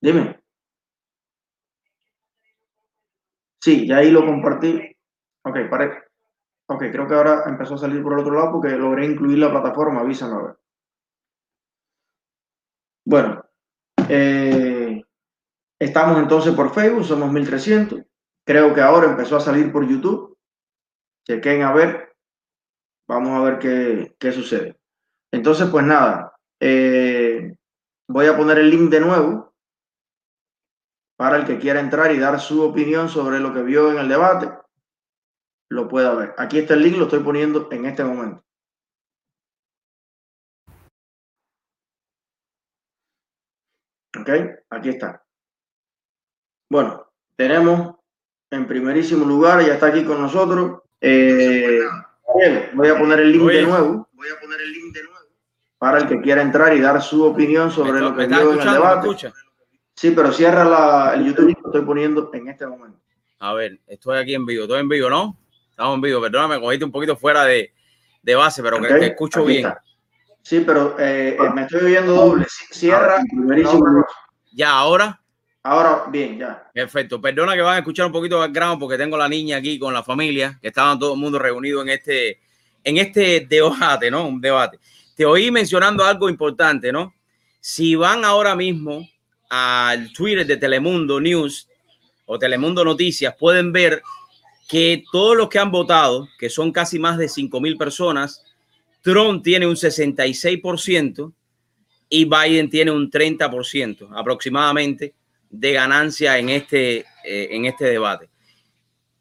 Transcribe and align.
Dime. 0.00 0.40
Sí, 3.60 3.86
ya 3.86 3.98
ahí 3.98 4.10
lo 4.10 4.24
compartí. 4.24 4.96
Ok, 5.44 5.56
pare. 5.70 6.04
Ok, 6.66 6.84
creo 6.92 7.06
que 7.06 7.14
ahora 7.14 7.44
empezó 7.46 7.74
a 7.74 7.78
salir 7.78 8.02
por 8.02 8.14
el 8.14 8.20
otro 8.20 8.34
lado 8.34 8.52
porque 8.52 8.70
logré 8.70 9.06
incluir 9.06 9.38
la 9.38 9.50
plataforma. 9.50 10.00
Avísame 10.00 10.34
a 10.34 10.42
ver. 10.42 10.56
Bueno, 13.04 13.44
eh, 14.08 15.02
estamos 15.78 16.18
entonces 16.18 16.54
por 16.54 16.72
Facebook, 16.72 17.04
somos 17.04 17.32
1300. 17.32 18.02
Creo 18.46 18.74
que 18.74 18.80
ahora 18.80 19.10
empezó 19.10 19.36
a 19.36 19.40
salir 19.40 19.72
por 19.72 19.86
YouTube. 19.86 20.38
Chequen 21.26 21.62
a 21.62 21.72
ver. 21.72 22.14
Vamos 23.08 23.32
a 23.32 23.42
ver 23.42 23.58
qué, 23.58 24.16
qué 24.18 24.32
sucede. 24.32 24.76
Entonces, 25.32 25.68
pues 25.70 25.84
nada, 25.84 26.32
eh, 26.60 27.52
voy 28.08 28.26
a 28.26 28.36
poner 28.36 28.58
el 28.58 28.70
link 28.70 28.90
de 28.90 29.00
nuevo 29.00 29.49
para 31.20 31.36
el 31.36 31.44
que 31.44 31.58
quiera 31.58 31.80
entrar 31.80 32.10
y 32.12 32.18
dar 32.18 32.40
su 32.40 32.62
opinión 32.62 33.10
sobre 33.10 33.40
lo 33.40 33.52
que 33.52 33.60
vio 33.60 33.90
en 33.90 33.98
el 33.98 34.08
debate, 34.08 34.50
lo 35.68 35.86
pueda 35.86 36.14
ver. 36.14 36.34
Aquí 36.38 36.58
está 36.58 36.72
el 36.72 36.82
link, 36.82 36.96
lo 36.96 37.04
estoy 37.04 37.20
poniendo 37.20 37.68
en 37.70 37.84
este 37.84 38.02
momento. 38.02 38.42
Ok, 44.18 44.30
aquí 44.70 44.88
está. 44.88 45.22
Bueno, 46.70 47.06
tenemos 47.36 47.96
en 48.50 48.66
primerísimo 48.66 49.26
lugar, 49.26 49.60
ya 49.60 49.74
está 49.74 49.88
aquí 49.88 50.06
con 50.06 50.22
nosotros. 50.22 50.84
Eh, 51.02 51.82
voy 52.72 52.88
a 52.88 52.98
poner 52.98 53.20
el 53.20 53.32
link 53.32 53.44
de 53.46 53.62
nuevo. 53.66 54.08
Voy 54.14 54.28
a 54.30 54.40
poner 54.40 54.58
el 54.58 54.72
link 54.72 54.94
de 54.94 55.02
nuevo 55.02 55.20
para 55.76 55.98
el 55.98 56.08
que 56.08 56.20
quiera 56.22 56.40
entrar 56.40 56.74
y 56.74 56.80
dar 56.80 57.02
su 57.02 57.24
opinión 57.24 57.70
sobre 57.70 58.00
lo 58.00 58.16
que 58.16 58.26
vio 58.26 58.54
en 58.54 58.60
el 58.60 58.72
debate. 58.72 59.32
Sí, 60.00 60.12
pero 60.12 60.32
cierra 60.32 60.64
la, 60.64 61.12
el 61.14 61.26
YouTube 61.26 61.54
que 61.54 61.60
estoy 61.62 61.82
poniendo 61.82 62.30
en 62.32 62.48
este 62.48 62.66
momento. 62.66 62.98
A 63.38 63.52
ver, 63.52 63.80
estoy 63.86 64.16
aquí 64.16 64.34
en 64.34 64.46
vivo, 64.46 64.62
estoy 64.62 64.80
en 64.80 64.88
vivo, 64.88 65.10
¿no? 65.10 65.36
Estamos 65.68 65.96
en 65.96 66.00
vivo, 66.00 66.22
perdóname, 66.22 66.58
cogiste 66.58 66.86
un 66.86 66.90
poquito 66.90 67.18
fuera 67.18 67.44
de, 67.44 67.74
de 68.22 68.34
base, 68.34 68.62
pero 68.62 68.80
que 68.80 68.88
te 68.94 69.06
escucho 69.08 69.44
bien. 69.44 69.70
Sí, 70.40 70.62
pero 70.66 70.98
eh, 70.98 71.36
eh, 71.38 71.50
me 71.54 71.64
estoy 71.64 71.82
oyendo 71.82 72.14
doble. 72.14 72.46
Cierra. 72.70 73.18
Ah, 73.18 74.04
ya, 74.52 74.70
ahora. 74.70 75.20
Ahora, 75.64 76.04
bien, 76.10 76.38
ya. 76.38 76.70
Perfecto. 76.72 77.20
Perdona 77.20 77.54
que 77.54 77.60
van 77.60 77.74
a 77.74 77.78
escuchar 77.80 78.06
un 78.06 78.12
poquito 78.12 78.36
de 78.36 78.48
background 78.48 78.80
porque 78.80 78.96
tengo 78.96 79.18
la 79.18 79.28
niña 79.28 79.58
aquí 79.58 79.78
con 79.78 79.92
la 79.92 80.02
familia, 80.02 80.58
que 80.62 80.68
estaban 80.68 80.98
todo 80.98 81.12
el 81.12 81.20
mundo 81.20 81.38
reunido 81.38 81.82
en 81.82 81.90
este, 81.90 82.40
en 82.82 82.96
este 82.96 83.46
debate, 83.46 84.10
¿no? 84.10 84.26
Un 84.26 84.40
debate. 84.40 84.78
Te 85.14 85.26
oí 85.26 85.50
mencionando 85.50 86.02
algo 86.02 86.30
importante, 86.30 86.90
¿no? 86.90 87.12
Si 87.60 87.94
van 87.96 88.24
ahora 88.24 88.56
mismo 88.56 89.06
al 89.50 90.12
Twitter 90.12 90.46
de 90.46 90.56
Telemundo 90.56 91.20
News 91.20 91.68
o 92.24 92.38
Telemundo 92.38 92.84
Noticias, 92.84 93.34
pueden 93.38 93.72
ver 93.72 94.02
que 94.68 95.02
todos 95.10 95.36
los 95.36 95.48
que 95.48 95.58
han 95.58 95.72
votado, 95.72 96.28
que 96.38 96.48
son 96.48 96.70
casi 96.72 96.98
más 96.98 97.18
de 97.18 97.28
5 97.28 97.60
mil 97.60 97.76
personas, 97.76 98.44
Trump 99.02 99.42
tiene 99.42 99.66
un 99.66 99.74
66% 99.74 101.32
y 102.08 102.24
Biden 102.24 102.70
tiene 102.70 102.92
un 102.92 103.10
30% 103.10 104.08
aproximadamente 104.14 105.14
de 105.50 105.72
ganancia 105.72 106.38
en 106.38 106.50
este, 106.50 106.98
eh, 107.24 107.48
en 107.50 107.64
este 107.66 107.86
debate. 107.86 108.28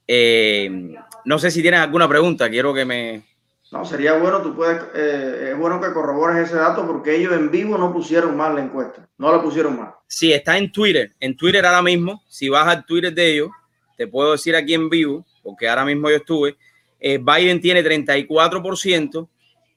Eh, 0.08 0.96
no 1.26 1.40
sé 1.40 1.52
si 1.52 1.62
tienes 1.62 1.80
alguna 1.80 2.08
pregunta, 2.08 2.50
quiero 2.50 2.74
que 2.74 2.86
me, 2.86 3.24
no, 3.72 3.86
sería 3.86 4.14
bueno, 4.14 4.42
tú 4.42 4.56
puedes, 4.56 4.82
eh, 4.96 5.50
es 5.52 5.58
bueno 5.58 5.80
que 5.80 5.94
corrobores 5.94 6.48
ese 6.48 6.56
dato 6.56 6.88
porque 6.88 7.16
ellos 7.16 7.34
en 7.34 7.52
vivo 7.52 7.78
no 7.78 7.94
pusieron 7.94 8.36
mal 8.36 8.56
la 8.56 8.64
encuesta, 8.64 9.08
no 9.18 9.32
la 9.32 9.44
pusieron 9.44 9.78
mal. 9.78 9.94
Sí, 10.08 10.34
está 10.34 10.58
en 10.58 10.72
Twitter, 10.72 11.14
en 11.20 11.38
Twitter 11.38 11.64
ahora 11.64 11.84
mismo, 11.84 12.24
si 12.28 12.50
vas 12.50 12.68
al 12.68 12.84
Twitter 12.84 13.14
de 13.14 13.34
ellos, 13.34 13.50
te 13.96 14.08
puedo 14.08 14.32
decir 14.32 14.56
aquí 14.56 14.74
en 14.74 14.90
vivo, 14.90 15.24
porque 15.44 15.70
ahora 15.70 15.86
mismo 15.86 16.10
yo 16.10 16.16
estuve, 16.16 16.58
eh, 17.00 17.20
Biden 17.20 17.62
tiene 17.62 17.84
34% 17.84 19.30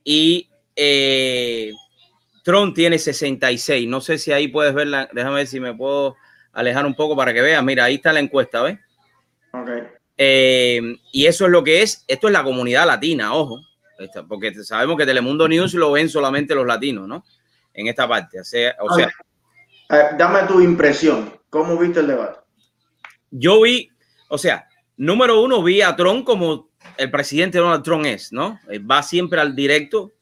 y 0.04 0.48
eh, 0.74 1.72
Trump 2.44 2.74
tiene 2.74 2.98
66. 2.98 3.86
No 3.88 4.00
sé 4.00 4.16
si 4.16 4.32
ahí 4.32 4.48
puedes 4.48 4.72
verla, 4.72 5.10
déjame 5.12 5.36
ver 5.36 5.47
si 5.47 5.60
me 5.60 5.74
puedo 5.74 6.16
alejar 6.54 6.86
un 6.86 6.94
poco 6.94 7.14
para 7.14 7.34
que 7.34 7.42
veas, 7.42 7.62
mira, 7.62 7.84
ahí 7.84 7.97
está 7.97 8.10
la 8.14 8.20
encuesta, 8.20 8.62
¿ves? 8.62 8.78
Ok. 9.53 9.69
y 10.16 11.26
eso 11.26 11.44
es 11.44 11.50
lo 11.50 11.62
que 11.62 11.82
es, 11.82 12.06
esto 12.09 12.28
es 12.28 12.32
la 12.32 12.42
comunidad 12.42 12.86
latina, 12.86 13.34
ojo 13.34 13.60
porque 14.28 14.54
sabemos 14.64 14.96
que 14.96 15.06
Telemundo 15.06 15.48
News 15.48 15.74
lo 15.74 15.92
ven 15.92 16.08
solamente 16.08 16.54
los 16.54 16.66
latinos, 16.66 17.08
¿no? 17.08 17.24
En 17.74 17.86
esta 17.86 18.08
parte. 18.08 18.40
O 18.40 18.44
sea, 18.44 18.74
dame 20.18 20.42
tu 20.48 20.60
impresión. 20.60 21.32
¿Cómo 21.50 21.76
viste 21.76 22.00
el 22.00 22.06
debate? 22.06 22.41
Yo 23.30 23.60
vi, 23.62 23.91
o 24.28 24.38
sea, 24.38 24.68
número 24.96 25.42
uno, 25.42 25.62
vi 25.62 25.82
a 25.82 25.94
Trump 25.96 26.24
como 26.24 26.70
el 26.96 27.10
presidente 27.10 27.58
Donald 27.58 27.82
Trump 27.82 28.06
es, 28.06 28.32
¿no? 28.32 28.58
Va 28.91 29.02
siempre 29.02 29.41
al 29.41 29.54
directo. 29.54 30.12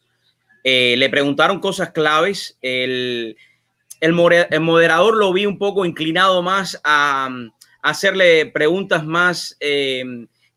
Eh, 0.65 0.95
le 0.97 1.09
preguntaron 1.09 1.61
cosas 1.61 1.91
claves. 1.91 2.59
El, 2.61 3.37
el, 4.01 4.13
moderador 4.13 5.17
lo 5.17 5.33
vi 5.33 5.47
un 5.47 5.59
poco 5.59 5.85
inclinado 5.85 6.43
más 6.43 6.81
a, 6.85 7.29
hacerle 7.83 8.47
preguntas 8.47 9.05
más 9.05 9.57
eh, 9.61 10.05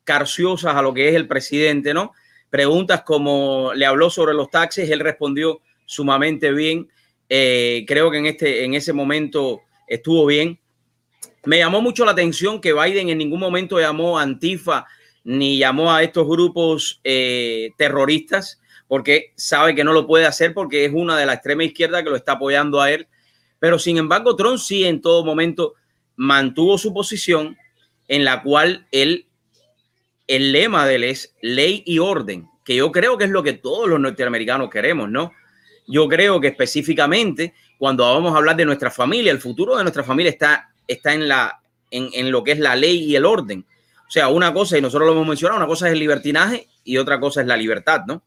carciosas 0.04 0.76
a 0.76 0.82
lo 0.82 0.94
que 0.94 1.10
es 1.10 1.16
el 1.16 1.28
presidente, 1.28 1.94
¿no? 1.94 2.14
Preguntas 2.54 3.02
como 3.02 3.72
le 3.74 3.84
habló 3.84 4.12
sobre 4.12 4.36
los 4.36 4.52
taxis, 4.52 4.88
él 4.88 5.00
respondió 5.00 5.62
sumamente 5.88 6.52
bien. 6.52 6.88
Eh, 7.28 7.84
creo 7.88 8.12
que 8.12 8.20
en, 8.20 8.28
este, 8.28 8.64
en 8.64 8.76
ese 8.76 8.94
momento 8.94 9.62
estuvo 9.88 10.28
bien. 10.28 10.60
Me 11.46 11.58
llamó 11.58 11.82
mucho 11.82 12.06
la 12.06 12.12
atención 12.12 12.62
que 12.62 12.72
Biden 12.72 13.10
en 13.10 13.18
ningún 13.18 13.40
momento 13.40 13.80
llamó 13.80 14.20
a 14.20 14.22
Antifa 14.22 14.86
ni 15.24 15.58
llamó 15.58 15.92
a 15.92 16.04
estos 16.04 16.28
grupos 16.28 17.02
eh, 17.04 17.72
terroristas, 17.76 18.62
porque 18.88 19.34
sabe 19.36 19.74
que 19.74 19.84
no 19.84 19.92
lo 19.92 20.06
puede 20.06 20.28
hacer 20.28 20.54
porque 20.54 20.86
es 20.86 20.92
una 20.94 21.18
de 21.18 21.26
la 21.26 21.34
extrema 21.34 21.64
izquierda 21.64 22.04
que 22.04 22.12
lo 22.12 22.16
está 22.16 22.34
apoyando 22.34 22.80
a 22.80 22.92
él. 22.92 23.08
Pero 23.58 23.80
sin 23.80 23.98
embargo, 23.98 24.36
Trump 24.36 24.60
sí 24.60 24.86
en 24.86 25.02
todo 25.02 25.26
momento 25.26 25.74
mantuvo 26.18 26.78
su 26.78 26.94
posición 26.94 27.58
en 28.08 28.24
la 28.24 28.44
cual 28.44 28.86
él 28.92 29.26
el 30.36 30.52
lema 30.52 30.88
de 30.88 30.96
él 30.96 31.04
es 31.04 31.36
ley 31.42 31.84
y 31.86 32.00
orden, 32.00 32.50
que 32.66 32.76
yo 32.76 32.92
creo 32.92 33.20
que 33.20 33.26
es 33.26 33.30
lo 33.30 33.44
que 33.44 33.54
todos 33.54 33.88
los 33.88 34.00
norteamericanos 34.00 34.70
queremos, 34.70 35.10
¿no? 35.10 35.32
Yo 35.88 36.08
creo 36.08 36.42
que 36.42 36.48
específicamente 36.48 37.54
cuando 37.78 38.04
vamos 38.04 38.34
a 38.34 38.38
hablar 38.38 38.56
de 38.56 38.66
nuestra 38.66 38.90
familia, 38.90 39.32
el 39.32 39.40
futuro 39.40 39.78
de 39.78 39.84
nuestra 39.84 40.04
familia 40.04 40.32
está, 40.32 40.74
está 40.88 41.14
en, 41.14 41.28
la, 41.28 41.62
en, 41.92 42.32
lo 42.32 42.44
que 42.44 42.54
es 42.54 42.60
la 42.60 42.76
ley 42.76 43.04
y 43.04 43.16
el 43.16 43.26
orden. 43.26 43.64
O 44.08 44.10
sea, 44.10 44.30
una 44.30 44.52
cosa, 44.52 44.76
y 44.76 44.82
nosotros 44.82 45.06
lo 45.06 45.14
hemos 45.14 45.28
mencionado, 45.28 45.58
una 45.58 45.68
cosa 45.68 45.88
es 45.88 45.94
el 45.94 46.00
libertinaje 46.00 46.68
y 46.84 46.98
otra 46.98 47.20
cosa 47.20 47.42
es 47.42 47.48
la 47.48 47.58
libertad, 47.58 48.02
¿no? 48.08 48.24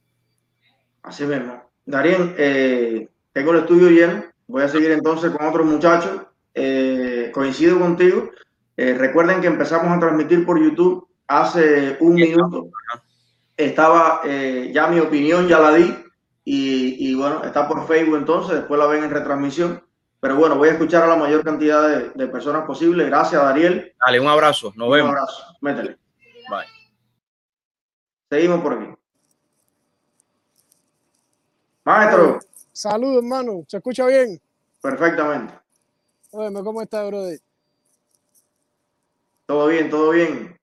Así 1.03 1.25
mismo. 1.25 1.71
Darien, 1.85 2.35
eh, 2.39 3.09
tengo 3.33 3.51
el 3.53 3.59
estudio 3.59 3.91
lleno. 3.91 4.27
Voy 4.47 4.63
a 4.63 4.69
seguir 4.69 4.93
entonces 4.93 5.33
con 5.33 5.47
otros 5.47 5.67
muchachos. 5.67 6.23
Eh, 6.55 7.31
coincido 7.33 7.81
contigo. 7.81 8.31
Eh, 8.77 8.95
recuerden 8.95 9.41
que 9.41 9.47
empezamos 9.49 9.97
a 9.97 9.99
transmitir 9.99 10.45
por 10.45 10.63
YouTube 10.63 11.06
hace 11.27 11.97
un 12.01 12.15
minuto. 12.15 12.71
Estaba, 13.57 14.21
eh, 14.25 14.71
ya 14.73 14.87
mi 14.89 15.01
opinión 15.01 15.49
ya 15.49 15.59
la 15.59 15.73
di 15.73 15.95
y, 16.45 17.15
bueno, 17.15 17.43
está 17.45 17.67
por 17.67 17.87
Facebook 17.89 18.17
entonces, 18.17 18.57
después 18.57 18.79
la 18.79 18.87
ven 18.87 19.05
en 19.05 19.11
retransmisión. 19.11 19.83
Pero 20.21 20.37
bueno, 20.37 20.57
voy 20.57 20.69
a 20.69 20.73
escuchar 20.73 21.03
a 21.03 21.09
la 21.09 21.17
mayor 21.17 21.45
cantidad 21.45 22.13
de, 22.15 22.29
personas 22.29 22.65
posible. 22.65 23.05
Gracias, 23.07 23.43
Dariel. 23.43 23.95
Dale, 24.05 24.21
un 24.21 24.29
abrazo. 24.29 24.73
Nos 24.77 24.91
vemos. 24.91 25.11
Un 25.11 25.17
abrazo. 25.17 25.43
Métele. 25.61 25.99
Bye. 26.49 26.67
Seguimos 28.31 28.61
por 28.61 28.75
aquí. 28.75 28.93
Maestro. 31.85 32.41
Saludos, 32.73 33.23
hermano. 33.23 33.65
¿Se 33.69 33.77
escucha 33.77 34.07
bien? 34.07 34.41
Perfectamente. 34.81 35.55
Oye, 36.31 36.53
¿cómo 36.63 36.83
está, 36.83 37.05
brother? 37.05 37.41
Todo 39.47 39.69
bien, 39.69 39.89
todo 39.89 40.11
bien. 40.11 40.56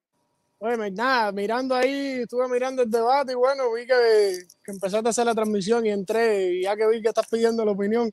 Oye, 0.65 0.91
nada, 0.91 1.29
mirando 1.33 1.75
ahí, 1.75 2.21
estuve 2.21 2.47
mirando 2.47 2.83
el 2.83 2.89
debate 2.89 3.33
y 3.33 3.35
bueno, 3.35 3.73
vi 3.73 3.85
que, 3.85 4.47
que, 4.63 4.71
empezaste 4.71 5.05
a 5.05 5.09
hacer 5.09 5.25
la 5.25 5.35
transmisión 5.35 5.85
y 5.85 5.89
entré, 5.89 6.53
y 6.53 6.63
ya 6.63 6.73
que 6.77 6.87
vi 6.87 7.01
que 7.01 7.09
estás 7.09 7.27
pidiendo 7.27 7.65
la 7.65 7.71
opinión. 7.71 8.09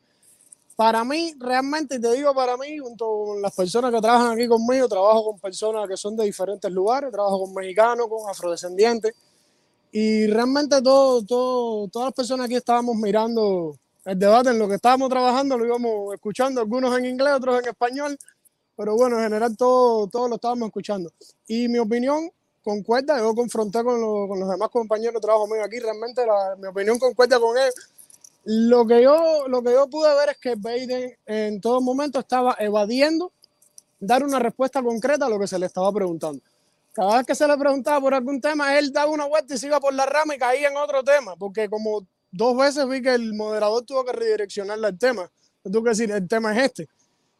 Para 0.74 1.04
mí, 1.04 1.32
realmente, 1.38 2.00
te 2.00 2.12
digo 2.12 2.34
para 2.34 2.56
mí, 2.56 2.76
junto 2.78 3.06
con 3.06 3.40
las 3.40 3.54
personas 3.54 3.92
que 3.92 4.00
trabajan 4.00 4.32
aquí 4.32 4.48
conmigo, 4.48 4.88
trabajo 4.88 5.26
con 5.26 5.38
personas 5.38 5.88
que 5.88 5.96
son 5.96 6.16
de 6.16 6.24
diferentes 6.24 6.68
lugares, 6.72 7.12
trabajo 7.12 7.44
con 7.44 7.54
mexicanos, 7.54 8.08
con 8.08 8.28
afrodescendientes, 8.28 9.14
y 9.92 10.26
realmente 10.26 10.82
todo, 10.82 11.24
todo, 11.24 11.86
todas 11.86 12.06
las 12.06 12.14
personas 12.14 12.46
aquí 12.46 12.56
estábamos 12.56 12.96
mirando 12.96 13.76
el 14.04 14.18
debate, 14.18 14.50
en 14.50 14.58
lo 14.58 14.66
que 14.66 14.74
estábamos 14.74 15.08
trabajando, 15.08 15.56
lo 15.56 15.66
íbamos 15.66 16.14
escuchando, 16.14 16.60
algunos 16.60 16.98
en 16.98 17.06
inglés, 17.06 17.32
otros 17.32 17.62
en 17.62 17.68
español, 17.68 18.18
pero 18.76 18.96
bueno, 18.96 19.18
en 19.18 19.22
general 19.22 19.56
todo, 19.56 20.08
todo 20.08 20.26
lo 20.26 20.34
estábamos 20.34 20.66
escuchando. 20.66 21.12
Y 21.46 21.68
mi 21.68 21.78
opinión 21.78 22.28
concuerda, 22.62 23.18
yo 23.18 23.34
confronté 23.34 23.82
con, 23.82 24.00
con 24.28 24.40
los 24.40 24.48
demás 24.48 24.68
compañeros 24.70 25.14
de 25.14 25.20
trabajo 25.20 25.46
mío 25.46 25.62
aquí, 25.64 25.78
realmente 25.78 26.22
mi 26.58 26.66
opinión 26.66 26.98
concuerda 26.98 27.38
con 27.38 27.56
él. 27.56 27.72
Lo 28.44 28.86
que 28.86 29.02
yo, 29.02 29.46
lo 29.48 29.62
que 29.62 29.72
yo 29.72 29.88
pude 29.88 30.14
ver 30.14 30.30
es 30.30 30.38
que 30.38 30.54
Biden 30.54 31.16
en 31.26 31.60
todo 31.60 31.80
momento 31.80 32.18
estaba 32.18 32.56
evadiendo 32.58 33.32
dar 33.98 34.24
una 34.24 34.38
respuesta 34.38 34.82
concreta 34.82 35.26
a 35.26 35.28
lo 35.28 35.38
que 35.38 35.46
se 35.46 35.58
le 35.58 35.66
estaba 35.66 35.92
preguntando. 35.92 36.42
Cada 36.92 37.18
vez 37.18 37.26
que 37.26 37.34
se 37.34 37.46
le 37.46 37.56
preguntaba 37.56 38.00
por 38.00 38.14
algún 38.14 38.40
tema, 38.40 38.76
él 38.78 38.92
daba 38.92 39.10
una 39.10 39.26
vuelta 39.26 39.54
y 39.54 39.58
se 39.58 39.66
iba 39.66 39.78
por 39.78 39.94
la 39.94 40.06
rama 40.06 40.34
y 40.34 40.38
caía 40.38 40.68
en 40.68 40.76
otro 40.76 41.04
tema, 41.04 41.36
porque 41.36 41.68
como 41.68 42.06
dos 42.32 42.56
veces 42.56 42.88
vi 42.88 43.02
que 43.02 43.14
el 43.14 43.34
moderador 43.34 43.84
tuvo 43.84 44.04
que 44.04 44.12
redireccionarle 44.12 44.88
el 44.88 44.98
tema. 44.98 45.30
Tuvo 45.62 45.84
que 45.84 45.90
decir, 45.90 46.10
el 46.10 46.26
tema 46.26 46.56
es 46.56 46.64
este. 46.64 46.88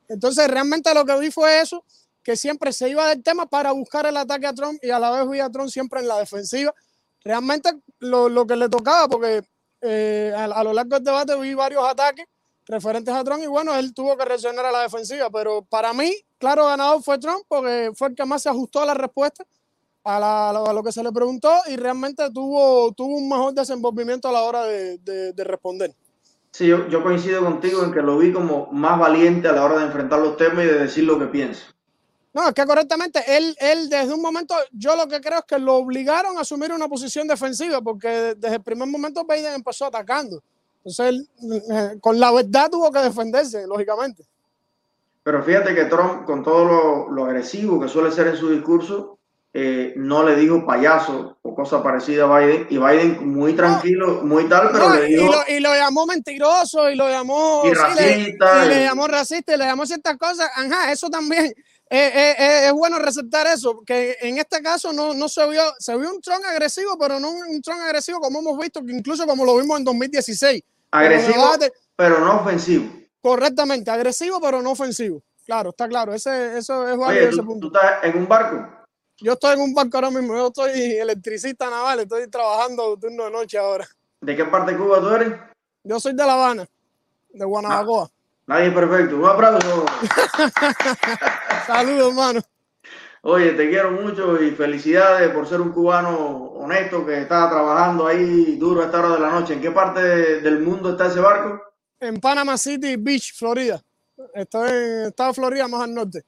Entonces, 0.08 0.46
realmente 0.48 0.92
lo 0.94 1.04
que 1.04 1.18
vi 1.18 1.30
fue 1.30 1.60
eso, 1.60 1.84
que 2.22 2.36
siempre 2.36 2.72
se 2.72 2.88
iba 2.88 3.08
del 3.08 3.22
tema 3.22 3.46
para 3.46 3.72
buscar 3.72 4.06
el 4.06 4.16
ataque 4.16 4.46
a 4.46 4.54
Trump 4.54 4.78
y 4.82 4.90
a 4.90 4.98
la 4.98 5.10
vez 5.10 5.28
vi 5.28 5.40
a 5.40 5.50
Trump 5.50 5.68
siempre 5.68 6.00
en 6.00 6.08
la 6.08 6.18
defensiva. 6.18 6.74
Realmente 7.22 7.70
lo, 7.98 8.28
lo 8.28 8.46
que 8.46 8.56
le 8.56 8.68
tocaba, 8.68 9.08
porque 9.08 9.42
eh, 9.80 10.32
a, 10.36 10.44
a, 10.44 10.64
lo 10.64 10.72
largo 10.72 10.96
del 10.96 11.04
debate 11.04 11.36
vi 11.36 11.54
varios 11.54 11.84
ataques 11.84 12.26
referentes 12.66 13.12
a 13.12 13.24
Trump 13.24 13.42
y 13.42 13.46
bueno, 13.46 13.74
él 13.74 13.92
tuvo 13.92 14.16
que 14.16 14.24
reaccionar 14.24 14.64
a 14.66 14.72
la 14.72 14.82
defensiva, 14.82 15.28
pero 15.30 15.62
para 15.62 15.92
mí, 15.92 16.14
claro, 16.38 16.66
ganador 16.66 17.02
fue 17.02 17.18
Trump 17.18 17.42
porque 17.48 17.90
fue 17.94 18.08
el 18.08 18.14
que 18.14 18.24
más 18.24 18.42
se 18.42 18.48
ajustó 18.48 18.80
a 18.80 18.86
la 18.86 18.94
respuesta, 18.94 19.44
a, 20.04 20.20
la, 20.20 20.50
a 20.50 20.72
lo 20.72 20.82
que 20.82 20.92
se 20.92 21.02
le 21.02 21.10
preguntó 21.12 21.52
y 21.66 21.76
realmente 21.76 22.30
tuvo, 22.30 22.92
tuvo 22.92 23.16
un 23.16 23.28
mejor 23.28 23.54
desenvolvimiento 23.54 24.28
a 24.28 24.32
la 24.32 24.42
hora 24.42 24.64
de, 24.64 24.98
de, 24.98 25.32
de 25.32 25.44
responder. 25.44 25.92
Sí, 26.52 26.66
yo, 26.66 26.88
yo, 26.88 27.02
coincido 27.02 27.44
contigo 27.44 27.84
en 27.84 27.92
que 27.92 28.02
lo 28.02 28.18
vi 28.18 28.32
como 28.32 28.68
más 28.72 28.98
valiente 28.98 29.48
a 29.48 29.52
la 29.52 29.64
hora 29.64 29.78
de 29.78 29.86
enfrentar 29.86 30.18
los 30.18 30.36
temas 30.36 30.64
y 30.64 30.68
de 30.68 30.78
decir 30.80 31.04
lo 31.04 31.18
que 31.18 31.26
piensa. 31.26 31.62
No, 32.32 32.48
es 32.48 32.54
que 32.54 32.64
correctamente, 32.64 33.22
él, 33.26 33.56
él 33.58 33.88
desde 33.88 34.14
un 34.14 34.22
momento, 34.22 34.54
yo 34.72 34.94
lo 34.94 35.08
que 35.08 35.20
creo 35.20 35.40
es 35.40 35.44
que 35.44 35.58
lo 35.58 35.74
obligaron 35.74 36.38
a 36.38 36.42
asumir 36.42 36.72
una 36.72 36.88
posición 36.88 37.26
defensiva, 37.26 37.80
porque 37.80 38.34
desde 38.36 38.56
el 38.56 38.62
primer 38.62 38.88
momento 38.88 39.24
Biden 39.24 39.54
empezó 39.54 39.86
atacando. 39.86 40.40
Entonces, 40.78 41.06
él, 41.06 41.28
eh, 41.70 41.98
con 42.00 42.20
la 42.20 42.30
verdad 42.30 42.70
tuvo 42.70 42.90
que 42.92 43.00
defenderse, 43.00 43.66
lógicamente. 43.66 44.24
Pero 45.24 45.42
fíjate 45.42 45.74
que 45.74 45.86
Trump, 45.86 46.24
con 46.24 46.42
todo 46.44 46.64
lo, 46.64 47.10
lo 47.10 47.24
agresivo 47.24 47.80
que 47.80 47.88
suele 47.88 48.12
ser 48.12 48.28
en 48.28 48.36
su 48.36 48.48
discurso, 48.48 49.18
eh, 49.52 49.94
no 49.96 50.22
le 50.22 50.36
dijo 50.36 50.64
payaso 50.64 51.36
o 51.42 51.54
cosa 51.56 51.82
parecida 51.82 52.24
a 52.24 52.38
Biden 52.38 52.68
y 52.70 52.78
Biden 52.78 53.28
muy 53.28 53.54
tranquilo, 53.54 54.06
no, 54.06 54.22
muy 54.22 54.48
tal, 54.48 54.70
pero 54.70 54.88
no, 54.88 54.94
le 54.94 55.06
dijo... 55.06 55.22
Y 55.22 55.26
lo, 55.26 55.56
y 55.56 55.60
lo, 55.60 55.74
llamó 55.74 56.06
mentiroso 56.06 56.88
y 56.88 56.94
lo 56.94 57.08
llamó... 57.08 57.62
Y 57.64 57.74
racista. 57.74 58.62
Sí, 58.62 58.68
le, 58.68 58.74
y 58.74 58.78
le, 58.78 58.84
llamó 58.84 59.08
racista 59.08 59.54
y 59.54 59.58
le 59.58 59.64
llamó 59.64 59.84
ciertas 59.84 60.16
cosas. 60.16 60.48
Ajá, 60.54 60.92
eso 60.92 61.10
también 61.10 61.52
eh, 61.92 62.36
eh, 62.38 62.66
es 62.66 62.72
bueno 62.72 63.00
resaltar 63.00 63.48
eso, 63.48 63.82
que 63.84 64.16
en 64.20 64.38
este 64.38 64.62
caso 64.62 64.92
no, 64.92 65.12
no 65.12 65.28
se 65.28 65.44
vio, 65.48 65.62
se 65.78 65.96
vio 65.96 66.08
un 66.08 66.20
Trump 66.20 66.44
agresivo, 66.44 66.96
pero 66.96 67.18
no 67.18 67.30
un 67.30 67.60
Trump 67.60 67.80
agresivo 67.80 68.20
como 68.20 68.38
hemos 68.38 68.56
visto, 68.58 68.84
que 68.84 68.92
incluso 68.92 69.26
como 69.26 69.44
lo 69.44 69.56
vimos 69.56 69.76
en 69.78 69.84
2016. 69.84 70.62
Agresivo, 70.92 71.42
debate, 71.42 71.72
pero 71.96 72.20
no 72.20 72.42
ofensivo. 72.42 72.88
Correctamente, 73.20 73.90
agresivo, 73.90 74.40
pero 74.40 74.62
no 74.62 74.70
ofensivo. 74.70 75.20
Claro, 75.44 75.70
está 75.70 75.88
claro, 75.88 76.14
ese, 76.14 76.58
eso 76.58 76.88
es 76.88 76.96
válido 76.96 77.28
ese 77.28 77.42
punto. 77.42 77.68
¿Tú 77.68 77.76
estás 77.76 78.04
en 78.04 78.18
un 78.18 78.28
barco? 78.28 78.68
Yo 79.18 79.32
estoy 79.32 79.54
en 79.54 79.60
un 79.60 79.74
barco 79.74 79.96
ahora 79.96 80.10
mismo, 80.10 80.36
yo 80.36 80.46
estoy 80.46 80.70
electricista 80.70 81.68
naval, 81.68 82.00
estoy 82.00 82.28
trabajando 82.30 82.96
turno 82.96 83.24
de 83.24 83.30
noche 83.32 83.58
ahora. 83.58 83.86
¿De 84.20 84.36
qué 84.36 84.44
parte 84.44 84.72
de 84.72 84.78
Cuba 84.78 85.00
tú 85.00 85.08
eres? 85.08 85.32
Yo 85.82 85.98
soy 85.98 86.12
de 86.14 86.24
La 86.24 86.34
Habana, 86.34 86.68
de 87.30 87.44
Guanabacoa. 87.44 88.04
Ah, 88.04 88.19
nadie 88.46 88.68
es 88.68 88.74
perfecto, 88.74 89.16
un 89.16 89.26
aplauso. 89.26 89.86
Saludos, 91.66 92.08
hermano. 92.08 92.40
Oye, 93.22 93.52
te 93.52 93.68
quiero 93.68 93.90
mucho 93.90 94.42
y 94.42 94.52
felicidades 94.52 95.28
por 95.30 95.46
ser 95.46 95.60
un 95.60 95.72
cubano 95.72 96.16
honesto 96.54 97.04
que 97.04 97.20
está 97.20 97.50
trabajando 97.50 98.06
ahí 98.06 98.56
duro 98.56 98.80
a 98.80 98.86
esta 98.86 99.00
hora 99.00 99.14
de 99.14 99.20
la 99.20 99.30
noche. 99.30 99.54
¿En 99.54 99.60
qué 99.60 99.70
parte 99.70 100.00
del 100.40 100.60
mundo 100.60 100.90
está 100.90 101.08
ese 101.08 101.20
barco? 101.20 101.60
En 102.00 102.18
Panama 102.18 102.56
City 102.56 102.96
Beach, 102.96 103.34
Florida. 103.36 103.82
Estoy 104.34 104.70
en 104.70 105.06
Estado 105.08 105.30
de 105.30 105.34
Florida, 105.34 105.68
más 105.68 105.82
al 105.82 105.94
norte. 105.94 106.24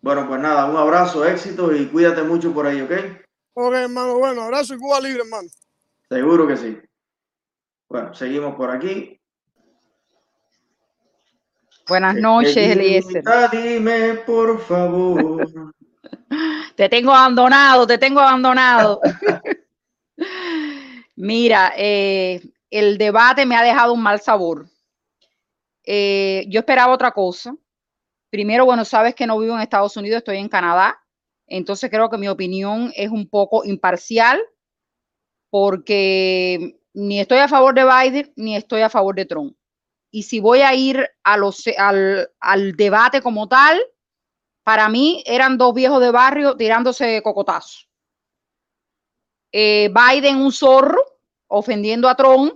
Bueno, 0.00 0.26
pues 0.28 0.40
nada, 0.40 0.66
un 0.66 0.76
abrazo, 0.76 1.24
éxito 1.26 1.74
y 1.74 1.86
cuídate 1.86 2.22
mucho 2.22 2.54
por 2.54 2.66
ahí, 2.66 2.80
¿ok? 2.80 2.92
Ok, 3.54 3.74
hermano, 3.74 4.16
bueno, 4.18 4.42
abrazo 4.42 4.74
y 4.74 4.78
Cuba 4.78 5.00
libre, 5.00 5.22
hermano. 5.22 5.48
Seguro 6.08 6.46
que 6.46 6.56
sí. 6.56 6.78
Bueno, 7.88 8.14
seguimos 8.14 8.54
por 8.54 8.70
aquí. 8.70 9.19
Buenas 11.90 12.14
noches, 12.14 12.56
Eliezer. 12.56 13.24
Dime, 13.50 14.14
por 14.24 14.60
favor. 14.60 15.74
te 16.76 16.88
tengo 16.88 17.12
abandonado, 17.12 17.84
te 17.84 17.98
tengo 17.98 18.20
abandonado. 18.20 19.00
Mira, 21.16 21.72
eh, 21.76 22.40
el 22.70 22.96
debate 22.96 23.44
me 23.44 23.56
ha 23.56 23.64
dejado 23.64 23.92
un 23.92 24.02
mal 24.04 24.20
sabor. 24.20 24.68
Eh, 25.82 26.44
yo 26.46 26.60
esperaba 26.60 26.94
otra 26.94 27.10
cosa. 27.10 27.56
Primero, 28.30 28.66
bueno, 28.66 28.84
sabes 28.84 29.16
que 29.16 29.26
no 29.26 29.40
vivo 29.40 29.56
en 29.56 29.60
Estados 29.60 29.96
Unidos, 29.96 30.18
estoy 30.18 30.36
en 30.36 30.48
Canadá. 30.48 30.96
Entonces 31.48 31.90
creo 31.90 32.08
que 32.08 32.18
mi 32.18 32.28
opinión 32.28 32.92
es 32.94 33.10
un 33.10 33.28
poco 33.28 33.64
imparcial 33.64 34.40
porque 35.50 36.80
ni 36.94 37.18
estoy 37.18 37.38
a 37.38 37.48
favor 37.48 37.74
de 37.74 37.84
Biden 37.84 38.32
ni 38.36 38.54
estoy 38.54 38.82
a 38.82 38.88
favor 38.88 39.16
de 39.16 39.26
Trump 39.26 39.56
y 40.10 40.24
si 40.24 40.40
voy 40.40 40.60
a 40.60 40.74
ir 40.74 41.08
al, 41.22 42.76
debate 42.76 43.22
como 43.22 43.48
tal, 43.48 43.80
para 44.64 44.88
mí 44.88 45.22
eran 45.26 45.56
dos 45.56 45.74
viejos 45.74 46.00
de 46.00 46.10
barrio 46.10 46.56
tirándose 46.56 47.22
cocotazos. 47.22 47.88
Eh, 49.52 49.92
Biden 49.92 50.36
un 50.36 50.52
zorro 50.52 51.04
ofendiendo 51.48 52.08
a 52.08 52.14
Trump. 52.14 52.54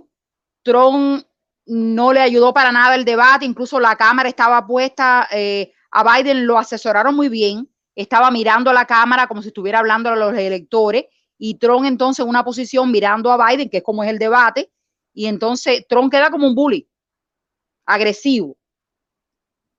Trump 0.63 1.25
no 1.65 2.13
le 2.13 2.21
ayudó 2.21 2.53
para 2.53 2.71
nada 2.71 2.95
el 2.95 3.05
debate, 3.05 3.45
incluso 3.45 3.79
la 3.79 3.95
cámara 3.95 4.29
estaba 4.29 4.65
puesta, 4.65 5.27
eh, 5.31 5.73
a 5.91 6.03
Biden 6.03 6.45
lo 6.45 6.57
asesoraron 6.57 7.15
muy 7.15 7.29
bien, 7.29 7.69
estaba 7.95 8.29
mirando 8.31 8.69
a 8.69 8.73
la 8.73 8.85
cámara 8.85 9.27
como 9.27 9.41
si 9.41 9.47
estuviera 9.47 9.79
hablando 9.79 10.09
a 10.09 10.15
los 10.15 10.33
electores 10.33 11.05
y 11.37 11.55
Trump 11.55 11.85
entonces 11.85 12.23
en 12.23 12.29
una 12.29 12.43
posición 12.43 12.91
mirando 12.91 13.31
a 13.31 13.47
Biden, 13.47 13.69
que 13.69 13.77
es 13.77 13.83
como 13.83 14.03
es 14.03 14.09
el 14.09 14.19
debate, 14.19 14.71
y 15.13 15.25
entonces 15.25 15.85
Trump 15.87 16.11
queda 16.11 16.29
como 16.29 16.47
un 16.47 16.55
bully 16.55 16.87
agresivo. 17.85 18.57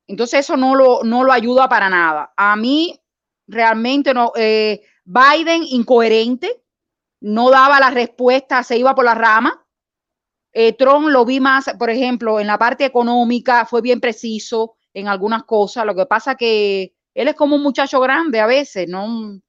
Entonces 0.07 0.41
eso 0.41 0.57
no 0.57 0.75
lo, 0.75 1.03
no 1.03 1.25
lo 1.25 1.33
ayuda 1.33 1.69
para 1.69 1.89
nada. 1.89 2.33
A 2.37 2.57
mí 2.57 2.99
realmente 3.47 4.15
no, 4.15 4.33
eh, 4.37 4.83
Biden 5.05 5.65
incoherente, 5.65 6.63
no 7.21 7.51
daba 7.51 7.81
la 7.81 7.91
respuesta, 7.91 8.63
se 8.63 8.79
iba 8.79 8.95
por 8.95 9.05
la 9.05 9.15
rama. 9.15 9.65
Eh, 10.53 10.73
Trump 10.73 11.09
lo 11.09 11.25
vi 11.25 11.41
más, 11.41 11.67
por 11.79 11.91
ejemplo, 11.91 12.41
en 12.41 12.47
la 12.47 12.59
parte 12.59 12.85
económica, 12.85 13.67
fue 13.67 13.83
bien 13.83 14.01
preciso 14.01 14.77
en 14.95 15.09
algunas 15.09 15.45
cosas. 15.45 15.85
Lo 15.85 15.95
que 15.95 16.07
pasa 16.07 16.37
que 16.37 16.95
él 17.15 17.29
es 17.29 17.35
como 17.35 17.57
un 17.57 17.63
muchacho 17.63 18.01
grande 18.01 18.41
a 18.41 18.47
veces, 18.47 18.89
¿no? 18.89 19.41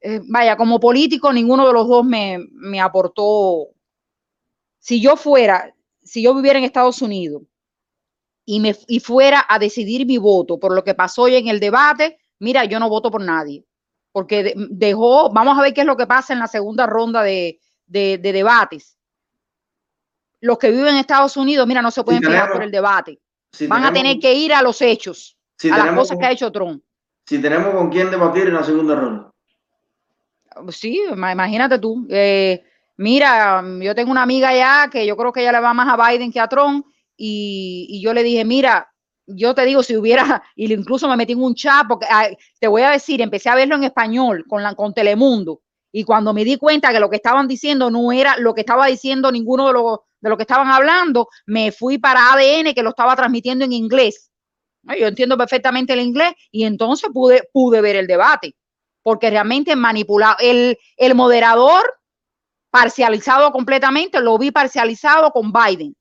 Eh, 0.00 0.20
vaya, 0.28 0.56
como 0.56 0.78
político, 0.78 1.32
ninguno 1.32 1.66
de 1.66 1.72
los 1.72 1.88
dos 1.88 2.04
me, 2.04 2.38
me 2.52 2.80
aportó. 2.80 3.68
Si 4.78 5.00
yo 5.00 5.16
fuera, 5.16 5.74
si 6.02 6.22
yo 6.22 6.34
viviera 6.34 6.58
en 6.58 6.66
Estados 6.66 7.00
Unidos 7.00 7.42
y, 8.44 8.60
me, 8.60 8.76
y 8.86 9.00
fuera 9.00 9.44
a 9.48 9.58
decidir 9.58 10.06
mi 10.06 10.18
voto 10.18 10.58
por 10.58 10.74
lo 10.74 10.84
que 10.84 10.94
pasó 10.94 11.22
hoy 11.22 11.36
en 11.36 11.48
el 11.48 11.60
debate, 11.60 12.18
mira, 12.38 12.64
yo 12.64 12.78
no 12.78 12.88
voto 12.88 13.10
por 13.10 13.22
nadie, 13.22 13.64
porque 14.12 14.54
dejó, 14.70 15.30
vamos 15.30 15.58
a 15.58 15.62
ver 15.62 15.72
qué 15.72 15.80
es 15.80 15.86
lo 15.86 15.96
que 15.96 16.06
pasa 16.06 16.32
en 16.32 16.38
la 16.38 16.46
segunda 16.46 16.86
ronda 16.86 17.22
de, 17.22 17.60
de, 17.86 18.18
de 18.18 18.32
debates. 18.32 18.98
Los 20.40 20.58
que 20.58 20.70
viven 20.70 20.88
en 20.88 20.96
Estados 20.96 21.36
Unidos, 21.36 21.66
mira, 21.66 21.80
no 21.80 21.90
se 21.90 22.04
pueden 22.04 22.22
si 22.22 22.28
fijar 22.28 22.52
por 22.52 22.62
el 22.62 22.70
debate. 22.70 23.18
Si 23.50 23.66
Van 23.66 23.80
tenemos, 23.80 23.98
a 23.98 24.02
tener 24.02 24.20
que 24.20 24.34
ir 24.34 24.52
a 24.52 24.62
los 24.62 24.82
hechos, 24.82 25.36
si 25.56 25.70
a 25.70 25.78
las 25.78 25.94
cosas 25.94 26.18
que 26.18 26.26
ha 26.26 26.32
hecho 26.32 26.52
Trump. 26.52 26.82
Si 27.24 27.40
tenemos 27.40 27.74
con 27.74 27.88
quién 27.88 28.10
debatir 28.10 28.48
en 28.48 28.54
la 28.54 28.64
segunda 28.64 28.94
ronda. 28.94 29.30
Sí, 30.68 31.00
imagínate 31.10 31.78
tú. 31.78 32.06
Eh, 32.10 32.62
mira, 32.96 33.64
yo 33.80 33.94
tengo 33.94 34.10
una 34.10 34.22
amiga 34.22 34.54
ya 34.54 34.88
que 34.90 35.06
yo 35.06 35.16
creo 35.16 35.32
que 35.32 35.40
ella 35.40 35.52
le 35.52 35.60
va 35.60 35.72
más 35.72 35.88
a 35.88 36.10
Biden 36.10 36.30
que 36.30 36.40
a 36.40 36.48
Trump 36.48 36.86
y, 37.16 38.00
yo 38.02 38.12
le 38.12 38.22
dije, 38.22 38.44
mira, 38.44 38.90
yo 39.26 39.54
te 39.54 39.64
digo, 39.64 39.82
si 39.82 39.96
hubiera, 39.96 40.42
y 40.56 40.72
incluso 40.72 41.08
me 41.08 41.16
metí 41.16 41.32
en 41.32 41.42
un 41.42 41.54
chat, 41.54 41.86
porque 41.88 42.06
te 42.58 42.68
voy 42.68 42.82
a 42.82 42.90
decir, 42.90 43.20
empecé 43.20 43.48
a 43.48 43.54
verlo 43.54 43.76
en 43.76 43.84
español 43.84 44.44
con, 44.48 44.62
la, 44.62 44.74
con 44.74 44.94
Telemundo, 44.94 45.60
y 45.92 46.02
cuando 46.02 46.34
me 46.34 46.44
di 46.44 46.56
cuenta 46.56 46.92
que 46.92 46.98
lo 46.98 47.08
que 47.08 47.16
estaban 47.16 47.46
diciendo 47.46 47.88
no 47.88 48.10
era 48.10 48.36
lo 48.36 48.52
que 48.52 48.62
estaba 48.62 48.86
diciendo 48.86 49.30
ninguno 49.30 49.68
de 49.68 49.72
los 49.74 49.98
de 50.24 50.30
lo 50.30 50.38
que 50.38 50.44
estaban 50.44 50.68
hablando, 50.68 51.28
me 51.44 51.70
fui 51.70 51.98
para 51.98 52.32
ADN 52.32 52.72
que 52.72 52.82
lo 52.82 52.90
estaba 52.90 53.14
transmitiendo 53.14 53.66
en 53.66 53.72
inglés. 53.72 54.30
Yo 54.98 55.06
entiendo 55.06 55.36
perfectamente 55.36 55.92
el 55.92 56.00
inglés 56.00 56.32
y 56.50 56.64
entonces 56.64 57.10
pude, 57.12 57.46
pude 57.52 57.82
ver 57.82 57.96
el 57.96 58.06
debate, 58.06 58.56
porque 59.02 59.28
realmente 59.28 59.76
manipulado, 59.76 60.36
el, 60.40 60.78
el 60.96 61.14
moderador 61.14 61.94
parcializado 62.70 63.52
completamente, 63.52 64.18
lo 64.22 64.38
vi 64.38 64.50
parcializado 64.50 65.30
con 65.30 65.52
Biden 65.52 65.94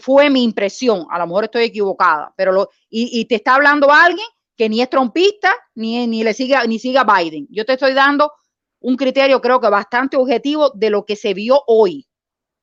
fue 0.00 0.30
mi 0.30 0.42
impresión, 0.42 1.06
a 1.10 1.18
lo 1.18 1.26
mejor 1.26 1.44
estoy 1.44 1.64
equivocada, 1.64 2.32
pero 2.36 2.52
lo, 2.52 2.70
y, 2.88 3.20
y, 3.20 3.26
te 3.26 3.36
está 3.36 3.54
hablando 3.54 3.92
alguien 3.92 4.26
que 4.56 4.68
ni 4.68 4.80
es 4.80 4.88
trompista 4.88 5.54
ni, 5.74 6.06
ni 6.06 6.24
le 6.24 6.32
siga 6.34 6.64
ni 6.66 6.78
siga 6.78 7.04
Biden. 7.04 7.46
Yo 7.50 7.64
te 7.64 7.74
estoy 7.74 7.92
dando 7.92 8.32
un 8.80 8.96
criterio 8.96 9.40
creo 9.40 9.60
que 9.60 9.68
bastante 9.68 10.16
objetivo 10.16 10.70
de 10.74 10.90
lo 10.90 11.04
que 11.04 11.16
se 11.16 11.32
vio 11.34 11.62
hoy. 11.66 12.06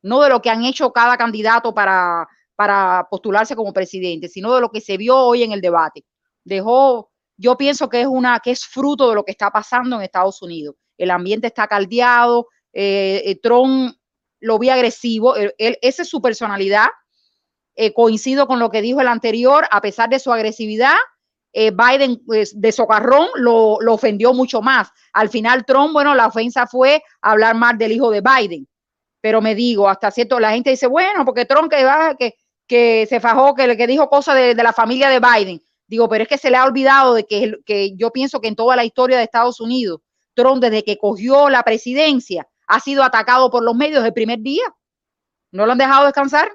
no 0.04 0.22
de 0.22 0.30
lo 0.30 0.42
que 0.42 0.50
han 0.50 0.64
hecho 0.66 0.92
cada 0.92 1.16
candidato 1.18 1.74
para, 1.74 2.28
para 2.56 3.08
postularse 3.10 3.56
como 3.56 3.74
presidente, 3.74 4.28
sino 4.28 4.54
de 4.54 4.62
lo 4.62 4.70
que 4.70 4.82
se 4.82 4.98
vio 4.98 5.18
hoy 5.18 5.44
en 5.44 5.52
el 5.52 5.62
debate. 5.62 6.06
Dejó, 6.44 7.12
yo 7.38 7.58
pienso 7.58 7.90
que 7.90 8.02
es 8.02 8.08
una, 8.08 8.40
que 8.40 8.52
es 8.52 8.66
fruto 8.66 9.10
de 9.10 9.16
lo 9.16 9.24
que 9.24 9.32
está 9.32 9.52
pasando 9.52 9.96
en 9.96 10.04
Estados 10.04 10.42
Unidos. 10.42 10.76
El 10.98 11.12
ambiente 11.12 11.48
está 11.48 11.68
caldeado, 11.68 12.48
eh, 12.74 13.22
eh, 13.26 13.40
Trump 13.42 13.96
lo 14.40 14.60
vi 14.60 14.70
agresivo, 14.70 15.36
él, 15.36 15.54
esa 15.58 16.02
es 16.02 16.10
su 16.10 16.22
personalidad, 16.22 16.88
eh, 17.76 17.94
coincido 17.94 18.48
con 18.48 18.60
lo 18.60 18.70
que 18.70 18.82
dijo 18.82 19.02
el 19.02 19.08
anterior, 19.08 19.66
a 19.72 19.82
pesar 19.82 20.10
de 20.10 20.20
su 20.20 20.32
agresividad, 20.32 20.96
eh, 21.54 21.72
Biden 21.72 22.22
pues, 22.26 22.60
de 22.60 22.72
socarrón 22.72 23.28
lo, 23.36 23.78
ofendió 23.88 24.34
mucho 24.34 24.62
más. 24.62 24.90
Al 25.14 25.30
final 25.30 25.66
Trump, 25.66 25.94
bueno, 25.94 26.16
la 26.16 26.28
ofensa 26.28 26.68
fue 26.68 27.04
hablar 27.22 27.56
más 27.56 27.78
del 27.78 27.92
hijo 27.92 28.10
de 28.10 28.22
Biden. 28.22 28.68
Pero 29.22 29.42
me 29.42 29.56
digo, 29.56 29.88
hasta 29.88 30.12
cierto, 30.12 30.40
la 30.40 30.52
gente 30.52 30.72
dice, 30.72 30.88
bueno, 30.88 31.26
porque 31.26 31.46
Trump 31.46 31.72
que, 32.18 32.36
que 32.68 33.06
se 33.08 33.20
fajó, 33.20 33.54
que, 33.54 33.78
que 33.78 33.88
dijo 33.88 34.10
cosas 34.10 34.36
de, 34.36 34.56
de, 34.56 34.64
la 34.64 34.74
familia 34.74 35.10
de 35.10 35.20
Biden. 35.20 35.62
Digo, 35.88 36.08
pero 36.10 36.24
es 36.24 36.30
que 36.30 36.38
se 36.38 36.50
le 36.50 36.58
ha 36.58 36.66
olvidado 36.66 37.14
de 37.14 37.26
que, 37.26 37.56
que 37.66 37.96
yo 37.96 38.12
pienso 38.12 38.40
que 38.40 38.48
en 38.48 38.56
toda 38.56 38.76
la 38.76 38.86
historia 38.86 39.18
de 39.18 39.24
Estados 39.24 39.60
Unidos, 39.60 40.00
Trump 40.34 40.62
desde 40.62 40.84
que 40.84 40.98
cogió 40.98 41.50
la 41.50 41.64
presidencia 41.64 42.48
ha 42.68 42.80
sido 42.80 43.04
atacado 43.04 43.52
por 43.52 43.64
los 43.64 43.76
medios 43.76 44.04
el 44.06 44.14
primer 44.14 44.40
día. 44.40 44.64
No 45.52 45.66
lo 45.66 45.74
han 45.74 45.78
dejado 45.78 46.06
descansar 46.06 46.50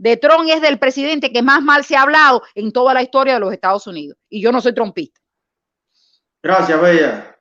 de 0.00 0.16
Trump 0.16 0.48
es 0.48 0.62
del 0.62 0.78
presidente 0.78 1.30
que 1.30 1.42
más 1.42 1.60
mal 1.60 1.84
se 1.84 1.94
ha 1.94 2.02
hablado 2.02 2.42
en 2.54 2.72
toda 2.72 2.94
la 2.94 3.02
historia 3.02 3.34
de 3.34 3.40
los 3.40 3.52
Estados 3.52 3.86
Unidos. 3.86 4.16
Y 4.30 4.40
yo 4.40 4.50
no 4.50 4.62
soy 4.62 4.74
trompista. 4.74 5.20
Gracias, 6.42 6.80
Bella. 6.80 7.36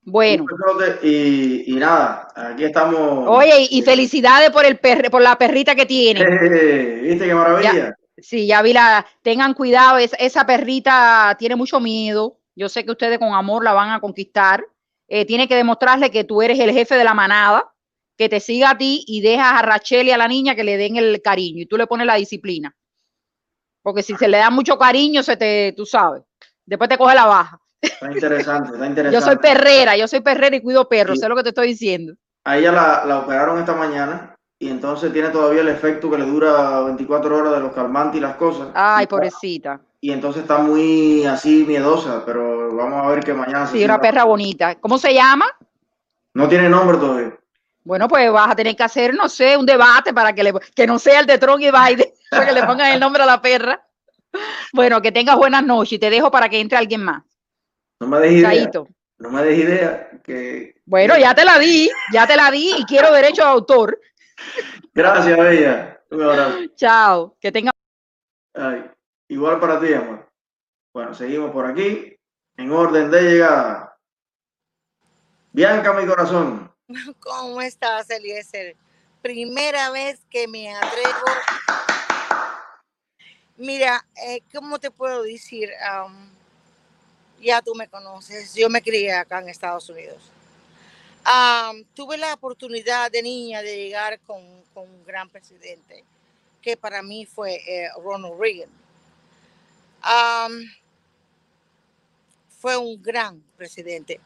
Bueno. 0.00 0.46
Y, 1.02 1.70
y, 1.70 1.76
nada, 1.76 2.28
aquí 2.34 2.64
estamos. 2.64 3.28
Oye, 3.28 3.68
y 3.70 3.82
felicidades 3.82 4.48
por 4.50 4.64
el 4.64 4.78
per, 4.78 5.10
por 5.10 5.20
la 5.20 5.36
perrita 5.36 5.74
que 5.74 5.84
tiene. 5.84 6.24
¿Viste 7.02 7.26
qué 7.26 7.34
maravilla? 7.34 7.74
Ya, 7.74 7.94
sí, 8.16 8.46
ya 8.46 8.62
vi 8.62 8.72
la. 8.72 9.06
Tengan 9.20 9.52
cuidado, 9.52 9.98
esa, 9.98 10.16
esa 10.16 10.46
perrita 10.46 11.36
tiene 11.38 11.56
mucho 11.56 11.78
miedo. 11.78 12.38
Yo 12.56 12.70
sé 12.70 12.86
que 12.86 12.92
ustedes 12.92 13.18
con 13.18 13.34
amor 13.34 13.64
la 13.64 13.74
van 13.74 13.90
a 13.90 14.00
conquistar. 14.00 14.64
Eh, 15.08 15.26
tiene 15.26 15.46
que 15.46 15.56
demostrarle 15.56 16.10
que 16.10 16.24
tú 16.24 16.40
eres 16.40 16.58
el 16.58 16.72
jefe 16.72 16.94
de 16.94 17.04
la 17.04 17.12
manada 17.12 17.69
que 18.20 18.28
te 18.28 18.38
siga 18.38 18.72
a 18.72 18.76
ti 18.76 19.02
y 19.06 19.22
dejas 19.22 19.54
a 19.54 19.62
Rachel 19.62 20.06
y 20.08 20.10
a 20.10 20.18
la 20.18 20.28
niña 20.28 20.54
que 20.54 20.62
le 20.62 20.76
den 20.76 20.96
el 20.96 21.22
cariño 21.22 21.62
y 21.62 21.66
tú 21.66 21.78
le 21.78 21.86
pones 21.86 22.06
la 22.06 22.16
disciplina. 22.16 22.76
Porque 23.80 24.02
si 24.02 24.14
se 24.14 24.28
le 24.28 24.36
da 24.36 24.50
mucho 24.50 24.76
cariño, 24.76 25.22
se 25.22 25.38
te, 25.38 25.72
tú 25.74 25.86
sabes, 25.86 26.22
después 26.66 26.90
te 26.90 26.98
coge 26.98 27.14
la 27.14 27.24
baja. 27.24 27.58
Está 27.80 28.12
interesante, 28.12 28.74
está 28.74 28.86
interesante. 28.86 29.10
Yo 29.14 29.22
soy 29.22 29.36
perrera, 29.38 29.96
yo 29.96 30.06
soy 30.06 30.20
perrera 30.20 30.54
y 30.54 30.60
cuido 30.60 30.86
perros, 30.86 31.16
sí. 31.16 31.22
sé 31.22 31.30
lo 31.30 31.36
que 31.36 31.44
te 31.44 31.48
estoy 31.48 31.68
diciendo. 31.68 32.12
A 32.44 32.58
ella 32.58 32.72
la, 32.72 33.04
la, 33.06 33.20
operaron 33.20 33.58
esta 33.58 33.74
mañana 33.74 34.36
y 34.58 34.68
entonces 34.68 35.14
tiene 35.14 35.30
todavía 35.30 35.62
el 35.62 35.68
efecto 35.70 36.10
que 36.10 36.18
le 36.18 36.26
dura 36.26 36.82
24 36.82 37.38
horas 37.38 37.54
de 37.54 37.60
los 37.60 37.72
calmantes 37.72 38.18
y 38.18 38.20
las 38.20 38.36
cosas. 38.36 38.68
Ay, 38.74 39.06
pobrecita. 39.06 39.80
Y 40.02 40.12
entonces 40.12 40.42
está 40.42 40.58
muy 40.58 41.24
así 41.24 41.64
miedosa, 41.66 42.22
pero 42.26 42.76
vamos 42.76 43.02
a 43.02 43.08
ver 43.08 43.24
que 43.24 43.32
mañana... 43.32 43.66
Sí, 43.66 43.82
una 43.82 43.98
perra 43.98 44.24
bonita. 44.24 44.74
¿Cómo 44.74 44.98
se 44.98 45.14
llama? 45.14 45.46
No 46.34 46.48
tiene 46.48 46.68
nombre 46.68 46.98
todavía. 46.98 47.39
Bueno, 47.82 48.08
pues 48.08 48.30
vas 48.30 48.50
a 48.50 48.56
tener 48.56 48.76
que 48.76 48.82
hacer, 48.82 49.14
no 49.14 49.28
sé, 49.28 49.56
un 49.56 49.64
debate 49.64 50.12
para 50.12 50.34
que, 50.34 50.44
le, 50.44 50.52
que 50.74 50.86
no 50.86 50.98
sea 50.98 51.20
el 51.20 51.26
de 51.26 51.38
Trump 51.38 51.60
y 51.60 51.70
Biden, 51.70 52.12
para 52.30 52.46
que 52.46 52.52
le 52.52 52.64
pongan 52.64 52.92
el 52.92 53.00
nombre 53.00 53.22
a 53.22 53.26
la 53.26 53.40
perra. 53.40 53.86
Bueno, 54.72 55.00
que 55.02 55.12
tengas 55.12 55.36
buenas 55.36 55.64
noches 55.64 55.94
y 55.94 55.98
te 55.98 56.10
dejo 56.10 56.30
para 56.30 56.48
que 56.48 56.60
entre 56.60 56.78
alguien 56.78 57.02
más. 57.02 57.22
No 57.98 58.06
me 58.06 58.20
des 58.20 58.32
idea. 58.32 58.70
No 59.18 59.30
me 59.30 59.42
des 59.42 59.58
idea. 59.58 60.10
Que, 60.22 60.80
bueno, 60.84 61.18
ya 61.18 61.34
te 61.34 61.44
la 61.44 61.58
di, 61.58 61.90
ya 62.12 62.26
te 62.26 62.36
la 62.36 62.50
di 62.50 62.72
y 62.78 62.84
quiero 62.84 63.12
derecho 63.12 63.42
de 63.42 63.48
autor. 63.48 64.00
Gracias, 64.94 65.36
Bella. 65.36 66.00
Un 66.10 66.22
abrazo. 66.22 66.58
Chao, 66.76 67.36
que 67.40 67.52
tenga. 67.52 67.70
Ay, 68.54 68.90
igual 69.28 69.60
para 69.60 69.80
ti, 69.80 69.92
amor. 69.92 70.28
Bueno, 70.92 71.14
seguimos 71.14 71.50
por 71.50 71.66
aquí. 71.66 72.16
En 72.56 72.72
orden 72.72 73.10
de 73.10 73.22
llegada. 73.22 73.98
Bianca, 75.52 75.92
mi 75.92 76.06
corazón. 76.06 76.69
¿Cómo 77.20 77.60
estás, 77.60 78.10
Eliezer? 78.10 78.76
Primera 79.22 79.90
vez 79.90 80.20
que 80.30 80.48
me 80.48 80.74
atrevo. 80.74 81.24
Mira, 83.56 84.04
eh, 84.26 84.42
¿cómo 84.52 84.78
te 84.78 84.90
puedo 84.90 85.22
decir? 85.22 85.70
Ya 87.40 87.60
tú 87.62 87.74
me 87.74 87.88
conoces, 87.88 88.54
yo 88.54 88.68
me 88.68 88.82
crié 88.82 89.12
acá 89.12 89.40
en 89.40 89.48
Estados 89.50 89.88
Unidos. 89.88 90.22
Tuve 91.94 92.16
la 92.16 92.34
oportunidad 92.34 93.10
de 93.10 93.22
niña 93.22 93.62
de 93.62 93.76
llegar 93.76 94.18
con, 94.20 94.42
con, 94.72 94.84
un 94.84 95.04
gran 95.04 95.28
presidente, 95.28 96.02
que 96.62 96.76
para 96.76 97.02
mí 97.02 97.26
fue 97.26 97.56
eh, 97.66 97.90
Ronald 98.02 98.40
Reagan. 98.40 98.70
Fue 102.58 102.76
un 102.76 103.02
gran 103.02 103.42
presidente, 103.56 104.20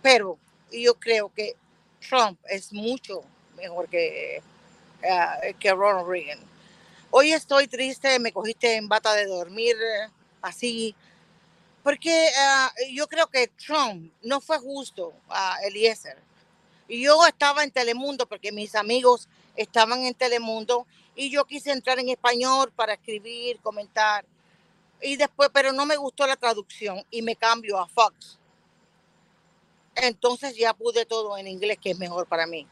pero 0.00 0.38
yo 0.70 0.94
creo 0.94 1.32
que 1.34 1.56
Trump 2.00 2.38
es 2.48 2.72
mucho 2.72 3.22
mejor 3.56 3.88
que, 3.88 4.42
uh, 5.02 5.58
que 5.58 5.72
Ronald 5.72 6.08
Reagan. 6.08 6.38
Hoy 7.10 7.32
estoy 7.32 7.66
triste, 7.66 8.18
me 8.18 8.32
cogiste 8.32 8.76
en 8.76 8.88
bata 8.88 9.14
de 9.14 9.26
dormir 9.26 9.76
así, 10.42 10.94
porque 11.82 12.28
uh, 12.28 12.94
yo 12.94 13.06
creo 13.08 13.26
que 13.26 13.48
Trump 13.48 14.12
no 14.22 14.40
fue 14.40 14.58
justo 14.58 15.12
a 15.28 15.58
Eliezer. 15.64 16.18
Yo 16.88 17.26
estaba 17.26 17.64
en 17.64 17.70
Telemundo 17.70 18.26
porque 18.26 18.52
mis 18.52 18.74
amigos 18.74 19.28
estaban 19.56 20.04
en 20.04 20.14
Telemundo 20.14 20.86
y 21.14 21.30
yo 21.30 21.44
quise 21.44 21.72
entrar 21.72 21.98
en 21.98 22.08
español 22.08 22.72
para 22.74 22.94
escribir, 22.94 23.58
comentar. 23.60 24.24
Y 25.00 25.16
después, 25.16 25.50
pero 25.52 25.72
no 25.72 25.84
me 25.84 25.96
gustó 25.96 26.26
la 26.26 26.36
traducción 26.36 27.02
y 27.10 27.22
me 27.22 27.36
cambio 27.36 27.78
a 27.78 27.88
Fox 27.88 28.38
entonces 30.02 30.56
ya 30.56 30.74
pude 30.74 31.06
todo 31.06 31.36
en 31.36 31.46
inglés, 31.46 31.78
que 31.80 31.90
es 31.90 31.98
mejor 31.98 32.26
para 32.26 32.46
mí. 32.46 32.66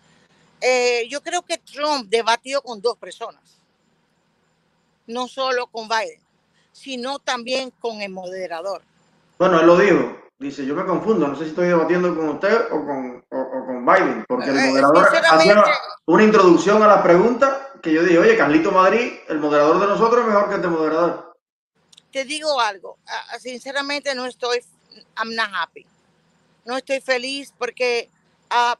Eh, 0.60 1.06
yo 1.08 1.22
creo 1.22 1.42
que 1.42 1.58
Trump 1.58 2.08
debatió 2.08 2.62
con 2.62 2.80
dos 2.80 2.96
personas, 2.96 3.42
no 5.06 5.28
solo 5.28 5.66
con 5.66 5.88
Biden, 5.88 6.20
sino 6.72 7.18
también 7.18 7.72
con 7.78 8.00
el 8.00 8.10
moderador. 8.10 8.82
Bueno, 9.38 9.60
él 9.60 9.66
lo 9.66 9.76
dijo, 9.76 10.16
dice, 10.38 10.64
yo 10.64 10.74
me 10.74 10.86
confundo, 10.86 11.28
no 11.28 11.36
sé 11.36 11.44
si 11.44 11.50
estoy 11.50 11.68
debatiendo 11.68 12.14
con 12.16 12.30
usted 12.30 12.72
o 12.72 12.86
con, 12.86 13.24
o, 13.30 13.38
o 13.38 13.66
con 13.66 13.84
Biden, 13.84 14.24
porque 14.26 14.50
el 14.50 14.70
moderador 14.70 15.08
hacía 15.30 15.64
una 16.06 16.24
introducción 16.24 16.82
a 16.82 16.86
la 16.86 17.02
pregunta 17.02 17.70
que 17.82 17.92
yo 17.92 18.02
dije, 18.02 18.18
oye, 18.18 18.36
Carlito 18.36 18.72
Madrid, 18.72 19.12
el 19.28 19.38
moderador 19.38 19.78
de 19.80 19.86
nosotros 19.86 20.22
es 20.22 20.26
mejor 20.26 20.48
que 20.48 20.54
este 20.54 20.68
moderador. 20.68 21.36
Te 22.10 22.24
digo 22.24 22.58
algo, 22.58 22.98
uh, 23.04 23.38
sinceramente 23.38 24.14
no 24.14 24.24
estoy, 24.24 24.64
I'm 25.18 25.34
not 25.34 25.50
happy 25.52 25.86
no 26.66 26.76
estoy 26.76 27.00
feliz 27.00 27.54
porque 27.56 28.10
uh, 28.50 28.76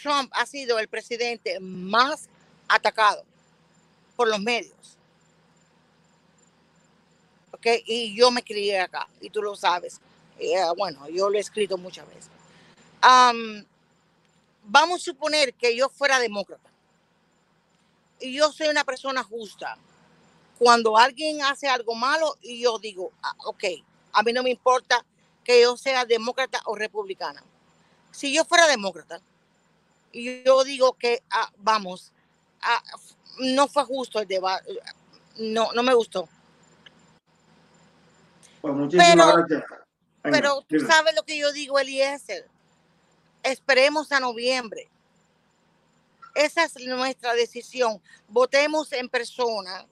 Trump 0.00 0.30
ha 0.34 0.46
sido 0.46 0.78
el 0.78 0.88
presidente 0.88 1.58
más 1.58 2.28
atacado 2.68 3.24
por 4.14 4.28
los 4.28 4.38
medios. 4.40 4.98
¿Ok? 7.52 7.66
Y 7.86 8.14
yo 8.14 8.30
me 8.30 8.42
crié 8.42 8.80
acá, 8.80 9.08
y 9.20 9.30
tú 9.30 9.42
lo 9.42 9.56
sabes. 9.56 10.00
Uh, 10.38 10.74
bueno, 10.76 11.08
yo 11.08 11.30
lo 11.30 11.36
he 11.36 11.40
escrito 11.40 11.76
muchas 11.78 12.06
veces. 12.08 12.30
Vamos 14.64 15.00
a 15.00 15.04
suponer 15.04 15.54
que 15.54 15.76
yo 15.76 15.88
fuera 15.88 16.20
demócrata. 16.20 16.70
Y 18.20 18.34
yo 18.34 18.52
soy 18.52 18.68
una 18.68 18.84
persona 18.84 19.24
justa. 19.24 19.76
Cuando 20.58 20.96
alguien 20.96 21.42
hace 21.42 21.68
algo 21.68 21.94
malo, 21.94 22.36
y 22.40 22.62
yo 22.62 22.78
digo, 22.78 23.10
ah, 23.22 23.34
ok, 23.46 23.64
a 24.12 24.22
mí 24.22 24.32
no 24.32 24.44
me 24.44 24.50
importa 24.50 25.04
que 25.44 25.62
yo 25.62 25.76
sea 25.76 26.04
demócrata 26.04 26.60
o 26.66 26.76
republicana. 26.76 27.42
Si 28.10 28.34
yo 28.34 28.44
fuera 28.44 28.66
demócrata 28.66 29.20
y 30.12 30.42
yo 30.42 30.64
digo 30.64 30.92
que, 30.94 31.22
ah, 31.30 31.50
vamos, 31.58 32.12
ah, 32.60 32.82
no 33.38 33.68
fue 33.68 33.84
justo 33.84 34.20
el 34.20 34.28
debate, 34.28 34.78
no, 35.38 35.72
no 35.72 35.82
me 35.82 35.94
gustó. 35.94 36.28
Pues 38.60 38.74
pero, 38.90 39.36
gracias. 39.36 39.64
Venga, 40.22 40.38
pero 40.38 40.62
tú 40.68 40.78
sabes 40.80 41.14
lo 41.16 41.24
que 41.24 41.36
yo 41.36 41.52
digo, 41.52 41.78
Eliezer. 41.78 42.48
Esperemos 43.42 44.12
a 44.12 44.20
noviembre. 44.20 44.88
Esa 46.34 46.64
es 46.64 46.76
nuestra 46.86 47.34
decisión. 47.34 48.00
Votemos 48.28 48.92
en 48.92 49.08
persona 49.08 49.84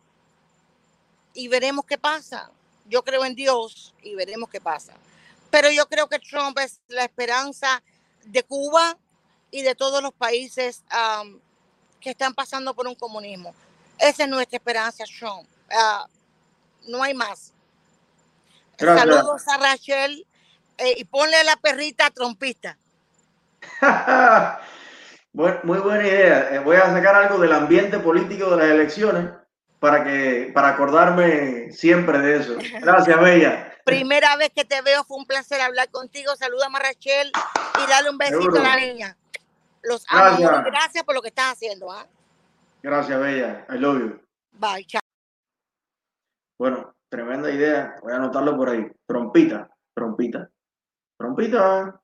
y 1.34 1.48
veremos 1.48 1.84
qué 1.84 1.98
pasa. 1.98 2.50
Yo 2.86 3.02
creo 3.02 3.24
en 3.24 3.34
Dios 3.34 3.94
y 4.02 4.14
veremos 4.14 4.48
qué 4.50 4.60
pasa. 4.60 4.94
Pero 5.50 5.70
yo 5.70 5.86
creo 5.88 6.08
que 6.08 6.18
Trump 6.18 6.58
es 6.58 6.80
la 6.88 7.04
esperanza 7.04 7.82
de 8.24 8.42
Cuba 8.42 8.96
y 9.50 9.62
de 9.62 9.74
todos 9.74 10.02
los 10.02 10.12
países 10.12 10.82
um, 11.22 11.38
que 12.00 12.10
están 12.10 12.34
pasando 12.34 12.74
por 12.74 12.86
un 12.86 12.94
comunismo. 12.94 13.54
Esa 13.98 14.24
es 14.24 14.28
nuestra 14.28 14.56
esperanza, 14.56 15.04
Trump. 15.18 15.46
Uh, 15.70 16.90
no 16.90 17.02
hay 17.02 17.14
más. 17.14 17.52
Gracias. 18.78 19.08
Saludos 19.08 19.48
a 19.48 19.58
Rachel 19.58 20.26
eh, 20.78 20.94
y 20.96 21.04
ponle 21.04 21.36
a 21.36 21.44
la 21.44 21.56
perrita 21.56 22.10
trompista. 22.10 22.78
muy 25.32 25.78
buena 25.78 26.06
idea. 26.06 26.54
Eh, 26.54 26.58
voy 26.60 26.76
a 26.76 26.86
sacar 26.86 27.14
algo 27.14 27.38
del 27.38 27.52
ambiente 27.52 27.98
político 27.98 28.50
de 28.50 28.56
las 28.56 28.66
elecciones 28.66 29.39
para 29.80 30.04
que 30.04 30.50
para 30.54 30.68
acordarme 30.68 31.72
siempre 31.72 32.18
de 32.20 32.36
eso. 32.36 32.56
Gracias, 32.80 33.20
Bella. 33.20 33.74
Primera 33.84 34.36
vez 34.36 34.50
que 34.54 34.64
te 34.64 34.82
veo, 34.82 35.02
fue 35.04 35.16
un 35.16 35.26
placer 35.26 35.60
hablar 35.60 35.90
contigo. 35.90 36.36
Saluda 36.36 36.66
a 36.72 36.78
Rachel 36.78 37.32
y 37.82 37.90
dale 37.90 38.10
un 38.10 38.18
besito 38.18 38.60
a 38.60 38.62
la 38.62 38.76
niña. 38.76 39.16
Los 39.82 40.06
gracias. 40.06 40.50
amo. 40.50 40.62
Gracias 40.66 41.02
por 41.04 41.14
lo 41.14 41.22
que 41.22 41.28
estás 41.28 41.54
haciendo. 41.54 41.90
¿ah? 41.90 42.06
Gracias, 42.82 43.18
Bella. 43.18 43.66
I 43.70 43.78
love 43.78 43.98
you. 43.98 44.20
Bye, 44.52 44.84
chao. 44.86 45.00
Bueno, 46.58 46.94
tremenda 47.08 47.50
idea. 47.50 47.96
Voy 48.02 48.12
a 48.12 48.16
anotarlo 48.16 48.56
por 48.56 48.68
ahí. 48.68 48.86
Trompita, 49.06 49.70
trompita, 49.94 50.50
trompita. 51.18 52.00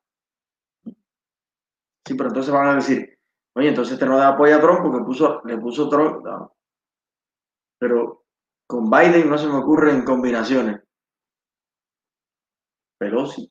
Sí, 2.07 2.15
pero 2.15 2.31
entonces 2.31 2.53
van 2.53 2.69
a 2.69 2.75
decir, 2.77 3.19
oye, 3.55 3.69
entonces 3.69 3.95
este 3.95 4.07
no 4.07 4.17
da 4.17 4.29
apoyo 4.29 4.57
a 4.57 4.61
Trump 4.61 4.81
porque 4.83 5.05
puso, 5.05 5.43
le 5.45 5.59
puso 5.59 5.91
Trump. 5.91 6.25
Pero 7.79 8.25
con 8.67 8.91
Biden 8.91 9.29
no 9.29 9.39
se 9.39 9.47
me 9.47 9.57
ocurren 9.57 10.05
combinaciones. 10.05 10.83
Pelosi. 12.99 13.51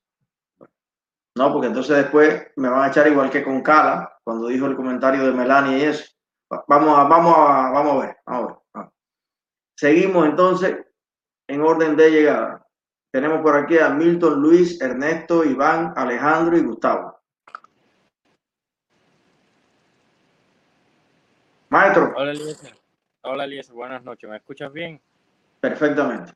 No, 1.37 1.51
porque 1.51 1.67
entonces 1.67 1.97
después 1.97 2.47
me 2.55 2.69
van 2.69 2.83
a 2.83 2.87
echar 2.87 3.07
igual 3.07 3.29
que 3.29 3.43
con 3.43 3.61
Cala, 3.61 4.17
cuando 4.23 4.47
dijo 4.47 4.65
el 4.67 4.75
comentario 4.75 5.25
de 5.25 5.33
Melania 5.33 5.77
y 5.77 5.83
eso. 5.83 6.05
Vamos 6.67 6.97
a, 6.97 7.03
vamos 7.03 7.35
a, 7.37 7.71
vamos 7.71 7.93
a 7.93 8.05
ver, 8.05 8.17
vamos. 8.25 8.57
Seguimos 9.77 10.25
entonces 10.25 10.77
en 11.47 11.61
orden 11.61 11.97
de 11.97 12.09
llegada. 12.09 12.65
Tenemos 13.11 13.41
por 13.41 13.55
aquí 13.55 13.77
a 13.77 13.89
Milton, 13.89 14.41
Luis, 14.41 14.79
Ernesto, 14.81 15.43
Iván, 15.43 15.93
Alejandro 15.95 16.57
y 16.57 16.63
Gustavo. 16.63 17.19
Maestro. 21.69 22.13
Hola, 22.15 22.31
Eliezer. 22.31 22.84
Hola, 23.27 23.45
Eliezer. 23.45 23.73
Buenas 23.73 24.03
noches. 24.03 24.29
¿Me 24.29 24.37
escuchas 24.37 24.71
bien? 24.71 25.01
Perfectamente. 25.59 26.33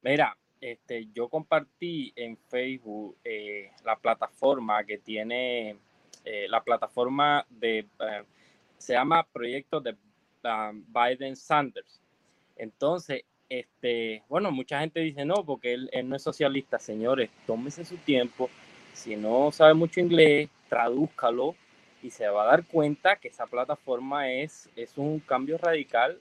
Mira, 0.00 0.34
este, 0.58 1.06
yo 1.12 1.28
compartí 1.28 2.14
en 2.16 2.38
Facebook 2.48 3.18
eh, 3.22 3.70
la 3.84 3.94
plataforma 3.96 4.82
que 4.84 4.96
tiene, 4.96 5.76
eh, 6.24 6.46
la 6.48 6.62
plataforma 6.62 7.44
de, 7.50 7.80
eh, 7.80 8.24
se 8.78 8.94
llama 8.94 9.22
Proyecto 9.22 9.82
de 9.82 9.96
um, 10.44 10.82
Biden 10.88 11.36
Sanders. 11.36 12.00
Entonces, 12.56 13.24
este, 13.46 14.22
bueno, 14.30 14.50
mucha 14.50 14.80
gente 14.80 15.00
dice 15.00 15.26
no, 15.26 15.44
porque 15.44 15.74
él, 15.74 15.90
no 16.04 16.16
es 16.16 16.22
socialista. 16.22 16.78
Señores, 16.78 17.28
tómese 17.46 17.84
su 17.84 17.98
tiempo. 17.98 18.48
Si 18.94 19.14
no 19.14 19.52
sabe 19.52 19.74
mucho 19.74 20.00
inglés, 20.00 20.48
tradúzcalo 20.70 21.54
y 22.02 22.10
se 22.10 22.28
va 22.28 22.44
a 22.44 22.46
dar 22.46 22.64
cuenta 22.64 23.16
que 23.16 23.28
esa 23.28 23.46
plataforma 23.46 24.30
es, 24.30 24.68
es 24.76 24.96
un 24.96 25.20
cambio 25.20 25.58
radical 25.58 26.18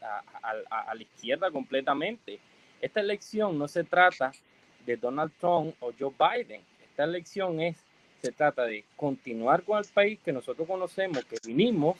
a 0.00 0.94
la 0.94 1.02
izquierda 1.02 1.50
completamente 1.50 2.38
esta 2.80 3.00
elección 3.00 3.58
no 3.58 3.66
se 3.66 3.84
trata 3.84 4.32
de 4.86 4.96
Donald 4.96 5.32
Trump 5.40 5.74
o 5.80 5.92
Joe 5.98 6.12
Biden. 6.16 6.62
Esta 6.90 7.04
elección 7.04 7.60
es, 7.60 7.76
se 8.22 8.32
trata 8.32 8.64
de 8.64 8.84
continuar 8.96 9.62
con 9.62 9.78
el 9.78 9.84
país 9.92 10.18
que 10.24 10.32
nosotros 10.32 10.66
conocemos, 10.66 11.24
que 11.24 11.36
vinimos, 11.44 11.98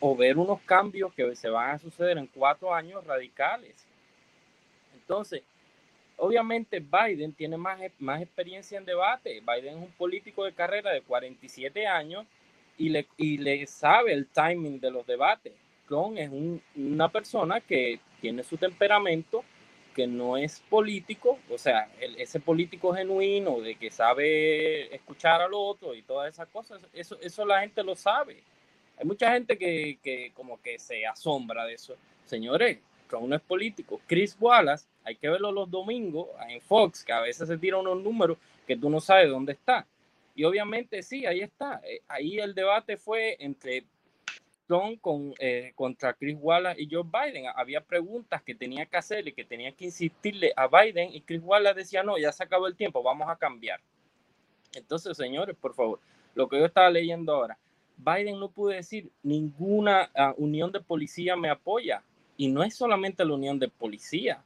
o 0.00 0.16
ver 0.16 0.36
unos 0.36 0.60
cambios 0.62 1.12
que 1.14 1.34
se 1.36 1.48
van 1.48 1.70
a 1.70 1.78
suceder 1.78 2.18
en 2.18 2.26
cuatro 2.26 2.74
años 2.74 3.04
radicales. 3.04 3.74
Entonces, 4.94 5.42
obviamente 6.16 6.80
Biden 6.80 7.32
tiene 7.32 7.56
más, 7.56 7.80
más 7.98 8.20
experiencia 8.20 8.78
en 8.78 8.84
debate. 8.84 9.40
Biden 9.40 9.78
es 9.78 9.82
un 9.82 9.92
político 9.92 10.44
de 10.44 10.52
carrera 10.52 10.90
de 10.90 11.02
47 11.02 11.86
años 11.86 12.26
y 12.78 12.88
le, 12.88 13.06
y 13.16 13.38
le 13.38 13.66
sabe 13.66 14.12
el 14.12 14.26
timing 14.26 14.80
de 14.80 14.90
los 14.90 15.06
debates. 15.06 15.52
Trump 15.86 16.16
es 16.16 16.30
una 16.76 17.08
persona 17.08 17.60
que 17.60 18.00
tiene 18.20 18.42
su 18.42 18.56
temperamento 18.56 19.44
que 19.94 20.06
no 20.06 20.36
es 20.36 20.60
político, 20.70 21.38
o 21.50 21.58
sea, 21.58 21.90
ese 22.00 22.40
político 22.40 22.94
genuino 22.94 23.60
de 23.60 23.74
que 23.74 23.90
sabe 23.90 24.94
escuchar 24.94 25.42
al 25.42 25.52
otro 25.52 25.94
y 25.94 26.02
todas 26.02 26.32
esas 26.32 26.48
cosas, 26.48 26.80
eso, 26.94 27.18
eso 27.20 27.44
la 27.44 27.60
gente 27.60 27.82
lo 27.82 27.94
sabe. 27.94 28.42
Hay 28.98 29.06
mucha 29.06 29.32
gente 29.32 29.58
que, 29.58 29.98
que 30.02 30.32
como 30.34 30.60
que 30.62 30.78
se 30.78 31.06
asombra 31.06 31.66
de 31.66 31.74
eso. 31.74 31.96
Señores, 32.24 32.78
Trump 33.08 33.28
no 33.28 33.36
es 33.36 33.42
político. 33.42 34.00
Chris 34.06 34.36
Wallace, 34.40 34.86
hay 35.04 35.16
que 35.16 35.28
verlo 35.28 35.52
los 35.52 35.70
domingos 35.70 36.28
en 36.48 36.60
Fox, 36.60 37.04
que 37.04 37.12
a 37.12 37.20
veces 37.20 37.48
se 37.48 37.58
tira 37.58 37.76
unos 37.76 38.02
números 38.02 38.38
que 38.66 38.76
tú 38.76 38.88
no 38.88 39.00
sabes 39.00 39.28
dónde 39.28 39.52
está. 39.52 39.86
Y 40.34 40.44
obviamente 40.44 41.02
sí, 41.02 41.26
ahí 41.26 41.40
está. 41.40 41.80
Eh, 41.84 42.00
ahí 42.08 42.38
el 42.38 42.54
debate 42.54 42.96
fue 42.96 43.36
entre 43.38 43.84
con, 45.00 45.34
eh, 45.38 45.72
contra 45.74 46.14
Chris 46.14 46.36
Wallace 46.40 46.80
y 46.80 46.88
Joe 46.90 47.04
Biden. 47.04 47.46
Había 47.54 47.82
preguntas 47.82 48.42
que 48.42 48.54
tenía 48.54 48.86
que 48.86 48.96
hacer 48.96 49.26
y 49.28 49.32
que 49.32 49.44
tenía 49.44 49.72
que 49.72 49.86
insistirle 49.86 50.52
a 50.56 50.66
Biden 50.66 51.12
y 51.12 51.20
Chris 51.20 51.40
Wallace 51.42 51.74
decía, 51.80 52.02
no, 52.02 52.18
ya 52.18 52.32
se 52.32 52.42
acabó 52.42 52.66
el 52.66 52.76
tiempo, 52.76 53.02
vamos 53.02 53.28
a 53.28 53.36
cambiar. 53.36 53.80
Entonces, 54.74 55.16
señores, 55.16 55.56
por 55.56 55.74
favor, 55.74 56.00
lo 56.34 56.48
que 56.48 56.58
yo 56.58 56.64
estaba 56.64 56.88
leyendo 56.90 57.34
ahora, 57.34 57.58
Biden 57.98 58.40
no 58.40 58.50
pudo 58.50 58.70
decir 58.70 59.10
ninguna 59.22 60.10
ah, 60.14 60.34
unión 60.38 60.72
de 60.72 60.80
policía 60.80 61.36
me 61.36 61.50
apoya. 61.50 62.02
Y 62.38 62.48
no 62.48 62.62
es 62.62 62.74
solamente 62.74 63.24
la 63.24 63.34
unión 63.34 63.58
de 63.58 63.68
policía, 63.68 64.42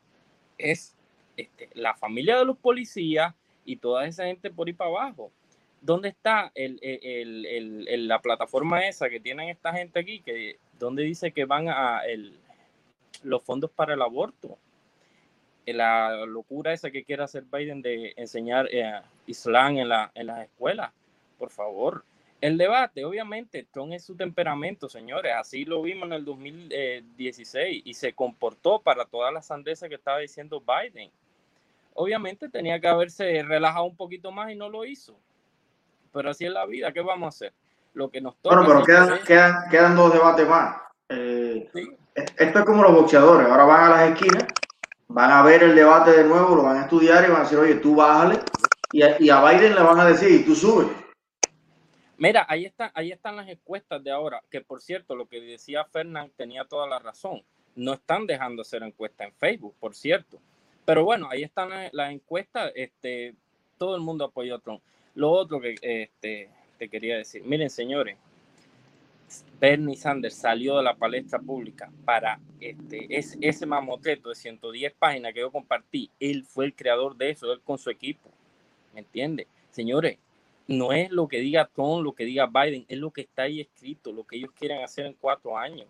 es 0.58 0.96
este, 1.36 1.70
la 1.74 1.94
familia 1.94 2.36
de 2.36 2.44
los 2.44 2.58
policías 2.58 3.32
y 3.64 3.76
toda 3.76 4.06
esa 4.06 4.24
gente 4.24 4.50
por 4.50 4.66
ahí 4.66 4.72
para 4.72 4.90
abajo. 4.90 5.30
¿Dónde 5.80 6.08
está 6.08 6.50
el, 6.54 8.08
la 8.08 8.20
plataforma 8.20 8.86
esa 8.86 9.08
que 9.08 9.20
tienen 9.20 9.48
esta 9.48 9.72
gente 9.72 10.00
aquí? 10.00 10.20
Que, 10.20 10.58
¿Dónde 10.78 11.02
dice 11.02 11.32
que 11.32 11.44
van 11.44 11.68
a 11.68 12.02
los 13.22 13.42
fondos 13.42 13.70
para 13.70 13.94
el 13.94 14.02
aborto? 14.02 14.58
La 15.66 16.24
locura 16.26 16.72
esa 16.72 16.90
que 16.90 17.04
quiere 17.04 17.24
hacer 17.24 17.44
Biden 17.44 17.82
de 17.82 18.14
enseñar 18.16 18.68
eh, 18.70 19.00
Islam 19.26 19.78
en, 19.78 19.88
la, 19.88 20.12
en 20.14 20.28
las 20.28 20.44
escuelas. 20.44 20.92
Por 21.38 21.50
favor. 21.50 22.04
El 22.40 22.56
debate, 22.56 23.04
obviamente, 23.04 23.66
Trump 23.72 23.92
es 23.94 24.04
su 24.04 24.14
temperamento, 24.14 24.88
señores. 24.88 25.32
Así 25.34 25.64
lo 25.64 25.82
vimos 25.82 26.06
en 26.06 26.12
el 26.12 26.24
2016 26.24 27.82
y 27.84 27.94
se 27.94 28.12
comportó 28.12 28.80
para 28.80 29.06
todas 29.06 29.32
las 29.32 29.46
sandeces 29.46 29.88
que 29.88 29.96
estaba 29.96 30.18
diciendo 30.18 30.62
Biden. 30.62 31.10
Obviamente 31.94 32.48
tenía 32.48 32.78
que 32.78 32.86
haberse 32.86 33.42
relajado 33.42 33.86
un 33.86 33.96
poquito 33.96 34.30
más 34.30 34.52
y 34.52 34.54
no 34.54 34.68
lo 34.68 34.84
hizo 34.84 35.18
pero 36.12 36.30
así 36.30 36.44
es 36.44 36.52
la 36.52 36.66
vida, 36.66 36.92
¿qué 36.92 37.00
vamos 37.00 37.26
a 37.26 37.28
hacer? 37.28 37.52
Lo 37.94 38.10
que 38.10 38.20
nos 38.20 38.36
toca. 38.36 38.56
Bueno, 38.56 38.82
pero 38.84 39.18
quedan, 39.24 39.68
quedan, 39.70 39.96
dos 39.96 40.12
debates 40.12 40.48
más. 40.48 40.76
Eh, 41.08 41.70
esto 42.14 42.58
es 42.58 42.64
como 42.64 42.82
los 42.82 42.92
boxeadores, 42.92 43.48
ahora 43.48 43.64
van 43.64 43.84
a 43.84 43.96
las 43.96 44.10
esquinas, 44.10 44.44
van 45.08 45.30
a 45.30 45.42
ver 45.42 45.62
el 45.62 45.74
debate 45.74 46.10
de 46.10 46.24
nuevo, 46.24 46.56
lo 46.56 46.62
van 46.62 46.78
a 46.78 46.82
estudiar 46.82 47.24
y 47.24 47.30
van 47.30 47.40
a 47.40 47.44
decir, 47.44 47.58
oye, 47.58 47.76
tú 47.76 47.94
bájale, 47.94 48.40
y 48.92 49.02
a, 49.02 49.20
y 49.20 49.30
a 49.30 49.42
Biden 49.42 49.74
le 49.74 49.82
van 49.82 50.00
a 50.00 50.04
decir, 50.06 50.30
y 50.30 50.44
tú 50.44 50.54
subes. 50.54 50.88
Mira, 52.18 52.46
ahí, 52.48 52.64
está, 52.64 52.90
ahí 52.94 53.12
están 53.12 53.36
las 53.36 53.48
encuestas 53.48 54.02
de 54.02 54.10
ahora, 54.10 54.42
que 54.50 54.62
por 54.62 54.80
cierto, 54.80 55.14
lo 55.14 55.26
que 55.26 55.40
decía 55.40 55.84
Fernán 55.84 56.30
tenía 56.36 56.64
toda 56.64 56.86
la 56.86 56.98
razón. 56.98 57.42
No 57.74 57.92
están 57.92 58.26
dejando 58.26 58.62
hacer 58.62 58.82
encuestas 58.82 59.26
en 59.26 59.34
Facebook, 59.34 59.74
por 59.78 59.94
cierto. 59.94 60.38
Pero 60.86 61.04
bueno, 61.04 61.28
ahí 61.30 61.42
están 61.42 61.68
las, 61.92 62.10
encuestas. 62.10 62.72
Este, 62.74 63.34
todo 63.76 63.96
el 63.96 64.00
mundo 64.00 64.24
apoyó 64.24 64.54
a 64.54 64.60
Trump. 64.60 64.80
Lo 65.16 65.30
otro 65.32 65.60
que 65.60 65.74
este, 65.80 66.50
te 66.78 66.88
quería 66.88 67.16
decir, 67.16 67.42
miren 67.42 67.70
señores, 67.70 68.16
Bernie 69.58 69.96
Sanders 69.96 70.34
salió 70.34 70.76
de 70.76 70.84
la 70.84 70.94
palestra 70.94 71.38
pública 71.38 71.90
para 72.04 72.38
este, 72.60 73.06
ese 73.08 73.66
mamotreto 73.66 74.28
de 74.28 74.34
110 74.34 74.92
páginas 74.92 75.32
que 75.32 75.40
yo 75.40 75.50
compartí. 75.50 76.10
Él 76.20 76.44
fue 76.44 76.66
el 76.66 76.74
creador 76.74 77.16
de 77.16 77.30
eso, 77.30 77.50
él 77.50 77.60
con 77.62 77.78
su 77.78 77.88
equipo. 77.88 78.30
¿Me 78.92 79.00
entiende? 79.00 79.46
Señores, 79.70 80.18
no 80.68 80.92
es 80.92 81.10
lo 81.10 81.28
que 81.28 81.40
diga 81.40 81.70
Trump, 81.74 82.04
lo 82.04 82.12
que 82.12 82.24
diga 82.24 82.46
Biden, 82.46 82.84
es 82.86 82.98
lo 82.98 83.10
que 83.10 83.22
está 83.22 83.42
ahí 83.42 83.62
escrito, 83.62 84.12
lo 84.12 84.24
que 84.24 84.36
ellos 84.36 84.50
quieren 84.52 84.82
hacer 84.82 85.06
en 85.06 85.14
cuatro 85.14 85.56
años. 85.56 85.86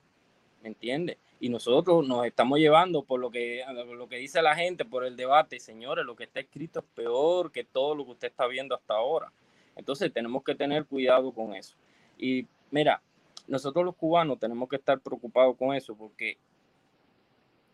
¿Me 0.62 0.68
entiende? 0.68 1.18
Y 1.38 1.48
nosotros 1.48 2.06
nos 2.06 2.26
estamos 2.26 2.58
llevando 2.58 3.04
por 3.04 3.20
lo 3.20 3.30
que, 3.30 3.62
lo 3.96 4.08
que 4.08 4.16
dice 4.16 4.40
la 4.42 4.56
gente, 4.56 4.84
por 4.84 5.04
el 5.04 5.16
debate. 5.16 5.60
Señores, 5.60 6.04
lo 6.04 6.16
que 6.16 6.24
está 6.24 6.40
escrito 6.40 6.80
es 6.80 6.86
peor 6.94 7.52
que 7.52 7.64
todo 7.64 7.94
lo 7.94 8.04
que 8.04 8.12
usted 8.12 8.28
está 8.28 8.46
viendo 8.46 8.74
hasta 8.74 8.94
ahora. 8.94 9.32
Entonces 9.76 10.12
tenemos 10.12 10.42
que 10.42 10.54
tener 10.54 10.86
cuidado 10.86 11.32
con 11.32 11.54
eso. 11.54 11.76
Y 12.18 12.46
mira, 12.70 13.02
nosotros 13.46 13.84
los 13.84 13.94
cubanos 13.94 14.38
tenemos 14.38 14.68
que 14.68 14.76
estar 14.76 14.98
preocupados 15.00 15.56
con 15.56 15.74
eso 15.74 15.94
porque 15.94 16.38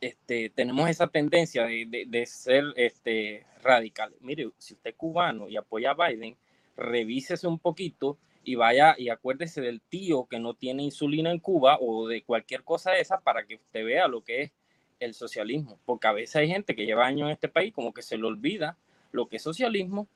este, 0.00 0.50
tenemos 0.50 0.90
esa 0.90 1.06
tendencia 1.06 1.64
de, 1.64 2.04
de, 2.08 2.26
ser 2.26 2.64
este, 2.74 3.46
radical. 3.62 4.12
Mire, 4.20 4.50
si 4.58 4.74
usted 4.74 4.90
es 4.90 4.96
cubano 4.96 5.48
y 5.48 5.56
apoya 5.56 5.92
a 5.92 6.08
Biden, 6.08 6.36
revísese 6.76 7.46
un 7.46 7.60
poquito 7.60 8.18
y 8.44 8.54
vaya 8.56 8.94
y 8.98 9.08
acuérdese 9.08 9.60
del 9.60 9.80
tío 9.80 10.26
que 10.26 10.38
no 10.40 10.54
tiene 10.54 10.82
insulina 10.82 11.30
en 11.30 11.38
Cuba 11.38 11.78
o 11.80 12.08
de 12.08 12.22
cualquier 12.24 12.64
cosa 12.64 12.90
de 12.92 13.00
esa 13.00 13.20
para 13.20 13.44
que 13.46 13.56
usted 13.56 13.84
vea 13.84 14.08
lo 14.08 14.22
que 14.22 14.42
es 14.42 14.52
el 15.00 15.14
socialismo. 15.14 15.78
Porque 15.84 16.06
a 16.08 16.12
veces 16.12 16.36
hay 16.36 16.48
gente 16.48 16.74
que 16.74 16.84
lleva 16.86 17.06
años 17.06 17.26
en 17.26 17.32
este 17.32 17.48
país 17.48 17.72
como 17.72 17.92
que 17.94 18.02
se 18.02 18.16
le 18.18 18.24
olvida 18.26 18.76
lo 19.12 19.26
que 19.28 19.36
es 19.36 19.42
socialismo. 19.42 20.08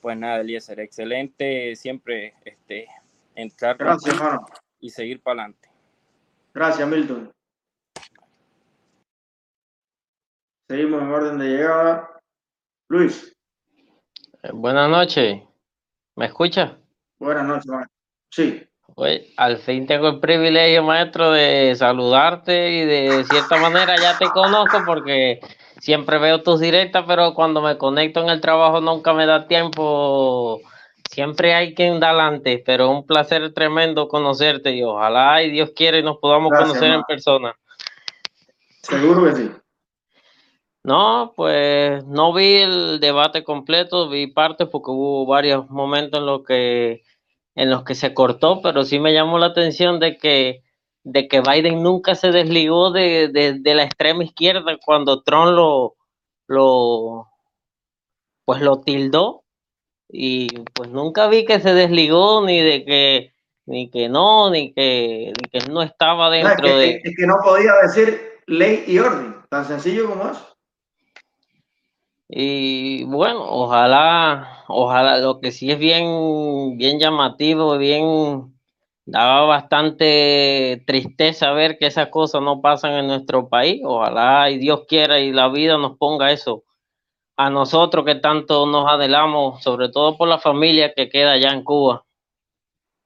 Pues 0.00 0.16
nada, 0.16 0.40
Eliezer, 0.40 0.80
excelente 0.80 1.76
siempre 1.76 2.34
este, 2.44 2.88
entrar 3.34 3.76
Gracias, 3.76 4.14
hermano. 4.14 4.46
y 4.80 4.90
seguir 4.90 5.20
para 5.20 5.42
adelante. 5.42 5.68
Gracias, 6.54 6.88
Milton. 6.88 7.30
Seguimos 10.68 11.02
en 11.02 11.08
orden 11.08 11.38
de 11.38 11.46
llegada. 11.48 12.20
Luis, 12.88 13.32
Eh, 14.42 14.50
Buenas 14.52 14.88
noches. 14.88 15.42
¿Me 16.16 16.26
escucha? 16.26 16.79
Buenas 17.20 17.46
noches, 17.46 17.66
maestro. 17.66 17.96
Sí, 18.30 18.62
Oye, 18.96 19.32
al 19.36 19.58
fin 19.58 19.86
tengo 19.86 20.08
el 20.08 20.20
privilegio, 20.20 20.82
maestro, 20.82 21.30
de 21.30 21.74
saludarte 21.76 22.70
y 22.70 22.84
de 22.84 23.24
cierta 23.24 23.56
manera 23.56 23.96
ya 23.96 24.18
te 24.18 24.28
conozco 24.30 24.82
porque 24.84 25.40
siempre 25.80 26.18
veo 26.18 26.42
tus 26.42 26.60
directas, 26.60 27.04
pero 27.06 27.32
cuando 27.34 27.62
me 27.62 27.78
conecto 27.78 28.20
en 28.20 28.28
el 28.30 28.40
trabajo 28.40 28.80
nunca 28.80 29.12
me 29.12 29.26
da 29.26 29.46
tiempo. 29.46 30.60
Siempre 31.10 31.54
hay 31.54 31.74
quien 31.74 31.98
da 31.98 32.10
adelante, 32.10 32.62
pero 32.64 32.90
un 32.90 33.06
placer 33.06 33.52
tremendo 33.52 34.06
conocerte 34.08 34.72
y 34.72 34.82
ojalá 34.82 35.42
y 35.42 35.50
Dios 35.50 35.70
quiere 35.74 36.00
y 36.00 36.02
nos 36.02 36.18
podamos 36.18 36.50
Gracias, 36.50 36.72
conocer 36.72 36.92
en 36.92 37.02
persona. 37.04 37.54
seguro 38.82 39.24
que 39.24 39.32
sí. 39.36 39.50
No, 40.82 41.32
pues 41.36 42.04
no 42.04 42.32
vi 42.32 42.56
el 42.56 43.00
debate 43.00 43.44
completo, 43.44 44.08
vi 44.08 44.28
partes 44.28 44.68
porque 44.68 44.90
hubo 44.90 45.26
varios 45.26 45.68
momentos 45.68 46.20
en 46.20 46.26
los 46.26 46.44
que 46.44 47.02
en 47.60 47.68
los 47.68 47.84
que 47.84 47.94
se 47.94 48.14
cortó, 48.14 48.62
pero 48.62 48.84
sí 48.84 48.98
me 48.98 49.12
llamó 49.12 49.38
la 49.38 49.46
atención 49.46 50.00
de 50.00 50.16
que 50.16 50.62
de 51.02 51.28
que 51.28 51.42
Biden 51.42 51.82
nunca 51.82 52.14
se 52.14 52.30
desligó 52.30 52.90
de, 52.90 53.28
de, 53.28 53.58
de 53.58 53.74
la 53.74 53.84
extrema 53.84 54.24
izquierda 54.24 54.78
cuando 54.82 55.22
Trump 55.22 55.52
lo 55.52 55.96
lo 56.46 57.28
pues 58.46 58.62
lo 58.62 58.80
tildó 58.80 59.44
y 60.08 60.48
pues 60.72 60.88
nunca 60.88 61.28
vi 61.28 61.44
que 61.44 61.60
se 61.60 61.74
desligó 61.74 62.44
ni 62.46 62.60
de 62.60 62.84
que 62.86 63.34
ni 63.66 63.90
que 63.90 64.08
no, 64.08 64.50
ni 64.50 64.72
que, 64.72 65.32
ni 65.38 65.48
que 65.50 65.70
no 65.70 65.82
estaba 65.82 66.28
No, 66.28 66.34
es, 66.34 66.44
dentro 66.44 66.66
que, 66.66 66.74
de 66.74 67.00
es 67.04 67.14
que 67.16 67.26
no 67.26 67.34
podía 67.44 67.74
decir 67.82 68.40
ley 68.46 68.84
y 68.86 68.98
orden, 68.98 69.36
tan 69.50 69.66
sencillo 69.66 70.08
como 70.08 70.30
eso. 70.30 70.49
Y 72.32 73.02
bueno, 73.04 73.42
ojalá, 73.44 74.62
ojalá, 74.68 75.18
lo 75.18 75.40
que 75.40 75.50
sí 75.50 75.70
es 75.72 75.78
bien, 75.80 76.78
bien 76.78 77.00
llamativo, 77.00 77.76
bien, 77.76 78.54
daba 79.04 79.46
bastante 79.46 80.84
tristeza 80.86 81.50
ver 81.50 81.76
que 81.76 81.86
esas 81.86 82.06
cosas 82.08 82.40
no 82.42 82.60
pasan 82.60 82.92
en 82.92 83.08
nuestro 83.08 83.48
país. 83.48 83.82
Ojalá 83.84 84.48
y 84.48 84.58
Dios 84.58 84.84
quiera 84.86 85.18
y 85.18 85.32
la 85.32 85.48
vida 85.48 85.76
nos 85.76 85.96
ponga 85.98 86.30
eso 86.30 86.62
a 87.36 87.50
nosotros 87.50 88.04
que 88.04 88.14
tanto 88.16 88.64
nos 88.66 88.88
adelamos, 88.88 89.60
sobre 89.62 89.88
todo 89.88 90.16
por 90.16 90.28
la 90.28 90.38
familia 90.38 90.92
que 90.94 91.08
queda 91.08 91.32
allá 91.32 91.50
en 91.52 91.64
Cuba. 91.64 92.04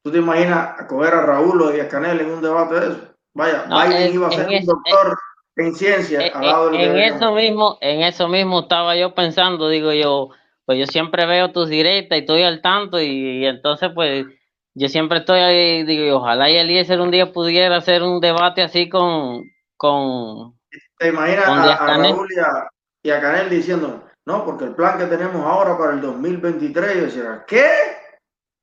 ¿Tú 0.02 0.12
te 0.12 0.18
imaginas 0.18 0.78
a 0.80 0.86
coger 0.86 1.14
a 1.14 1.22
Raúl 1.22 1.62
o 1.62 1.68
a 1.68 1.88
Canel 1.88 2.20
en 2.20 2.30
un 2.30 2.42
debate 2.42 2.74
de 2.74 2.86
eso? 2.88 3.00
Vaya, 3.32 3.64
No, 3.68 3.80
Biden 3.82 4.02
en- 4.02 4.14
iba 4.14 4.28
a 4.28 4.30
ser 4.32 4.48
un 4.48 4.54
es- 4.54 4.66
doctor 4.66 5.18
en 5.56 5.74
ciencia 5.74 6.20
Eh, 6.20 6.26
eh, 6.26 6.32
En 6.72 6.94
veíamos. 6.94 7.16
eso 7.16 7.32
mismo, 7.32 7.78
en 7.80 8.02
eso 8.02 8.28
mismo 8.28 8.60
estaba 8.60 8.96
yo 8.96 9.14
pensando, 9.14 9.68
digo 9.68 9.92
yo, 9.92 10.30
pues 10.64 10.78
yo 10.78 10.86
siempre 10.86 11.26
veo 11.26 11.52
tus 11.52 11.68
directas 11.68 12.18
y 12.18 12.20
estoy 12.22 12.42
al 12.42 12.60
tanto 12.62 13.00
y, 13.00 13.42
y 13.42 13.46
entonces 13.46 13.90
pues 13.94 14.26
yo 14.74 14.88
siempre 14.88 15.18
estoy 15.18 15.40
ahí, 15.40 15.84
digo, 15.84 16.04
y 16.04 16.10
ojalá 16.10 16.50
y 16.50 16.56
Eliezer 16.56 17.00
un 17.00 17.10
día 17.10 17.32
pudiera 17.32 17.76
hacer 17.76 18.02
un 18.02 18.20
debate 18.20 18.62
así 18.62 18.88
con, 18.88 19.44
con, 19.76 20.58
¿Te 20.98 21.08
imaginas 21.08 21.44
con 21.44 21.58
a, 21.58 21.72
a. 21.74 21.96
Raúl 21.98 22.28
y 22.32 22.38
a, 22.40 22.68
y 23.04 23.10
a 23.10 23.20
Canel 23.20 23.50
diciendo, 23.50 24.04
no, 24.26 24.44
porque 24.44 24.64
el 24.64 24.74
plan 24.74 24.98
que 24.98 25.04
tenemos 25.06 25.44
ahora 25.46 25.76
para 25.78 25.92
el 25.92 26.00
2023, 26.00 26.96
yo 26.96 27.02
decía, 27.02 27.44
¿qué? 27.46 27.66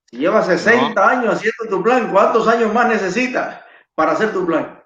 Si 0.10 0.18
llevas 0.18 0.48
60 0.48 1.08
años 1.10 1.36
haciendo 1.36 1.70
tu 1.70 1.82
plan, 1.84 2.12
¿cuántos 2.12 2.48
años 2.48 2.74
más 2.74 2.88
necesitas 2.90 3.62
para 3.96 4.12
hacer 4.12 4.34
tu 4.34 4.46
plan? 4.46 4.81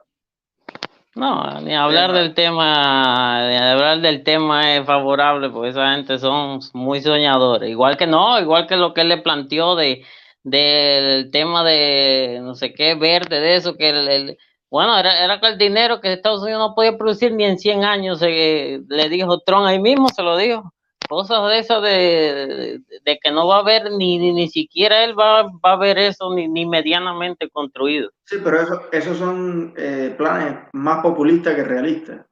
No, 1.16 1.62
ni 1.62 1.74
hablar 1.74 2.12
del 2.12 2.34
tema, 2.34 3.48
ni 3.50 3.56
hablar 3.56 4.02
del 4.02 4.24
tema 4.24 4.76
es 4.76 4.86
favorable, 4.86 5.50
porque 5.50 5.70
esa 5.70 5.94
gente 5.94 6.20
son 6.20 6.60
muy 6.74 7.02
soñadores. 7.02 7.70
Igual 7.70 7.96
que 7.96 8.06
no, 8.06 8.38
igual 8.40 8.68
que 8.68 8.76
lo 8.76 8.94
que 8.94 9.02
él 9.02 9.10
le 9.10 9.18
planteó 9.20 9.76
de 9.76 10.04
del 10.44 11.32
tema 11.32 11.64
de 11.64 12.40
no 12.44 12.54
sé 12.54 12.74
qué 12.74 12.96
verde, 12.96 13.40
de 13.40 13.56
eso, 13.56 13.76
que 13.78 13.90
el, 13.90 14.08
el- 14.10 14.38
bueno, 14.70 14.98
era, 14.98 15.24
era 15.24 15.40
que 15.40 15.48
el 15.48 15.58
dinero 15.58 16.02
que 16.02 16.12
Estados 16.14 16.42
Unidos 16.44 16.60
no 16.60 16.76
podía 16.76 16.98
producir 16.98 17.32
ni 17.34 17.46
en 17.46 17.58
100 17.60 17.84
años, 17.86 18.22
eh, 18.22 18.82
le 18.90 19.10
dijo 19.10 19.40
Trump 19.40 19.66
ahí 19.66 19.80
mismo, 19.80 20.10
se 20.10 20.22
lo 20.22 20.36
dijo. 20.38 20.75
Cosas 21.08 21.50
de 21.50 21.60
esas 21.60 21.82
de, 21.82 22.82
de 23.04 23.20
que 23.22 23.32
no 23.32 23.48
va 23.48 23.58
a 23.58 23.60
haber 23.60 23.92
ni, 23.92 24.18
ni, 24.18 24.34
ni 24.34 24.50
siquiera 24.50 25.04
él 25.04 25.18
va, 25.18 25.44
va 25.44 25.74
a 25.74 25.78
ver 25.78 25.98
eso 25.98 26.34
ni, 26.34 26.48
ni 26.48 26.66
medianamente 26.66 27.50
construido. 27.50 28.10
Sí, 28.26 28.38
pero 28.44 28.62
eso, 28.62 28.82
esos 28.92 29.18
son 29.18 29.74
eh, 29.78 30.14
planes 30.18 30.58
más 30.74 31.02
populistas 31.04 31.56
que 31.56 31.64
realistas. 31.64 32.26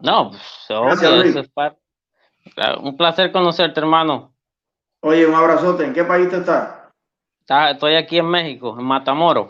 No, 0.00 0.30
pues, 0.30 0.42
Gracias, 0.68 1.24
eso 1.26 1.40
es 1.40 1.48
parte. 1.50 1.80
Claro, 2.54 2.80
un 2.82 2.96
placer 2.96 3.32
conocerte, 3.32 3.80
hermano. 3.80 4.34
Oye, 5.00 5.26
un 5.26 5.34
abrazote. 5.34 5.84
¿En 5.84 5.94
qué 5.94 6.04
país 6.04 6.28
te 6.28 6.36
estás? 6.38 6.74
Está- 7.40 7.70
Estoy 7.70 7.94
aquí 7.94 8.18
en 8.18 8.26
México, 8.26 8.76
en 8.78 8.84
Matamoros. 8.84 9.48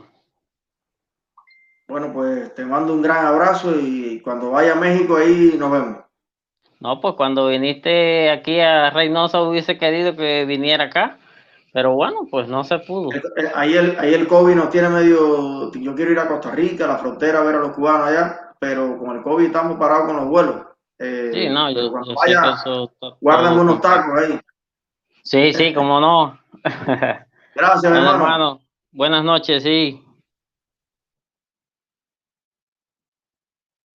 Bueno, 1.89 2.13
pues 2.13 2.55
te 2.55 2.65
mando 2.65 2.93
un 2.95 3.03
gran 3.03 3.27
abrazo 3.27 3.75
y 3.79 4.21
cuando 4.21 4.51
vaya 4.53 4.73
a 4.73 4.77
México 4.77 5.17
ahí 5.17 5.55
nos 5.59 5.71
vemos. 5.71 6.04
No, 6.85 7.01
pues 7.01 7.15
cuando 7.15 7.47
viniste 7.49 8.31
aquí 8.31 8.61
a 8.61 8.91
Reynosa 8.91 9.41
hubiese 9.41 9.79
querido 9.79 10.15
que 10.15 10.45
viniera 10.45 10.85
acá, 10.85 11.17
pero 11.73 11.95
bueno, 11.95 12.27
pues 12.31 12.47
no 12.47 12.63
se 12.63 12.79
pudo. 12.81 13.09
Eh, 13.11 13.23
Ahí 13.55 13.73
el, 13.75 13.97
ahí 13.99 14.13
el 14.13 14.29
COVID 14.29 14.55
nos 14.55 14.69
tiene 14.69 14.91
medio. 14.91 15.73
Yo 15.73 15.95
quiero 15.95 16.13
ir 16.13 16.19
a 16.19 16.29
Costa 16.29 16.51
Rica, 16.51 16.85
a 16.85 16.89
la 16.89 16.99
frontera, 16.99 17.39
a 17.41 17.43
ver 17.45 17.55
a 17.55 17.61
los 17.61 17.73
cubanos 17.73 18.09
allá, 18.09 18.39
pero 18.59 18.99
con 18.99 19.17
el 19.17 19.23
COVID 19.23 19.47
estamos 19.47 19.79
parados 19.79 20.07
con 20.09 20.17
los 20.17 20.27
vuelos. 20.27 20.57
Eh, 20.99 21.31
Sí, 21.33 21.49
no, 21.49 21.71
yo, 21.71 21.91
cuando 21.91 22.11
yo 22.13 22.17
sé 22.21 22.27
que 22.31 22.37
vaya, 22.37 22.55
eso 22.55 22.85
está 22.85 23.17
guárdame 23.19 23.49
todo 23.57 23.63
unos 23.63 23.81
tacos 23.81 24.21
ahí. 24.21 24.41
Sí, 25.23 25.53
sí, 25.55 25.73
como 25.73 26.01
no. 26.01 26.39
Gracias, 27.55 27.83
Bueno, 27.83 27.97
hermano. 27.97 28.25
hermano, 28.25 28.61
buenas 28.93 29.25
noches, 29.25 29.63
sí. 29.63 30.04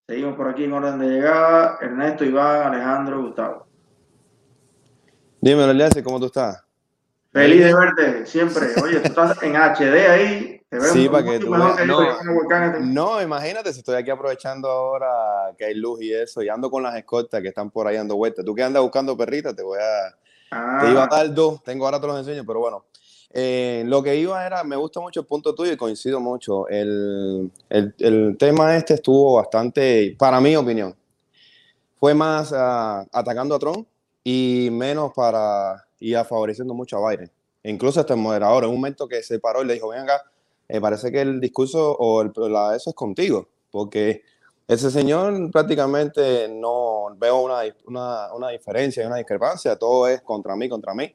Seguimos 0.09 0.35
por 0.35 0.49
aquí 0.49 0.63
en 0.63 0.73
orden 0.73 0.97
de 0.97 1.05
llegada. 1.07 1.77
Ernesto, 1.79 2.25
Iván, 2.25 2.73
Alejandro, 2.73 3.21
Gustavo. 3.21 3.67
Dímelo, 5.39 5.69
Elias, 5.69 5.93
¿cómo 6.03 6.19
tú 6.19 6.25
estás? 6.25 6.63
Feliz 7.31 7.63
de 7.63 7.75
verte 7.75 8.25
siempre. 8.25 8.69
Oye, 8.83 9.01
tú 9.01 9.09
estás 9.09 9.43
en 9.43 9.55
HD 9.55 10.09
ahí. 10.09 10.61
Te 10.67 10.79
veo 10.79 10.93
Sí, 10.93 11.07
para 11.07 11.23
que 11.23 11.37
tú 11.37 11.51
veas. 11.51 11.85
No. 11.85 12.01
este. 12.01 12.79
No, 12.81 13.21
imagínate 13.21 13.71
si 13.71 13.81
estoy 13.81 13.97
aquí 13.97 14.09
aprovechando 14.09 14.67
ahora 14.67 15.53
que 15.55 15.65
hay 15.65 15.75
luz 15.75 16.01
y 16.01 16.11
eso, 16.11 16.41
y 16.41 16.49
ando 16.49 16.71
con 16.71 16.81
las 16.81 16.95
escoltas 16.95 17.39
que 17.43 17.49
están 17.49 17.69
por 17.69 17.85
ahí 17.85 17.95
dando 17.95 18.15
vueltas. 18.15 18.43
Tú 18.43 18.55
que 18.55 18.63
andas 18.63 18.81
buscando 18.81 19.15
perritas, 19.15 19.55
te 19.55 19.61
voy 19.61 19.77
a, 19.77 20.15
Ah, 20.51 20.79
te 20.81 20.89
iba 20.89 21.03
a 21.03 21.07
dar 21.07 21.31
dos, 21.31 21.63
tengo 21.63 21.85
ahora 21.85 22.01
te 22.01 22.07
los 22.07 22.17
enseño, 22.17 22.43
pero 22.47 22.61
bueno. 22.61 22.83
Eh, 23.31 23.83
lo 23.85 24.01
que 24.01 24.15
iba 24.15 24.45
era, 24.45 24.63
me 24.63 24.75
gusta 24.75 24.99
mucho 24.99 25.19
el 25.19 25.25
punto 25.25 25.53
tuyo 25.53 25.71
y 25.71 25.77
coincido 25.77 26.19
mucho. 26.19 26.67
El, 26.67 27.51
el, 27.69 27.93
el 27.99 28.37
tema 28.37 28.75
este 28.75 28.95
estuvo 28.95 29.35
bastante, 29.35 30.15
para 30.17 30.41
mi 30.41 30.55
opinión, 30.55 30.95
fue 31.99 32.13
más 32.13 32.53
ah, 32.53 33.05
atacando 33.11 33.55
a 33.55 33.59
Trump 33.59 33.87
y 34.23 34.69
menos 34.71 35.11
para 35.13 35.85
ir 35.99 36.17
a 36.17 36.23
favoreciendo 36.23 36.73
mucho 36.73 36.97
a 36.97 37.09
Biden. 37.09 37.29
Incluso 37.63 37.99
hasta 37.99 38.13
el 38.13 38.19
moderador, 38.19 38.63
en 38.63 38.69
un 38.69 38.77
momento 38.77 39.07
que 39.07 39.21
se 39.21 39.39
paró 39.39 39.61
y 39.61 39.65
le 39.65 39.73
dijo, 39.73 39.89
ven 39.89 40.01
acá, 40.01 40.23
eh, 40.67 40.79
parece 40.79 41.11
que 41.11 41.21
el 41.21 41.39
discurso 41.41 41.91
o 41.97 42.21
el, 42.21 42.31
la, 42.51 42.75
eso 42.75 42.91
es 42.91 42.95
contigo, 42.95 43.49
porque 43.69 44.23
ese 44.67 44.89
señor 44.91 45.51
prácticamente 45.51 46.47
no 46.47 47.07
veo 47.17 47.41
una, 47.41 47.61
una, 47.85 48.33
una 48.33 48.49
diferencia, 48.49 49.05
una 49.05 49.17
discrepancia, 49.17 49.75
todo 49.75 50.07
es 50.07 50.21
contra 50.21 50.55
mí, 50.55 50.69
contra 50.69 50.93
mí. 50.93 51.13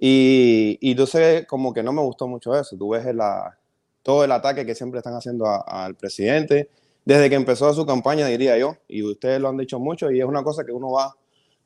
Y, 0.00 0.78
y 0.80 0.92
entonces 0.92 1.46
como 1.46 1.74
que 1.74 1.82
no 1.82 1.92
me 1.92 2.02
gustó 2.02 2.28
mucho 2.28 2.54
eso, 2.54 2.76
tú 2.76 2.90
ves 2.90 3.04
la, 3.14 3.58
todo 4.02 4.24
el 4.24 4.32
ataque 4.32 4.64
que 4.64 4.74
siempre 4.74 4.98
están 4.98 5.14
haciendo 5.14 5.46
al 5.46 5.96
presidente, 5.96 6.70
desde 7.04 7.28
que 7.28 7.34
empezó 7.34 7.72
su 7.74 7.84
campaña, 7.84 8.26
diría 8.26 8.56
yo, 8.56 8.76
y 8.86 9.02
ustedes 9.02 9.40
lo 9.40 9.48
han 9.48 9.56
dicho 9.56 9.78
mucho, 9.78 10.10
y 10.10 10.20
es 10.20 10.24
una 10.24 10.42
cosa 10.42 10.64
que 10.64 10.72
uno 10.72 10.92
va 10.92 11.16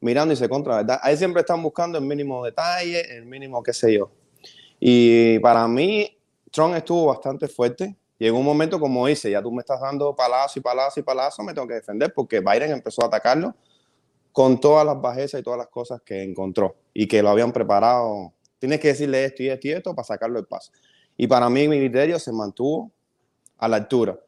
mirando 0.00 0.32
y 0.32 0.36
se 0.36 0.48
contra, 0.48 0.76
¿verdad? 0.76 0.98
Ahí 1.02 1.16
siempre 1.16 1.40
están 1.40 1.62
buscando 1.62 1.98
el 1.98 2.04
mínimo 2.04 2.44
detalle, 2.44 3.16
el 3.16 3.26
mínimo 3.26 3.62
qué 3.62 3.72
sé 3.72 3.94
yo. 3.94 4.10
Y 4.80 5.38
para 5.38 5.68
mí, 5.68 6.16
Trump 6.50 6.74
estuvo 6.74 7.06
bastante 7.06 7.46
fuerte. 7.48 7.96
Llegó 8.18 8.38
un 8.38 8.44
momento, 8.44 8.80
como 8.80 9.06
dice, 9.06 9.30
ya 9.30 9.42
tú 9.42 9.52
me 9.52 9.60
estás 9.60 9.80
dando 9.80 10.14
palazo 10.14 10.58
y 10.58 10.62
palazo 10.62 11.00
y 11.00 11.02
palazo, 11.02 11.42
me 11.42 11.54
tengo 11.54 11.68
que 11.68 11.74
defender 11.74 12.12
porque 12.12 12.40
Biden 12.40 12.72
empezó 12.72 13.02
a 13.02 13.06
atacarlo 13.06 13.54
con 14.32 14.60
todas 14.60 14.84
las 14.84 15.00
bajezas 15.00 15.40
y 15.40 15.44
todas 15.44 15.58
las 15.58 15.68
cosas 15.68 16.00
que 16.02 16.22
encontró 16.22 16.76
y 16.94 17.06
que 17.06 17.22
lo 17.22 17.28
habían 17.28 17.52
preparado. 17.52 18.32
Tienes 18.58 18.80
que 18.80 18.88
decirle 18.88 19.24
esto 19.24 19.42
y 19.42 19.48
esto 19.48 19.68
y 19.68 19.70
esto 19.72 19.94
para 19.94 20.06
sacarlo 20.06 20.36
del 20.36 20.46
paso. 20.46 20.72
Y 21.16 21.26
para 21.26 21.48
mí, 21.50 21.68
mi 21.68 21.78
criterio 21.78 22.18
se 22.18 22.32
mantuvo 22.32 22.90
a 23.58 23.68
la 23.68 23.76
altura. 23.76 24.18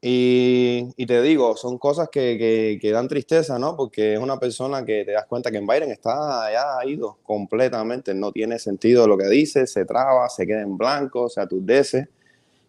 Y, 0.00 1.04
te 1.06 1.20
digo, 1.20 1.56
son 1.56 1.78
cosas 1.78 2.08
que, 2.10 2.78
que, 2.80 2.90
dan 2.92 3.08
tristeza, 3.08 3.58
¿no? 3.58 3.76
Porque 3.76 4.14
es 4.14 4.20
una 4.20 4.38
persona 4.38 4.84
que 4.84 5.04
te 5.04 5.12
das 5.12 5.26
cuenta 5.26 5.50
que 5.50 5.56
en 5.56 5.66
Biden 5.66 5.90
está 5.90 6.52
ya 6.52 6.88
ido 6.88 7.18
completamente, 7.24 8.14
no 8.14 8.30
tiene 8.30 8.58
sentido 8.58 9.08
lo 9.08 9.18
que 9.18 9.28
dice, 9.28 9.66
se 9.66 9.84
traba, 9.84 10.28
se 10.28 10.46
queda 10.46 10.62
en 10.62 10.76
blanco, 10.76 11.28
se 11.28 11.40
aturdece 11.40 12.08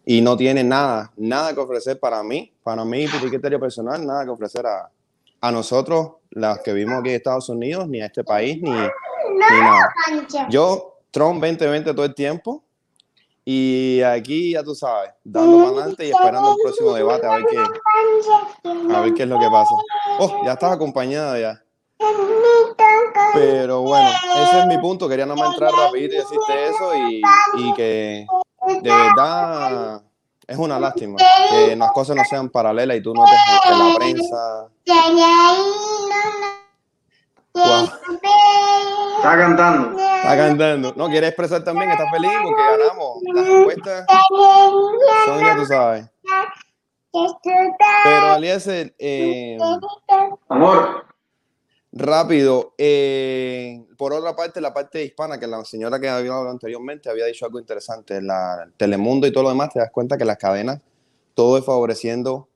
y 0.04 0.20
no 0.20 0.36
tiene 0.36 0.64
nada, 0.64 1.12
nada 1.16 1.54
que 1.54 1.60
ofrecer 1.60 2.00
para 2.00 2.22
mí, 2.22 2.52
para 2.64 2.84
mí, 2.84 3.06
mi 3.06 3.28
criterio 3.28 3.60
personal, 3.60 4.04
nada 4.04 4.24
que 4.24 4.30
ofrecer 4.30 4.66
a, 4.66 4.90
a 5.40 5.52
nosotros, 5.52 6.12
los 6.30 6.58
que 6.60 6.72
vivimos 6.72 7.00
aquí 7.00 7.10
en 7.10 7.16
Estados 7.16 7.48
Unidos, 7.48 7.88
ni 7.88 8.00
a 8.00 8.06
este 8.06 8.24
país, 8.24 8.60
ni, 8.60 8.70
ni 8.70 9.60
nada. 9.60 9.92
Yo, 10.50 10.98
Trump 11.10 11.40
2020 11.40 11.92
todo 11.94 12.04
el 12.04 12.14
tiempo, 12.14 12.64
y 13.44 14.02
aquí 14.02 14.52
ya 14.52 14.62
tú 14.62 14.74
sabes, 14.74 15.10
dando 15.24 15.56
para 15.56 15.68
adelante 15.68 16.06
y 16.06 16.10
esperando 16.10 16.50
el 16.50 16.56
próximo 16.62 16.92
debate 16.92 17.26
a 17.26 17.36
ver 17.36 17.44
qué, 17.50 18.94
a 18.94 19.00
ver 19.00 19.14
qué 19.14 19.22
es 19.22 19.28
lo 19.28 19.38
que 19.38 19.48
pasa. 19.48 19.74
Oh, 20.18 20.42
ya 20.44 20.52
estás 20.52 20.72
acompañada 20.72 21.38
ya. 21.38 21.64
Pero 23.32 23.80
bueno, 23.80 24.08
ese 24.36 24.60
es 24.60 24.66
mi 24.66 24.76
punto. 24.76 25.08
Quería 25.08 25.24
nomás 25.24 25.52
entrar 25.52 25.72
rapidito 25.72 26.14
y 26.14 26.18
decirte 26.18 26.68
eso 26.68 26.94
y, 26.94 27.22
y 27.56 27.74
que 27.74 28.26
de 28.82 28.90
verdad 28.90 30.02
es 30.48 30.56
una 30.56 30.80
lástima 30.80 31.18
que 31.50 31.76
las 31.76 31.92
cosas 31.92 32.16
no 32.16 32.24
sean 32.24 32.48
paralelas 32.48 32.96
y 32.96 33.02
tú 33.02 33.12
notes 33.12 33.34
que 33.62 33.70
la 33.70 33.94
prensa. 33.96 34.68
Wow. 37.52 37.84
Está 39.16 39.36
cantando. 39.36 39.98
Está 39.98 40.36
cantando. 40.36 40.94
No, 40.96 41.08
quiere 41.08 41.26
expresar 41.28 41.62
también 41.64 41.88
que 41.88 41.96
está 41.96 42.10
feliz 42.10 42.30
porque 42.42 42.62
ganamos. 42.62 43.18
Las 43.34 43.46
encuestas 43.46 44.06
son, 45.26 45.40
ya 45.40 45.56
tú 45.56 45.66
sabes. 45.66 46.06
Pero 48.04 48.36
Eliezer, 48.36 48.94
eh, 48.98 49.58
Amor, 50.48 51.04
rápido. 51.98 52.74
eh, 52.78 53.84
por 53.96 54.12
otra 54.12 54.34
parte, 54.36 54.60
la 54.60 54.72
parte 54.72 55.04
hispana, 55.04 55.38
que 55.38 55.46
la 55.46 55.64
señora 55.64 55.98
que 56.00 56.08
había 56.08 56.30
hablado 56.32 56.50
anteriormente 56.50 57.10
había 57.10 57.26
dicho 57.26 57.44
algo 57.46 57.58
interesante. 57.58 58.20
La 58.22 58.68
Telemundo 58.76 59.26
y 59.26 59.32
todo 59.32 59.44
lo 59.44 59.48
demás, 59.50 59.70
te 59.72 59.80
das 59.80 59.90
cuenta 59.90 60.16
que 60.16 60.24
las 60.24 60.36
cadenas, 60.38 60.80
todo 61.34 61.58
es 61.58 61.64
favoreciendo 61.64 62.48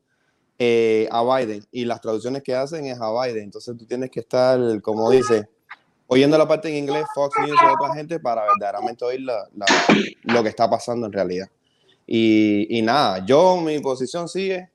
eh, 0.59 1.09
a 1.11 1.23
Biden. 1.23 1.65
Y 1.73 1.85
las 1.85 2.01
traducciones 2.01 2.43
que 2.43 2.55
hacen 2.55 2.87
es 2.87 2.99
a 3.01 3.11
Biden. 3.11 3.45
Entonces 3.45 3.77
tú 3.77 3.85
tienes 3.87 4.11
que 4.11 4.21
estar, 4.21 4.59
como 4.81 5.11
dice, 5.11 5.49
oyendo 6.07 6.39
la 6.39 6.47
parte 6.47 6.69
en 6.69 6.77
inglés, 6.77 7.05
Fox 7.15 7.35
News 7.41 7.59
y 7.61 7.75
otra 7.83 7.95
gente, 7.95 8.21
para 8.21 8.43
verdaderamente 8.45 9.05
oír 9.05 9.21
la- 9.23 9.49
la- 9.57 9.67
lo 10.25 10.43
que 10.43 10.49
está 10.51 10.69
pasando 10.71 11.07
en 11.07 11.13
realidad. 11.13 11.49
Y, 12.07 12.79
y 12.79 12.83
nada, 12.83 13.25
yo 13.25 13.57
mi 13.61 13.79
posición 13.81 14.29
sigue, 14.29 14.71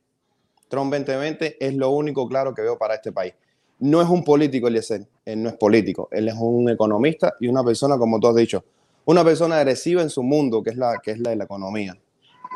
Trump 0.69 0.91
2020 0.93 1.57
es 1.65 1.73
lo 1.75 1.91
único 1.91 2.27
claro 2.27 2.53
que 2.53 2.61
veo 2.61 2.77
para 2.77 2.95
este 2.95 3.11
país. 3.11 3.33
No 3.79 4.01
es 4.01 4.09
un 4.09 4.23
político, 4.23 4.67
Eliezer, 4.67 5.07
él 5.25 5.43
no 5.43 5.49
es 5.49 5.55
político, 5.55 6.07
él 6.11 6.27
es 6.27 6.35
un 6.37 6.69
economista 6.69 7.35
y 7.39 7.47
una 7.47 7.63
persona, 7.63 7.97
como 7.97 8.19
tú 8.19 8.27
has 8.27 8.35
dicho, 8.35 8.63
una 9.05 9.23
persona 9.23 9.57
agresiva 9.57 10.01
en 10.01 10.09
su 10.09 10.23
mundo, 10.23 10.63
que 10.63 10.71
es 10.71 10.77
la, 10.77 10.99
que 11.01 11.11
es 11.11 11.19
la 11.19 11.29
de 11.29 11.35
la 11.35 11.43
economía. 11.43 11.97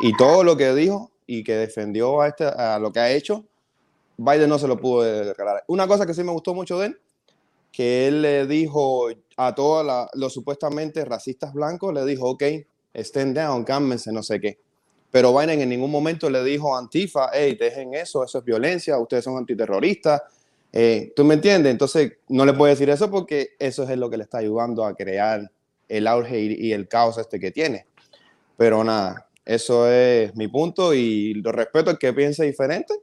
Y 0.01 0.15
todo 0.17 0.43
lo 0.43 0.57
que 0.57 0.73
dijo 0.73 1.11
y 1.27 1.43
que 1.43 1.55
defendió 1.55 2.21
a, 2.21 2.27
este, 2.27 2.45
a 2.45 2.79
lo 2.79 2.91
que 2.91 2.99
ha 2.99 3.11
hecho, 3.11 3.45
Biden 4.17 4.49
no 4.49 4.59
se 4.59 4.67
lo 4.67 4.79
pudo 4.79 5.03
declarar. 5.03 5.63
Una 5.67 5.87
cosa 5.87 6.05
que 6.05 6.13
sí 6.13 6.23
me 6.23 6.31
gustó 6.31 6.53
mucho 6.53 6.79
de 6.79 6.87
él, 6.87 6.99
que 7.71 8.07
él 8.07 8.21
le 8.21 8.45
dijo 8.47 9.07
a 9.37 9.55
todos 9.55 10.09
los 10.13 10.33
supuestamente 10.33 11.05
racistas 11.05 11.53
blancos, 11.53 11.93
le 11.93 12.03
dijo, 12.05 12.29
ok, 12.29 12.43
stand 12.93 13.37
down, 13.37 13.63
cálmense, 13.63 14.11
no 14.11 14.21
sé 14.21 14.39
qué. 14.39 14.59
Pero 15.09 15.37
Biden 15.37 15.61
en 15.61 15.69
ningún 15.69 15.91
momento 15.91 16.29
le 16.29 16.43
dijo 16.43 16.75
a 16.75 16.79
Antifa, 16.79 17.29
hey, 17.33 17.57
dejen 17.59 17.93
eso, 17.93 18.23
eso 18.23 18.37
es 18.39 18.45
violencia, 18.45 18.97
ustedes 18.97 19.23
son 19.23 19.37
antiterroristas. 19.37 20.21
Eh, 20.73 21.11
¿Tú 21.15 21.25
me 21.25 21.33
entiendes? 21.33 21.71
Entonces, 21.71 22.13
no 22.29 22.45
le 22.45 22.53
puede 22.53 22.71
decir 22.71 22.89
eso 22.89 23.11
porque 23.11 23.55
eso 23.59 23.83
es 23.83 23.97
lo 23.97 24.09
que 24.09 24.17
le 24.17 24.23
está 24.23 24.37
ayudando 24.37 24.85
a 24.85 24.95
crear 24.95 25.51
el 25.89 26.07
auge 26.07 26.39
y, 26.39 26.71
el 26.71 26.87
caos 26.87 27.17
este 27.17 27.39
que 27.39 27.51
tiene. 27.51 27.85
Pero 28.55 28.83
nada, 28.83 29.27
eso 29.43 29.91
es 29.91 30.35
mi 30.35 30.47
punto 30.47 30.93
y 30.93 31.33
lo 31.35 31.51
respeto 31.51 31.91
el 31.91 31.97
que 31.97 32.13
piense 32.13 32.45
diferente, 32.45 32.93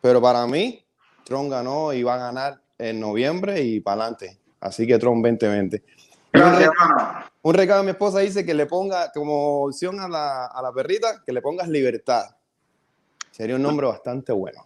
pero 0.00 0.22
para 0.22 0.46
mí, 0.46 0.84
Trump 1.24 1.50
ganó 1.50 1.92
y 1.92 2.02
va 2.02 2.14
a 2.14 2.18
ganar 2.18 2.60
en 2.78 3.00
noviembre 3.00 3.60
y 3.62 3.80
para 3.80 4.02
adelante. 4.02 4.38
Así 4.60 4.86
que 4.86 4.98
Trump 4.98 5.24
2020. 5.24 5.82
Y 6.32 6.38
un, 7.42 7.54
recado 7.54 7.80
de 7.80 7.86
mi 7.86 7.90
esposa 7.90 8.20
dice 8.20 8.46
que 8.46 8.54
le 8.54 8.66
ponga 8.66 9.10
como 9.12 9.64
opción 9.64 9.98
a 9.98 10.08
la, 10.08 10.46
a 10.46 10.62
la 10.62 10.72
perrita, 10.72 11.22
que 11.26 11.32
le 11.32 11.42
pongas 11.42 11.68
libertad. 11.68 12.24
Sería 13.32 13.56
un 13.56 13.62
nombre 13.62 13.88
bastante 13.88 14.32
bueno. 14.32 14.64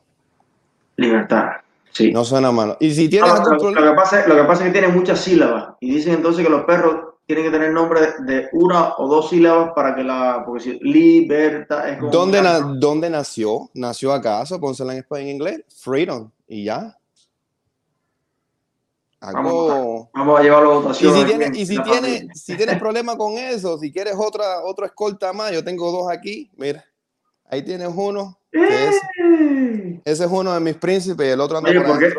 Libertad. 0.96 1.64
Sí. 1.94 2.10
No 2.12 2.24
suena 2.24 2.50
malo. 2.52 2.76
Y 2.80 2.92
si 2.92 3.08
tienes 3.08 3.30
No, 3.32 3.56
lo, 3.56 3.72
que 3.72 3.92
pasa, 3.96 4.20
es- 4.20 4.26
lo 4.26 4.34
que 4.34 4.42
pasa 4.44 4.62
es 4.66 4.72
que 4.72 4.78
tiene 4.78 4.88
muchas 4.94 5.20
sílabas 5.20 5.74
y 5.80 5.94
dicen 5.94 6.14
entonces 6.14 6.44
que 6.44 6.50
los 6.50 6.64
perros 6.64 6.96
tienen 7.26 7.44
que 7.46 7.50
tener 7.52 7.72
nombre 7.72 8.00
de, 8.26 8.48
una 8.52 8.96
o 8.98 9.08
dos 9.08 9.30
sílabas 9.30 9.70
para 9.74 9.94
que 9.94 10.02
la. 10.04 10.42
Porque 10.44 10.60
si 10.62 10.78
libertad 10.80 11.88
es 11.88 11.98
como. 11.98 12.10
¿dónde, 12.10 12.42
na- 12.42 12.58
¿dónde 12.60 13.08
nació? 13.08 13.70
¿Nació 13.74 14.12
acaso? 14.12 14.60
Pónsela 14.60 14.92
en 14.92 14.98
español 14.98 15.28
en 15.28 15.34
inglés. 15.36 15.60
Freedom. 15.80 16.30
Y 16.48 16.64
ya. 16.64 16.98
Algo. 19.20 20.10
Vamos 20.12 20.40
a 20.40 20.42
llevarlo 20.42 20.70
a 20.70 20.74
Y 20.74 20.82
votación. 20.82 21.14
si 21.14 21.20
aquí 21.20 21.28
tienes, 21.30 21.48
en 21.48 21.54
y 21.56 21.66
si 21.66 21.78
tienes, 21.82 22.26
si 22.42 22.56
tienes 22.56 22.78
problema 22.78 23.16
con 23.16 23.38
eso, 23.38 23.78
si 23.78 23.90
quieres 23.90 24.14
otra, 24.18 24.62
otra 24.64 24.86
escolta 24.86 25.32
más, 25.32 25.50
yo 25.52 25.64
tengo 25.64 25.90
dos 25.90 26.10
aquí. 26.10 26.50
Mira, 26.56 26.84
ahí 27.48 27.62
tienes 27.62 27.88
uno. 27.94 28.38
Que 28.52 28.88
es, 28.88 29.00
Ese 30.04 30.24
es 30.24 30.30
uno 30.30 30.52
de 30.54 30.60
mis 30.60 30.76
príncipes 30.76 31.26
y 31.26 31.30
el 31.30 31.40
otro 31.40 31.58
anda 31.58 31.70
Oye, 31.70 31.80
por 31.80 31.88
¿por 31.90 31.98
qué? 31.98 32.14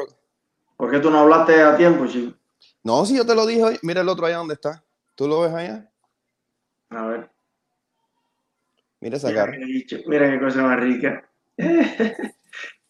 ¿Por 0.78 0.92
qué 0.92 1.00
tú 1.00 1.10
no 1.10 1.20
hablaste 1.20 1.62
a 1.62 1.78
tiempo, 1.78 2.06
chico? 2.08 2.36
No, 2.84 3.06
si 3.06 3.18
yo 3.18 3.26
te 3.26 3.34
lo 3.36 3.46
dije 3.46 3.64
hoy. 3.64 3.80
Mira 3.82 4.02
el 4.02 4.10
otro 4.10 4.26
allá 4.26 4.38
donde 4.38 4.54
está. 4.56 4.84
¿Tú 5.16 5.28
lo 5.28 5.42
ves 5.42 5.54
allá? 5.54 5.90
A 6.90 7.06
ver. 7.08 7.30
Mira 9.00 9.18
esa 9.18 9.28
Mira 9.30 9.46
cara. 9.46 9.58
mira 10.08 10.32
qué 10.32 10.40
cosa 10.40 10.62
más 10.64 10.80
rica. 10.80 11.28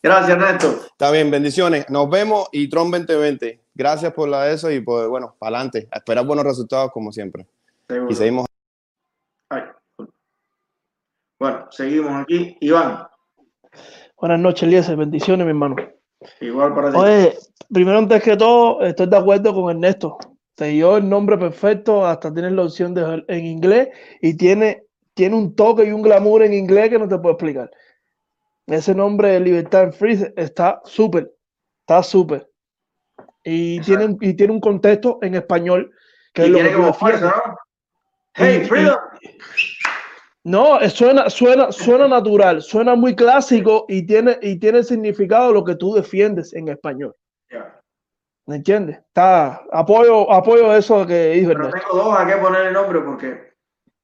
Gracias, 0.03 0.29
Ernesto. 0.29 0.85
Está 0.85 1.11
bien, 1.11 1.31
bendiciones. 1.31 1.89
Nos 1.89 2.09
vemos 2.09 2.47
y 2.51 2.69
Tron 2.69 2.91
2020. 2.91 3.59
Gracias 3.73 4.13
por 4.13 4.29
la 4.29 4.49
eso 4.51 4.69
y 4.71 4.79
pues 4.79 5.07
bueno, 5.07 5.35
para 5.39 5.57
adelante. 5.57 5.87
A 5.91 5.97
esperar 5.97 6.25
buenos 6.25 6.45
resultados 6.45 6.91
como 6.91 7.11
siempre. 7.11 7.47
Seguro. 7.87 8.11
Y 8.11 8.15
seguimos. 8.15 8.45
Ay. 9.49 9.63
Bueno, 11.39 11.67
seguimos 11.71 12.21
aquí. 12.21 12.57
Iván, 12.61 13.07
Buenas 14.25 14.39
noches, 14.41 14.63
Eliezer. 14.63 14.95
Bendiciones, 14.97 15.45
mi 15.45 15.51
hermano. 15.51 15.75
igual 16.41 16.73
para 16.73 16.89
ti. 16.91 16.97
Oye, 16.97 17.37
primero, 17.71 17.99
antes 17.99 18.23
que 18.23 18.35
todo, 18.35 18.81
estoy 18.81 19.05
de 19.07 19.17
acuerdo 19.17 19.53
con 19.53 19.69
Ernesto. 19.69 20.17
Te 20.55 20.65
dio 20.65 20.97
el 20.97 21.07
nombre 21.07 21.37
perfecto, 21.37 22.03
hasta 22.03 22.33
tienes 22.33 22.53
la 22.53 22.63
opción 22.63 22.95
de 22.95 23.23
en 23.27 23.45
inglés 23.45 23.89
y 24.23 24.35
tiene, 24.35 24.81
tiene 25.13 25.35
un 25.35 25.55
toque 25.55 25.83
y 25.83 25.91
un 25.91 26.01
glamour 26.01 26.41
en 26.41 26.55
inglés 26.55 26.89
que 26.89 26.97
no 26.97 27.07
te 27.07 27.19
puedo 27.19 27.33
explicar. 27.35 27.69
Ese 28.65 28.95
nombre 28.95 29.29
de 29.29 29.41
Libertad 29.41 29.83
en 29.83 29.93
Free 29.93 30.17
está 30.35 30.81
súper, 30.85 31.31
está 31.81 32.01
súper. 32.01 32.49
Y 33.43 33.79
tiene, 33.81 34.05
un- 34.05 34.17
y 34.21 34.33
tiene 34.33 34.53
un 34.53 34.59
contexto 34.59 35.19
en 35.21 35.35
español 35.35 35.91
que 36.33 36.41
y 36.41 36.45
es 36.45 36.51
lo 36.51 36.57
que 36.57 36.63
tú 36.69 36.75
como 36.77 36.87
defiendes. 36.87 37.19
fuerza, 37.21 37.43
¿no? 37.45 37.57
Hey, 38.33 38.59
Y- 38.63 38.65
Freedom. 38.65 38.95
No, 40.45 40.79
suena, 40.89 41.27
suena, 41.29 41.71
suena 41.71 42.07
natural, 42.07 42.61
suena 42.61 42.93
muy 42.95 43.15
clásico 43.15 43.85
y 43.89 44.05
tiene, 44.05 44.37
y 44.43 44.57
tiene 44.59 44.83
significado 44.83 45.51
lo 45.51 45.63
que 45.63 45.75
tú 45.75 45.95
defiendes 45.95 46.53
en 46.53 46.67
español. 46.67 47.15
Ya. 47.51 47.79
¿Me 48.45 48.57
entiendes? 48.57 48.99
Está, 48.99 49.63
apoyo, 49.71 50.31
apoyo 50.31 50.71
eso 50.75 51.03
que 51.07 51.29
dijo 51.31 51.47
Pero 51.49 51.65
Ernesto. 51.67 51.89
tengo 51.89 52.03
dos 52.03 52.19
a 52.19 52.27
qué 52.27 52.33
poner 52.37 52.67
el 52.67 52.73
nombre 52.73 52.99
porque 53.01 53.53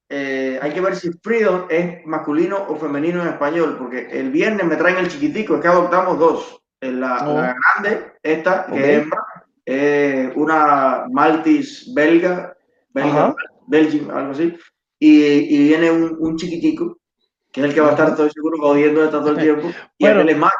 eh, 0.09 0.57
hay 0.59 0.71
que 0.71 0.81
ver 0.81 0.95
si 0.95 1.11
Freedom 1.21 1.67
es 1.69 2.03
masculino 2.07 2.65
o 2.67 2.75
femenino 2.75 3.21
en 3.21 3.27
español, 3.29 3.75
porque 3.77 4.07
el 4.11 4.31
viernes 4.31 4.65
me 4.65 4.75
traen 4.77 4.97
el 4.97 5.09
chiquitico, 5.09 5.55
es 5.55 5.61
que 5.61 5.67
adoptamos 5.67 6.17
dos. 6.17 6.59
Eh, 6.81 6.91
La, 6.91 7.23
Oh. 7.29 7.35
la 7.35 7.55
grande, 7.75 8.13
esta, 8.23 8.65
que 8.65 8.71
Ok. 8.73 8.79
es 8.79 8.97
hembra, 9.03 9.23
es 9.63 10.35
una 10.35 11.05
Maltese 11.11 11.91
belga, 11.93 12.57
belga. 12.89 13.35
Belgium, 13.67 14.09
algo 14.09 14.31
así, 14.31 14.57
y, 15.01 15.55
y 15.55 15.63
viene 15.67 15.89
un, 15.91 16.15
un 16.19 16.37
chiquitico, 16.37 16.99
que 17.51 17.61
es 17.61 17.67
el 17.67 17.73
que 17.73 17.81
va 17.81 17.87
a 17.87 17.91
estar, 17.91 18.09
estoy 18.09 18.29
seguro, 18.29 18.57
jodiendo 18.59 19.09
todo 19.09 19.31
el 19.31 19.37
tiempo, 19.39 19.67
y 19.97 20.05
Bueno. 20.05 20.19
aquel 20.21 20.29
es 20.29 20.37
macho. 20.37 20.55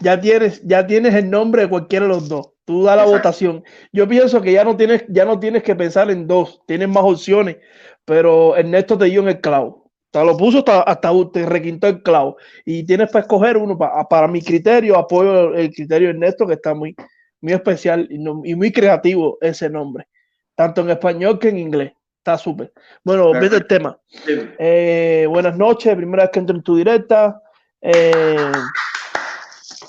Ya 0.00 0.20
tienes, 0.20 0.62
ya 0.64 0.86
tienes 0.86 1.14
el 1.14 1.30
nombre 1.30 1.62
de 1.62 1.68
cualquiera 1.68 2.04
de 2.06 2.10
los 2.10 2.28
dos. 2.28 2.52
Tú 2.64 2.82
da 2.82 2.96
la 2.96 3.02
Exacto. 3.02 3.18
votación. 3.18 3.64
Yo 3.92 4.08
pienso 4.08 4.40
que 4.42 4.52
ya 4.52 4.64
no 4.64 4.76
tienes, 4.76 5.04
ya 5.08 5.24
no 5.24 5.38
tienes 5.38 5.62
que 5.62 5.76
pensar 5.76 6.10
en 6.10 6.26
dos, 6.26 6.60
tienes 6.66 6.88
más 6.88 7.04
opciones, 7.04 7.58
pero 8.04 8.56
Ernesto 8.56 8.98
te 8.98 9.04
dio 9.06 9.20
en 9.20 9.28
el 9.28 9.40
clavo. 9.40 9.90
Te 10.10 10.24
lo 10.24 10.36
puso 10.36 10.58
hasta, 10.58 10.80
hasta 10.82 11.10
te 11.32 11.44
requintó 11.46 11.86
el 11.88 12.02
clavo. 12.02 12.36
Y 12.64 12.84
tienes 12.84 13.10
para 13.10 13.22
escoger 13.22 13.56
uno. 13.58 13.76
Pa- 13.76 14.08
para 14.08 14.26
mi 14.28 14.40
criterio, 14.42 14.96
apoyo 14.96 15.54
el 15.54 15.70
criterio 15.72 16.08
de 16.08 16.14
Ernesto, 16.14 16.46
que 16.46 16.54
está 16.54 16.74
muy, 16.74 16.94
muy 17.40 17.52
especial 17.52 18.06
y, 18.10 18.18
no- 18.18 18.40
y 18.44 18.54
muy 18.54 18.72
creativo 18.72 19.38
ese 19.40 19.68
nombre. 19.70 20.08
Tanto 20.54 20.80
en 20.80 20.90
español 20.90 21.38
que 21.38 21.48
en 21.50 21.58
inglés. 21.58 21.92
Está 22.26 22.38
súper. 22.38 22.72
Bueno, 23.04 23.28
volviendo 23.28 23.56
al 23.56 23.68
tema. 23.68 23.96
Sí. 24.08 24.36
Eh, 24.58 25.26
buenas 25.28 25.56
noches, 25.56 25.94
primera 25.94 26.24
vez 26.24 26.32
que 26.32 26.40
entro 26.40 26.56
en 26.56 26.62
tu 26.64 26.76
directa. 26.76 27.40
Eh, 27.80 28.50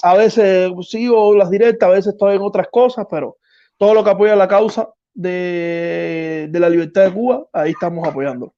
a 0.03 0.15
veces 0.15 0.71
sigo 0.87 1.35
las 1.35 1.49
directas, 1.49 1.89
a 1.89 1.93
veces 1.93 2.13
estoy 2.13 2.35
en 2.35 2.43
otras 2.43 2.67
cosas, 2.71 3.07
pero 3.09 3.37
todo 3.75 3.95
lo 3.95 4.03
que 4.03 4.11
apoya 4.11 4.35
la 4.35 4.47
causa 4.47 4.87
de, 5.15 6.47
de 6.51 6.59
la 6.59 6.69
libertad 6.69 7.05
de 7.05 7.13
Cuba, 7.13 7.47
ahí 7.51 7.71
estamos 7.71 8.07
apoyando. 8.07 8.53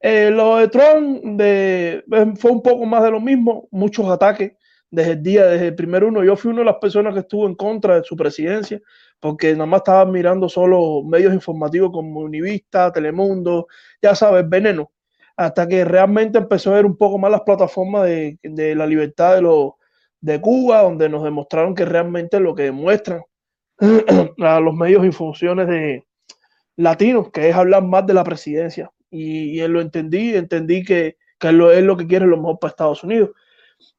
Eh, 0.00 0.32
lo 0.32 0.56
de 0.56 0.66
Trump 0.66 1.22
de, 1.22 2.02
fue 2.40 2.50
un 2.50 2.60
poco 2.60 2.86
más 2.86 3.04
de 3.04 3.12
lo 3.12 3.20
mismo, 3.20 3.68
muchos 3.70 4.08
ataques 4.08 4.54
desde 4.90 5.12
el 5.12 5.22
día, 5.22 5.46
desde 5.46 5.68
el 5.68 5.74
primer 5.74 6.04
uno. 6.04 6.24
Yo 6.24 6.36
fui 6.36 6.50
una 6.50 6.60
de 6.60 6.66
las 6.66 6.76
personas 6.76 7.14
que 7.14 7.20
estuvo 7.20 7.46
en 7.46 7.54
contra 7.54 7.96
de 7.96 8.04
su 8.04 8.16
presidencia, 8.16 8.80
porque 9.20 9.52
nada 9.52 9.66
más 9.66 9.80
estaba 9.80 10.04
mirando 10.06 10.48
solo 10.48 11.02
medios 11.04 11.32
informativos 11.32 11.90
como 11.92 12.20
Univista, 12.20 12.92
Telemundo, 12.92 13.68
ya 14.02 14.14
sabes, 14.14 14.48
veneno, 14.48 14.90
hasta 15.36 15.66
que 15.68 15.84
realmente 15.84 16.38
empezó 16.38 16.72
a 16.72 16.76
ver 16.76 16.86
un 16.86 16.96
poco 16.96 17.18
más 17.18 17.30
las 17.30 17.42
plataformas 17.42 18.04
de, 18.04 18.38
de 18.42 18.74
la 18.74 18.86
libertad 18.86 19.36
de, 19.36 19.42
los, 19.42 19.72
de 20.20 20.40
Cuba, 20.40 20.82
donde 20.82 21.08
nos 21.08 21.22
demostraron 21.22 21.74
que 21.74 21.84
realmente 21.84 22.40
lo 22.40 22.54
que 22.54 22.64
demuestran 22.64 23.22
a 24.38 24.60
los 24.60 24.74
medios 24.74 25.04
y 25.06 25.12
funciones 25.12 25.68
de 25.68 26.04
latinos, 26.76 27.30
que 27.30 27.48
es 27.48 27.54
hablar 27.54 27.84
más 27.84 28.06
de 28.06 28.14
la 28.14 28.24
presidencia. 28.24 28.90
Y, 29.10 29.60
y 29.60 29.68
lo 29.68 29.80
entendí, 29.80 30.34
entendí 30.34 30.84
que, 30.84 31.16
que 31.38 31.52
lo, 31.52 31.72
es 31.72 31.82
lo 31.82 31.96
que 31.96 32.06
quiere 32.06 32.26
lo 32.26 32.36
mejor 32.36 32.58
para 32.58 32.70
Estados 32.70 33.02
Unidos. 33.02 33.30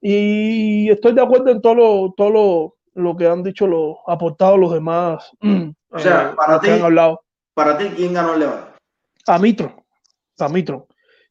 Y 0.01 0.89
estoy 0.89 1.13
de 1.13 1.21
acuerdo 1.21 1.49
en 1.51 1.61
todo 1.61 1.75
lo, 1.75 2.13
todo 2.15 2.29
lo, 2.29 2.75
lo 2.95 3.15
que 3.15 3.27
han 3.27 3.43
dicho 3.43 3.67
los 3.67 3.95
aportados 4.07 4.59
los 4.59 4.73
demás. 4.73 5.31
O 5.93 5.99
sea, 5.99 6.29
eh, 6.31 6.35
para 6.37 6.57
ti, 6.61 6.69
han 6.69 6.83
hablado. 6.83 7.19
para 7.53 7.77
ti, 7.77 7.83
¿quién 7.97 8.13
ganó 8.13 8.33
el 8.35 8.39
debate? 8.39 8.71
A 9.27 9.37
Mitro, 9.37 9.83
a 10.39 10.47
Mitro. 10.47 10.87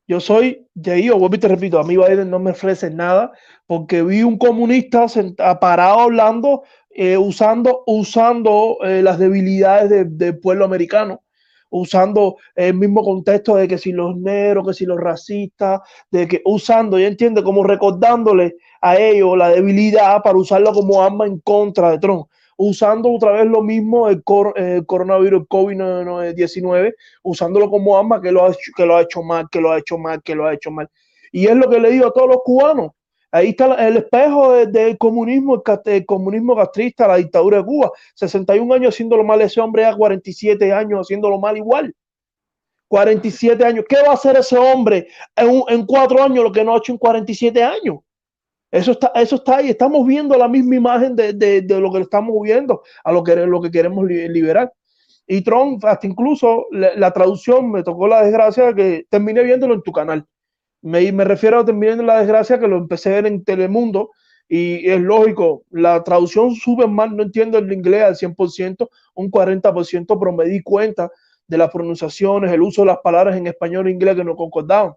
Yo 0.07 0.21
soy, 0.21 0.67
ya 0.75 0.97
yo 0.99 1.17
vuelvo 1.19 1.37
y 1.37 1.39
te 1.39 1.49
repito, 1.49 1.79
a 1.79 1.83
mí 1.83 1.97
Biden 1.97 2.29
no 2.29 2.39
me 2.39 2.51
ofrece 2.51 2.91
nada 2.91 3.33
porque 3.67 4.03
vi 4.03 4.23
un 4.23 4.37
comunista 4.37 5.09
senta- 5.09 5.59
parado 5.59 6.01
hablando, 6.01 6.65
eh, 6.91 7.17
usando, 7.17 7.85
usando 7.87 8.77
eh, 8.85 9.01
las 9.03 9.19
debilidades 9.19 9.89
de- 9.89 10.05
del 10.05 10.39
pueblo 10.39 10.67
americano, 10.67 11.23
usando 11.71 12.37
el 12.55 12.75
mismo 12.75 13.03
contexto 13.03 13.57
de 13.57 13.67
que 13.69 13.79
si 13.79 13.93
los 13.93 14.17
negros, 14.17 14.67
que 14.67 14.75
si 14.75 14.85
los 14.87 14.99
racistas, 14.99 15.81
de 16.11 16.29
que 16.29 16.43
usando, 16.45 16.99
ya 16.99 17.07
entiende, 17.07 17.43
como 17.43 17.65
recordándole 17.65 18.57
a 18.81 18.99
ellos 18.99 19.37
la 19.39 19.51
debilidad 19.51 20.23
para 20.23 20.37
usarlo 20.39 20.73
como 20.73 21.03
arma 21.03 21.27
en 21.27 21.39
contra 21.41 21.91
de 21.93 21.99
Trump 21.99 22.27
usando 22.63 23.11
otra 23.11 23.33
vez 23.33 23.47
lo 23.47 23.63
mismo 23.63 24.09
el, 24.09 24.23
cor- 24.23 24.53
el 24.55 24.85
coronavirus, 24.85 25.41
el 25.41 25.49
COVID-19, 25.49 26.93
usándolo 27.23 27.71
como 27.71 27.97
arma 27.99 28.21
que 28.21 28.31
lo, 28.31 28.45
ha 28.45 28.53
que 28.77 28.85
lo 28.85 28.97
ha 28.97 29.03
hecho 29.03 29.23
mal, 29.23 29.49
que 29.51 29.63
lo 29.63 29.71
ha 29.73 29.79
hecho 29.79 29.97
mal, 29.97 30.23
que 30.23 30.35
lo 30.35 30.47
ha 30.47 30.53
hecho 30.53 30.71
mal. 30.71 30.87
Y 31.33 31.47
es 31.47 31.57
lo 31.57 31.71
que 31.71 31.81
le 31.81 31.91
digo 31.91 32.09
a 32.09 32.13
todos 32.13 32.29
los 32.29 32.39
cubanos. 32.45 32.91
Ahí 33.33 33.51
está 33.51 33.75
el 33.87 33.97
espejo 33.99 34.53
de- 34.55 34.67
del 34.67 34.99
comunismo, 34.99 35.63
el, 35.85 36.07
comunismo 36.07 36.57
castrista, 36.57 37.07
la 37.07 37.17
dictadura 37.17 37.59
de 37.59 37.65
Cuba. 37.65 37.91
61 38.15 38.75
años 38.75 38.95
haciéndolo 38.95 39.23
mal 39.25 39.41
ese 39.41 39.61
hombre, 39.61 39.83
ya 39.83 39.95
47 39.95 40.73
años 40.73 41.01
haciéndolo 41.01 41.39
mal 41.39 41.57
igual. 41.57 41.95
47 42.89 43.65
años. 43.65 43.85
¿Qué 43.89 43.97
va 44.03 44.09
a 44.11 44.15
hacer 44.15 44.37
ese 44.37 44.59
hombre 44.59 45.07
en, 45.37 45.63
en 45.69 45.87
cuatro 45.87 46.23
años 46.23 46.43
lo 46.43 46.51
que 46.53 46.65
no 46.65 46.75
ha 46.75 46.79
hecho 46.79 46.93
en 46.93 46.99
47 46.99 47.63
años? 47.63 47.99
Eso 48.73 48.93
está, 48.93 49.13
eso 49.15 49.37
está 49.37 49.59
ahí. 49.59 49.71
Estamos 49.71 50.07
viendo 50.07 50.37
la 50.37 50.49
misma 50.49 50.77
imagen 50.77 51.15
de, 51.17 51.33
de- 51.33 51.61
de 51.63 51.81
lo 51.81 51.93
que 51.93 52.01
estamos 52.01 52.35
viendo, 52.43 52.83
a 53.05 53.13
lo 53.13 53.23
que, 53.23 53.35
lo 53.37 53.61
que 53.61 53.71
queremos 53.71 54.05
li- 54.07 54.29
liberar. 54.29 54.73
Y 55.27 55.43
Trump, 55.43 55.85
hasta 55.85 56.07
incluso 56.09 56.67
la, 56.73 56.95
la 56.97 57.13
traducción, 57.13 57.71
me 57.71 57.85
tocó 57.85 58.09
la 58.09 58.23
desgracia 58.23 58.75
que 58.75 59.07
terminé 59.09 59.43
viéndolo 59.45 59.75
en 59.75 59.83
tu 59.83 59.93
canal. 59.93 60.27
Me, 60.83 61.11
me 61.13 61.25
refiero 61.25 61.61
a 61.61 61.65
terminé 61.65 61.87
viendo 61.89 62.05
la 62.05 62.21
desgracia 62.21 62.59
que 62.59 62.69
lo 62.69 62.79
empecé 62.79 63.11
a 63.11 63.17
ver 63.17 63.27
en 63.27 63.45
Telemundo. 63.45 64.11
Y 64.49 64.89
es 64.91 65.01
lógico, 65.01 65.63
la 65.71 66.03
traducción 66.03 66.55
sube 66.57 66.89
mal, 66.89 67.17
no 67.17 67.23
entiendo 67.23 67.59
el 67.59 67.73
inglés 67.73 68.03
al 68.03 68.17
100%, 68.17 68.89
un 69.15 69.31
40%, 69.31 70.19
pero 70.19 70.33
me 70.33 70.45
di 70.47 70.61
cuenta 70.61 71.09
de 71.47 71.59
las 71.59 71.71
pronunciaciones, 71.71 72.51
el 72.51 72.63
uso 72.63 72.83
de 72.83 72.89
las 72.89 72.99
palabras 72.99 73.37
en 73.37 73.47
español 73.47 73.87
e 73.87 73.93
inglés 73.93 74.17
que 74.17 74.25
no 74.25 74.35
concordaban 74.35 74.95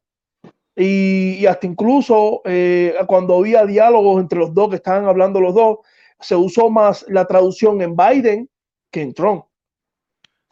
y, 0.76 1.36
y 1.36 1.46
hasta 1.46 1.67
incluso 1.67 2.41
eh, 2.46 2.96
cuando 3.08 3.38
había 3.38 3.65
diálogos 3.65 4.22
entre 4.22 4.39
los 4.39 4.54
dos 4.54 4.69
que 4.69 4.78
estaban 4.78 5.06
hablando 5.06 5.39
los 5.39 5.54
dos, 5.54 5.80
se 6.19 6.36
usó 6.36 6.69
más 6.69 7.06
la 7.10 7.26
traducción 7.26 7.82
en 7.82 7.96
Biden 7.96 8.50
que 8.91 9.02
en 9.02 9.13
Trump. 9.13 9.46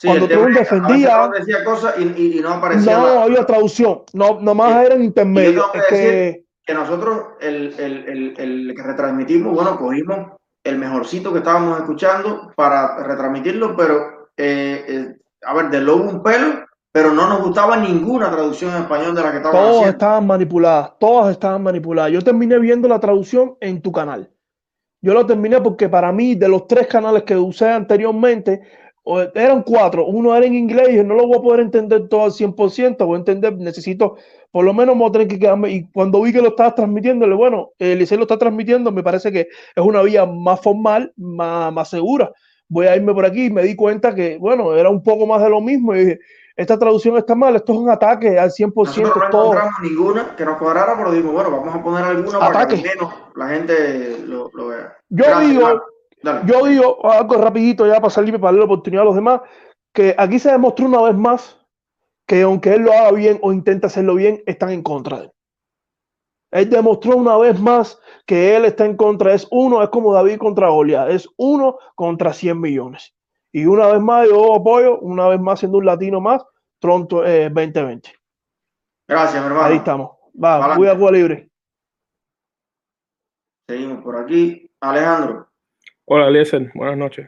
Sí, 0.01 0.07
Cuando 0.07 0.27
veces 0.27 0.55
defendía- 0.55 1.29
decía 1.37 1.63
cosas 1.63 1.93
y, 1.99 2.03
y- 2.19 2.39
y 2.39 2.41
no 2.41 2.53
aparecía 2.53 2.97
No 2.97 3.07
había 3.21 3.45
traducción, 3.45 4.01
no, 4.13 4.39
nomás 4.41 4.79
Sí. 4.79 4.85
eran 4.87 5.03
intermedios. 5.03 5.53
Y 5.53 5.55
yo 5.57 5.69
tengo 5.71 5.83
Es 5.85 5.89
que 5.91 5.95
que 5.95 6.45
que 6.65 6.73
nosotros, 6.73 7.19
el, 7.39 7.75
el, 7.77 8.09
el, 8.09 8.33
el 8.67 8.73
que 8.75 8.81
retransmitimos, 8.81 9.53
bueno, 9.53 9.77
cogimos 9.77 10.31
el 10.63 10.79
mejorcito 10.79 11.31
que 11.31 11.37
estábamos 11.39 11.77
escuchando 11.79 12.51
para 12.55 13.03
retransmitirlo, 13.03 13.75
pero, 13.75 14.29
eh, 14.37 14.85
eh, 14.87 15.15
a 15.45 15.53
ver, 15.53 15.69
de 15.69 15.81
lobo 15.81 16.03
un 16.09 16.23
pelo, 16.23 16.65
pero 16.91 17.11
no 17.13 17.27
nos 17.29 17.43
gustaba 17.43 17.77
ninguna 17.77 18.31
traducción 18.31 18.71
en 18.75 18.81
español 18.81 19.13
de 19.13 19.21
la 19.21 19.29
que 19.31 19.37
estaban 19.37 19.55
todas 19.55 19.69
haciendo. 19.75 19.89
estaban 19.91 20.25
manipuladas, 20.25 20.93
todas 20.99 21.31
estaban 21.31 21.61
manipuladas. 21.61 22.11
Yo 22.11 22.21
terminé 22.23 22.57
viendo 22.57 22.87
la 22.87 22.99
traducción 22.99 23.55
en 23.59 23.81
tu 23.83 23.91
canal. 23.91 24.31
Yo 25.03 25.13
lo 25.13 25.25
terminé 25.27 25.61
porque 25.61 25.89
para 25.89 26.11
mí, 26.11 26.33
de 26.35 26.47
los 26.47 26.67
tres 26.67 26.87
canales 26.87 27.21
que 27.23 27.35
usé 27.35 27.69
anteriormente, 27.69 28.61
o- 29.03 29.21
eran 29.21 29.63
cuatro. 29.63 30.05
Uno 30.05 30.35
era 30.35 30.45
en 30.45 30.53
inglés 30.55 30.89
y 30.91 30.95
yo 30.97 31.03
no 31.03 31.15
lo 31.15 31.27
voy 31.27 31.37
a 31.37 31.41
poder 31.41 31.59
entender 31.61 32.07
todo 32.07 32.23
al 32.25 32.31
100%. 32.31 33.05
Voy 33.05 33.15
a 33.15 33.19
entender, 33.19 33.55
necesito, 33.57 34.17
por 34.51 34.63
lo 34.65 34.73
menos, 34.73 34.97
voy 34.97 35.09
a 35.09 35.11
tener 35.11 35.27
que 35.27 35.39
quedarme. 35.39 35.71
Y 35.71 35.87
cuando 35.91 36.21
vi 36.21 36.31
que 36.33 36.41
lo 36.41 36.49
estabas 36.49 36.75
transmitiéndole, 36.75 37.35
bueno, 37.35 37.69
el 37.79 37.99
Licey 37.99 38.17
lo 38.17 38.23
está 38.23 38.37
transmitiendo, 38.37 38.91
me 38.91 39.03
parece 39.03 39.31
que 39.31 39.41
es 39.75 39.83
una 39.83 40.01
vía 40.01 40.25
más 40.25 40.61
formal, 40.61 41.11
más, 41.17 41.71
más 41.73 41.89
segura. 41.89 42.31
Voy 42.67 42.87
a 42.87 42.95
irme 42.95 43.13
por 43.13 43.25
aquí 43.25 43.45
y 43.45 43.49
me 43.49 43.63
di 43.63 43.75
cuenta 43.75 44.15
que, 44.15 44.37
bueno, 44.37 44.75
era 44.75 44.89
un 44.89 45.03
poco 45.03 45.25
más 45.27 45.41
de 45.43 45.49
lo 45.49 45.59
mismo. 45.61 45.93
Y 45.93 45.99
dije, 45.99 46.19
esta 46.55 46.77
traducción 46.77 47.17
está 47.17 47.33
mal, 47.33 47.55
esto 47.55 47.73
es 47.73 47.79
un 47.79 47.89
ataque 47.89 48.37
al 48.37 48.51
100% 48.51 48.73
Nosotros 48.85 49.23
no 49.25 49.29
todo. 49.29 49.43
encontramos 49.53 49.73
ninguna 49.81 50.35
que 50.37 50.45
nos 50.45 50.57
cuadrara, 50.57 50.95
pero 50.97 51.11
dijimos, 51.11 51.33
bueno, 51.33 51.49
vamos 51.51 51.73
a 51.75 51.81
poner 51.83 52.03
alguna 52.05 52.39
para 52.39 52.51
que 52.67 52.75
Ataque. 52.75 52.81
menos 52.95 53.13
la 53.35 53.47
gente 53.49 54.17
lo, 54.27 54.49
lo 54.53 54.67
vea. 54.67 54.93
Yo 55.09 55.25
Gracias, 55.25 55.49
digo. 55.49 55.81
Dale. 56.23 56.41
Yo 56.45 56.65
digo 56.65 57.11
algo 57.11 57.35
rapidito 57.35 57.87
ya 57.87 57.95
para 57.95 58.09
salirme 58.09 58.39
para 58.39 58.47
darle 58.49 58.59
la 58.59 58.65
oportunidad 58.65 59.01
a 59.03 59.05
los 59.05 59.15
demás, 59.15 59.41
que 59.93 60.15
aquí 60.17 60.39
se 60.39 60.51
demostró 60.51 60.85
una 60.85 61.01
vez 61.01 61.15
más 61.15 61.57
que 62.27 62.43
aunque 62.43 62.73
él 62.73 62.83
lo 62.83 62.93
haga 62.93 63.11
bien 63.11 63.39
o 63.41 63.51
intenta 63.51 63.87
hacerlo 63.87 64.15
bien, 64.15 64.41
están 64.45 64.69
en 64.69 64.83
contra 64.83 65.17
de 65.19 65.23
él. 65.25 65.31
Él 66.51 66.69
demostró 66.69 67.15
una 67.15 67.37
vez 67.37 67.59
más 67.59 67.99
que 68.25 68.55
él 68.55 68.65
está 68.65 68.85
en 68.85 68.95
contra. 68.95 69.33
Es 69.33 69.47
uno, 69.51 69.81
es 69.81 69.89
como 69.89 70.13
David 70.13 70.37
contra 70.37 70.69
Goliat, 70.69 71.09
es 71.09 71.27
uno 71.37 71.77
contra 71.95 72.33
100 72.33 72.59
millones. 72.59 73.13
Y 73.51 73.65
una 73.65 73.87
vez 73.87 74.01
más 74.01 74.29
yo 74.29 74.55
apoyo, 74.55 74.99
una 74.99 75.27
vez 75.27 75.39
más 75.39 75.59
siendo 75.59 75.77
un 75.77 75.85
latino 75.85 76.21
más, 76.21 76.43
pronto 76.79 77.25
eh, 77.25 77.49
2020. 77.49 78.13
Gracias, 79.07 79.41
mi 79.41 79.47
hermano. 79.47 79.65
Ahí 79.65 79.77
estamos. 79.77 80.11
Va, 80.41 80.55
Adelante. 80.55 80.77
voy 80.77 80.87
a 80.87 80.97
Cuba 80.97 81.11
libre. 81.11 81.49
Seguimos 83.67 84.03
por 84.03 84.17
aquí. 84.17 84.69
Alejandro, 84.79 85.50
Hola, 86.13 86.27
Eliezer. 86.27 86.69
Buenas 86.73 86.97
noches. 86.97 87.25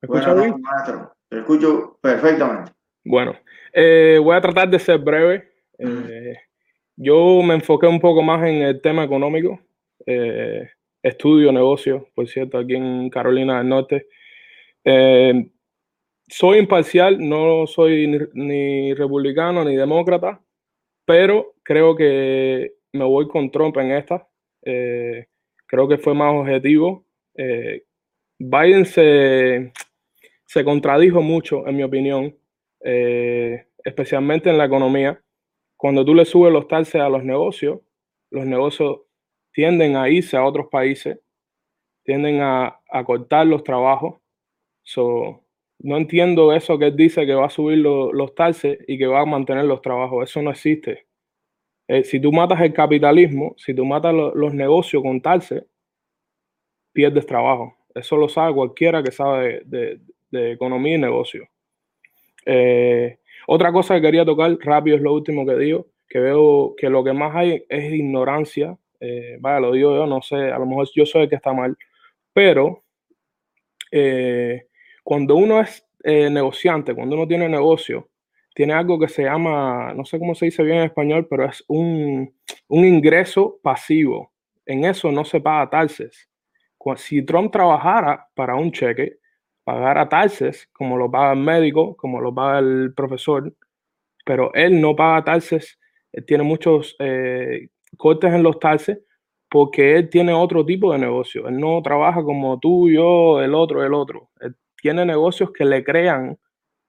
¿Me 0.00 0.06
escucha 0.06 0.32
buenas 0.32 0.54
bien? 0.54 0.62
maestro. 0.62 1.12
Te 1.28 1.38
escucho 1.40 1.98
perfectamente. 2.00 2.72
Bueno, 3.04 3.36
eh, 3.70 4.18
voy 4.18 4.34
a 4.34 4.40
tratar 4.40 4.70
de 4.70 4.78
ser 4.78 4.98
breve. 5.00 5.46
Eh, 5.76 6.34
yo 6.96 7.42
me 7.42 7.52
enfoqué 7.52 7.86
un 7.86 8.00
poco 8.00 8.22
más 8.22 8.42
en 8.46 8.62
el 8.62 8.80
tema 8.80 9.04
económico. 9.04 9.60
Eh, 10.06 10.70
estudio 11.02 11.52
negocio, 11.52 12.08
por 12.14 12.26
cierto, 12.26 12.56
aquí 12.56 12.76
en 12.76 13.10
Carolina 13.10 13.58
del 13.58 13.68
Norte. 13.68 14.06
Soy 16.26 16.60
imparcial, 16.60 17.18
no 17.18 17.66
soy 17.66 18.06
ni, 18.06 18.18
ni 18.32 18.94
republicano 18.94 19.66
ni 19.66 19.76
demócrata, 19.76 20.40
pero 21.04 21.56
creo 21.62 21.94
que 21.94 22.72
me 22.90 23.04
voy 23.04 23.28
con 23.28 23.50
Trump 23.50 23.76
en 23.76 23.92
esta. 23.92 24.26
Creo 24.62 25.88
que 25.88 25.98
fue 25.98 26.14
más 26.14 26.32
objetivo. 26.32 27.04
Eh, 27.36 27.82
Biden 28.38 28.84
se, 28.86 29.72
se 30.46 30.64
contradijo 30.64 31.22
mucho, 31.22 31.66
en 31.66 31.76
mi 31.76 31.82
opinión, 31.82 32.36
eh, 32.84 33.66
especialmente 33.84 34.50
en 34.50 34.58
la 34.58 34.66
economía. 34.66 35.20
Cuando 35.76 36.04
tú 36.04 36.14
le 36.14 36.24
subes 36.24 36.52
los 36.52 36.68
taxes 36.68 37.00
a 37.00 37.08
los 37.08 37.24
negocios, 37.24 37.80
los 38.30 38.46
negocios 38.46 39.00
tienden 39.52 39.96
a 39.96 40.08
irse 40.08 40.36
a 40.36 40.44
otros 40.44 40.66
países, 40.70 41.18
tienden 42.04 42.40
a, 42.40 42.80
a 42.90 43.04
cortar 43.04 43.46
los 43.46 43.62
trabajos. 43.64 44.20
So, 44.82 45.42
no 45.78 45.96
entiendo 45.96 46.52
eso 46.52 46.78
que 46.78 46.86
él 46.86 46.96
dice 46.96 47.26
que 47.26 47.34
va 47.34 47.46
a 47.46 47.50
subir 47.50 47.78
lo- 47.78 48.12
los 48.12 48.34
taxes 48.34 48.78
y 48.86 48.98
que 48.98 49.06
va 49.06 49.20
a 49.20 49.26
mantener 49.26 49.64
los 49.64 49.80
trabajos. 49.82 50.28
Eso 50.28 50.42
no 50.42 50.50
existe. 50.50 51.06
Eh, 51.88 52.04
si 52.04 52.20
tú 52.20 52.32
matas 52.32 52.60
el 52.62 52.72
capitalismo, 52.72 53.54
si 53.58 53.74
tú 53.74 53.84
matas 53.84 54.14
lo- 54.14 54.34
los 54.34 54.54
negocios 54.54 55.02
con 55.02 55.20
taxes, 55.20 55.64
pierdes 56.92 57.26
trabajo. 57.26 57.76
Eso 57.94 58.16
lo 58.16 58.28
sabe 58.28 58.54
cualquiera 58.54 59.02
que 59.02 59.12
sabe 59.12 59.62
de, 59.66 60.00
de- 60.30 60.52
economía 60.52 60.96
y 60.96 60.98
negocio. 60.98 61.48
Eh, 62.46 63.18
otra 63.46 63.72
cosa 63.72 63.94
que 63.96 64.02
quería 64.02 64.24
tocar 64.24 64.56
rápido 64.60 64.96
es 64.96 65.02
lo 65.02 65.12
último 65.14 65.46
que 65.46 65.56
digo, 65.56 65.86
que 66.08 66.18
veo 66.18 66.74
que 66.76 66.90
lo 66.90 67.04
que 67.04 67.12
más 67.12 67.34
hay 67.34 67.64
es 67.68 67.92
ignorancia. 67.92 68.76
eh, 69.00 69.36
vaya, 69.40 69.60
lo 69.60 69.72
digo 69.72 69.94
yo, 69.94 70.06
no 70.06 70.22
sé, 70.22 70.36
a 70.36 70.58
lo 70.58 70.66
mejor 70.66 70.88
yo 70.94 71.06
soy 71.06 71.22
el 71.24 71.28
que 71.28 71.36
está 71.36 71.52
mal, 71.52 71.76
pero 72.32 72.84
eh, 73.90 74.66
cuando 75.02 75.36
uno 75.36 75.60
es 75.60 75.86
negociante, 76.04 76.94
cuando 76.94 77.16
uno 77.16 77.26
tiene 77.26 77.48
negocio, 77.48 78.10
tiene 78.54 78.72
algo 78.74 78.98
que 78.98 79.08
se 79.08 79.22
llama, 79.24 79.92
no 79.94 80.04
sé 80.04 80.18
cómo 80.18 80.34
se 80.34 80.46
dice 80.46 80.62
bien 80.62 80.78
en 80.78 80.84
español, 80.84 81.26
pero 81.28 81.44
es 81.46 81.64
un, 81.68 82.32
un 82.68 82.84
ingreso 82.84 83.58
pasivo. 83.62 84.32
En 84.66 84.84
eso 84.84 85.10
no 85.10 85.24
se 85.24 85.40
paga 85.40 85.70
taxes. 85.70 86.28
Si 86.96 87.22
Trump 87.24 87.52
trabajara 87.52 88.28
para 88.34 88.54
un 88.54 88.70
cheque, 88.72 89.18
pagara 89.64 90.08
taxes, 90.08 90.68
como 90.72 90.96
lo 90.96 91.10
paga 91.10 91.32
el 91.32 91.40
médico, 91.40 91.96
como 91.96 92.20
lo 92.20 92.34
paga 92.34 92.58
el 92.58 92.92
profesor, 92.94 93.54
pero 94.24 94.52
él 94.54 94.80
no 94.80 94.94
paga 94.94 95.24
taxes, 95.24 95.78
tiene 96.26 96.44
muchos 96.44 96.96
eh, 96.98 97.68
cortes 97.96 98.32
en 98.32 98.42
los 98.42 98.58
taxes 98.58 98.98
porque 99.50 99.96
él 99.96 100.10
tiene 100.10 100.32
otro 100.32 100.64
tipo 100.66 100.92
de 100.92 100.98
negocio. 100.98 101.46
Él 101.48 101.58
no 101.58 101.80
trabaja 101.82 102.22
como 102.22 102.58
tú, 102.58 102.90
yo, 102.90 103.40
el 103.40 103.54
otro, 103.54 103.84
el 103.84 103.94
otro. 103.94 104.30
Él 104.40 104.56
tiene 104.80 105.04
negocios 105.04 105.52
que 105.52 105.64
le 105.64 105.84
crean 105.84 106.38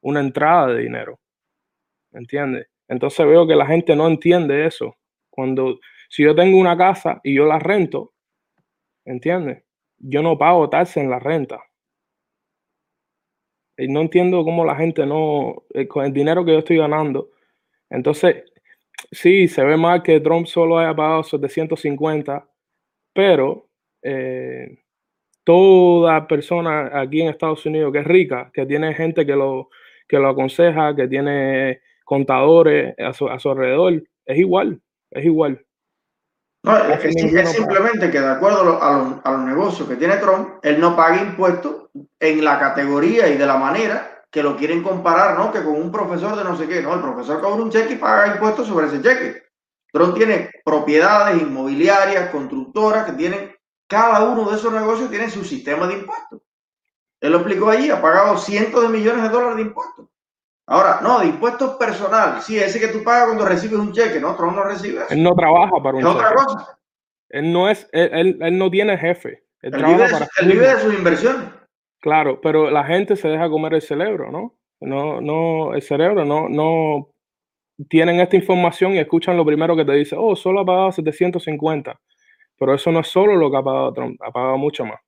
una 0.02 0.20
entrada 0.20 0.68
de 0.68 0.82
dinero. 0.82 1.20
¿Entiendes? 2.12 2.68
Entonces 2.88 3.26
veo 3.26 3.48
que 3.48 3.56
la 3.56 3.66
gente 3.66 3.96
no 3.96 4.08
entiende 4.08 4.66
eso. 4.66 4.96
Cuando, 5.30 5.80
si 6.10 6.24
yo 6.24 6.36
tengo 6.36 6.58
una 6.58 6.78
casa 6.78 7.20
y 7.24 7.36
yo 7.36 7.46
la 7.46 7.60
rento, 7.60 8.14
¿entiendes? 9.06 9.65
Yo 10.00 10.22
no 10.22 10.38
pago 10.38 10.70
taxes 10.70 10.98
en 10.98 11.10
la 11.10 11.20
renta. 11.20 11.62
Y 13.78 13.88
no 13.88 14.02
entiendo 14.02 14.44
cómo 14.44 14.64
la 14.66 14.76
gente 14.76 15.06
no, 15.06 15.64
eh, 15.74 15.88
con 15.88 16.06
el 16.06 16.14
dinero 16.14 16.46
que 16.46 16.54
yo 16.54 16.60
estoy 16.60 16.78
ganando. 16.78 17.32
Entonces, 17.90 18.44
sí, 19.12 19.48
se 19.48 19.64
ve 19.66 19.78
mal 19.78 20.04
que 20.04 20.20
Trump 20.22 20.48
solo 20.48 20.80
haya 20.80 20.96
pagado 20.96 21.24
750, 21.24 22.48
pero 23.14 23.70
eh, 24.04 24.80
toda 25.44 26.28
persona 26.28 26.92
aquí 27.02 27.22
en 27.22 27.30
Estados 27.30 27.66
Unidos 27.66 27.94
que 27.94 28.00
es 28.00 28.06
rica, 28.08 28.52
que 28.54 28.66
tiene 28.66 28.94
gente 28.96 29.26
que 29.26 29.36
lo, 29.36 29.70
que 30.08 30.20
lo 30.20 30.30
aconseja, 30.30 30.96
que 30.96 31.08
tiene 31.08 31.82
contadores 32.06 32.96
a 33.00 33.14
su, 33.14 33.30
a 33.30 33.40
su 33.40 33.52
alrededor, 33.52 34.04
es 34.26 34.40
igual, 34.40 34.82
es 35.12 35.26
igual. 35.26 35.65
No, 36.66 36.78
es, 36.78 36.86
paga. 37.34 37.46
simplemente 37.46 38.12
que 38.12 38.20
de 38.22 38.30
acuerdo 38.30 38.62
a, 38.62 38.64
lo- 38.64 38.84
a 38.84 38.98
los, 38.98 39.14
a 39.24 39.32
los 39.32 39.42
negocios 39.42 39.88
que 39.88 39.96
tiene 39.96 40.18
Trump, 40.18 40.56
él 40.64 40.80
no 40.80 40.96
paga 40.96 41.22
impuestos 41.22 41.90
en 42.20 42.44
la 42.44 42.60
categoría 42.60 43.28
y 43.28 43.38
de 43.38 43.46
la 43.46 43.58
manera 43.58 44.24
que 44.32 44.44
lo 44.44 44.58
quieren 44.58 44.84
comparar, 44.84 45.38
¿no? 45.38 45.52
Que 45.52 45.64
con 45.64 45.76
un 45.76 45.92
profesor 45.92 46.36
de 46.36 46.44
no 46.44 46.58
sé 46.58 46.68
qué, 46.68 46.82
¿no? 46.82 46.94
El 46.96 47.02
profesor 47.02 47.40
cobra 47.42 47.64
un 47.64 47.70
cheque 47.72 47.94
y 47.94 47.98
paga 47.98 48.28
impuestos 48.34 48.68
sobre 48.68 48.88
ese 48.88 49.02
cheque. 49.02 49.44
Trump 49.94 50.16
tiene 50.16 50.50
propiedades 50.66 51.42
inmobiliarias, 51.42 52.30
constructoras, 52.32 53.06
que 53.06 53.14
tienen, 53.14 53.56
cada 53.88 54.24
uno 54.24 54.50
de 54.50 54.58
esos 54.58 54.74
negocios 54.74 55.10
tiene 55.10 55.30
su 55.30 55.44
sistema 55.46 55.88
de 55.88 55.94
impuestos. 55.94 56.42
Él 57.22 57.32
lo 57.32 57.40
explicó 57.40 57.70
allí, 57.70 57.90
ha 57.92 58.02
pagado 58.02 58.38
cientos 58.38 58.82
de 58.82 58.90
millones 58.90 59.24
de 59.24 59.30
dólares 59.30 59.56
de 59.58 59.62
impuestos. 59.64 60.08
Ahora, 60.68 61.00
no, 61.02 61.20
de 61.20 61.28
impuestos 61.28 61.76
personal, 61.76 62.42
sí, 62.42 62.58
ese 62.58 62.80
que 62.80 62.88
tú 62.88 63.04
pagas 63.04 63.26
cuando 63.26 63.46
recibes 63.46 63.78
un 63.80 63.92
cheque, 63.94 64.20
¿no? 64.20 64.36
Trump 64.36 64.56
no 64.56 64.64
recibe 64.64 65.04
eso. 65.04 65.14
Él 65.14 65.22
no 65.22 65.34
trabaja 65.36 65.72
para 65.84 65.98
un 65.98 66.02
Es 66.02 66.06
otra 66.08 66.30
cheque. 66.30 66.36
cosa. 66.44 66.78
Él 67.30 67.52
no 67.54 67.70
es, 67.70 67.88
él, 67.92 68.10
él- 68.14 68.38
él 68.42 68.58
no 68.58 68.72
tiene 68.72 68.98
jefe. 68.98 69.44
Él 69.62 69.72
vive, 69.72 70.10
para 70.10 70.28
él 70.42 70.48
vive 70.52 70.68
de 70.68 70.80
sus 70.80 70.94
inversiones. 70.94 71.50
Claro, 72.02 72.40
pero 72.42 72.70
la 72.70 72.84
gente 72.84 73.16
se 73.16 73.28
deja 73.28 73.50
comer 73.50 73.74
el 73.76 73.82
cerebro, 73.82 74.32
¿no? 74.32 74.56
No, 74.80 75.22
no, 75.22 75.74
el 75.74 75.82
cerebro 75.82 76.24
no, 76.26 76.48
no 76.50 77.10
tienen 77.90 78.20
esta 78.20 78.36
información 78.36 78.94
y 78.94 79.00
escuchan 79.00 79.38
lo 79.38 79.46
primero 79.46 79.76
que 79.76 79.86
te 79.86 79.94
dice, 79.94 80.16
oh, 80.18 80.36
solo 80.36 80.62
ha 80.62 80.66
pagado 80.66 80.92
750. 80.92 82.00
Pero 82.58 82.74
eso 82.76 82.92
no 82.92 83.00
es 83.02 83.08
solo 83.08 83.36
lo 83.36 83.50
que 83.52 83.58
ha 83.58 83.64
pagado 83.64 83.94
Trump, 83.94 84.22
ha 84.24 84.32
pagado 84.32 84.58
mucho 84.58 84.86
más. 84.86 85.00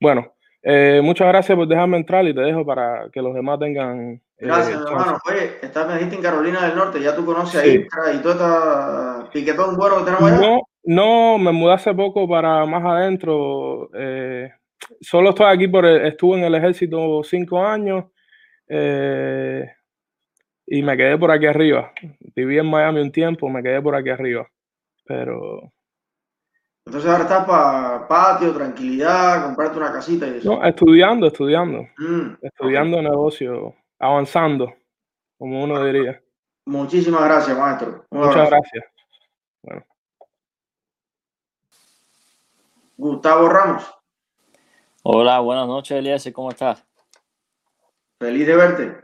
Bueno, 0.00 0.34
eh, 0.68 1.00
muchas 1.02 1.28
gracias 1.28 1.56
por 1.56 1.68
dejarme 1.68 1.96
entrar 1.96 2.24
y 2.26 2.34
te 2.34 2.40
dejo 2.40 2.66
para 2.66 3.08
que 3.12 3.22
los 3.22 3.32
demás 3.34 3.58
tengan 3.60 4.10
eh, 4.14 4.20
Gracias, 4.38 4.80
hermano. 4.84 5.18
Oye, 5.30 5.52
estás, 5.62 5.86
me 5.86 5.94
dijiste 5.94 6.16
en 6.16 6.22
Carolina 6.22 6.66
del 6.66 6.76
Norte, 6.76 7.00
ya 7.00 7.14
tú 7.14 7.24
conoces 7.24 7.60
a 7.60 7.62
Sí. 7.64 7.74
Intra 7.76 8.12
y 8.12 8.18
todo 8.18 8.32
este 9.22 9.30
piquetón 9.38 9.76
bueno 9.76 9.98
que 9.98 10.04
tenemos 10.04 10.30
allá. 10.32 10.40
No, 10.40 10.60
no, 10.84 11.38
me 11.38 11.52
mudé 11.52 11.74
hace 11.74 11.94
poco 11.94 12.28
para 12.28 12.66
más 12.66 12.84
adentro. 12.84 13.88
eh, 13.94 14.50
solo 15.00 15.30
estoy 15.30 15.46
aquí 15.54 15.68
por, 15.68 15.86
el- 15.86 16.04
estuve 16.06 16.38
en 16.38 16.44
el 16.44 16.54
ejército 16.56 17.22
cinco 17.22 17.64
años 17.64 18.04
eh, 18.68 19.64
y 20.66 20.82
me 20.82 20.96
quedé 20.96 21.16
por 21.16 21.30
aquí 21.30 21.46
arriba. 21.46 21.92
Viví 22.34 22.58
en 22.58 22.66
Miami 22.66 23.00
un 23.00 23.12
tiempo, 23.12 23.48
me 23.48 23.62
quedé 23.62 23.80
por 23.80 23.94
aquí 23.94 24.10
arriba. 24.10 24.46
Pero 25.04 25.72
Entonces 26.86 27.10
ahora 27.10 27.24
estás 27.24 27.44
para 27.44 28.06
patio, 28.06 28.54
tranquilidad, 28.54 29.44
comprarte 29.46 29.76
una 29.78 29.92
casita 29.92 30.26
y 30.28 30.36
eso. 30.38 30.54
no, 30.54 30.64
estudiando, 30.64 31.26
estudiando, 31.26 31.80
Mm, 31.98 32.34
estudiando 32.40 33.02
negocio, 33.02 33.74
avanzando, 33.98 34.72
como 35.36 35.64
uno 35.64 35.84
diría. 35.84 36.22
Muchísimas 36.64 37.24
gracias, 37.24 37.58
maestro. 37.58 38.04
Un 38.10 38.18
Muchas 38.20 38.36
abrazo. 38.36 38.50
gracias. 38.50 38.84
Gustavo 42.96 43.48
Ramos, 43.48 43.84
Hola, 45.02 45.38
buenas 45.40 45.66
noches, 45.68 45.98
Eliezer, 45.98 46.32
¿cómo 46.32 46.50
estás? 46.50 46.84
feliz 48.18 48.46
de 48.46 48.56
verte. 48.56 48.96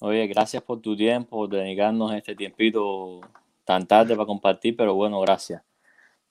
Oye, 0.00 0.26
gracias 0.28 0.62
por 0.62 0.80
tu 0.80 0.96
tiempo, 0.96 1.30
por 1.36 1.48
dedicarnos 1.50 2.12
este 2.14 2.34
tiempito 2.34 3.20
tan 3.64 3.86
tarde 3.86 4.14
para 4.16 4.26
compartir, 4.26 4.74
pero 4.76 4.94
bueno, 4.94 5.20
gracias. 5.20 5.62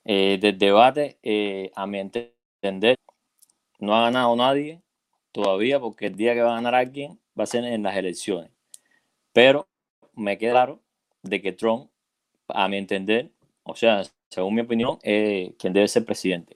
Eh, 0.10 0.38
del 0.40 0.58
debate, 0.58 1.18
eh, 1.22 1.70
a 1.76 1.86
mi 1.86 2.00
entender, 2.00 2.96
no 3.80 3.94
ha 3.94 4.04
ganado 4.04 4.34
nadie 4.38 4.82
todavía, 5.34 5.82
porque 5.82 6.06
el 6.08 6.16
día 6.16 6.34
que 6.34 6.42
va 6.42 6.54
a 6.54 6.56
ganar 6.56 6.76
alguien 6.76 7.20
va 7.38 7.44
a 7.44 7.48
ser 7.48 7.66
en 7.66 7.84
las 7.84 7.98
elecciones. 7.98 8.50
Pero 9.34 9.68
me 10.16 10.38
queda 10.38 10.54
claro 10.54 10.80
de 11.24 11.42
que 11.42 11.52
Trump, 11.52 11.90
a 12.48 12.70
mi 12.70 12.78
entender, 12.78 13.32
o 13.64 13.76
sea, 13.76 14.04
según 14.30 14.56
mi 14.56 14.62
opinión, 14.62 14.98
es 15.04 15.54
quien 15.58 15.74
debe 15.74 15.90
ser 15.90 16.06
presidente. 16.06 16.56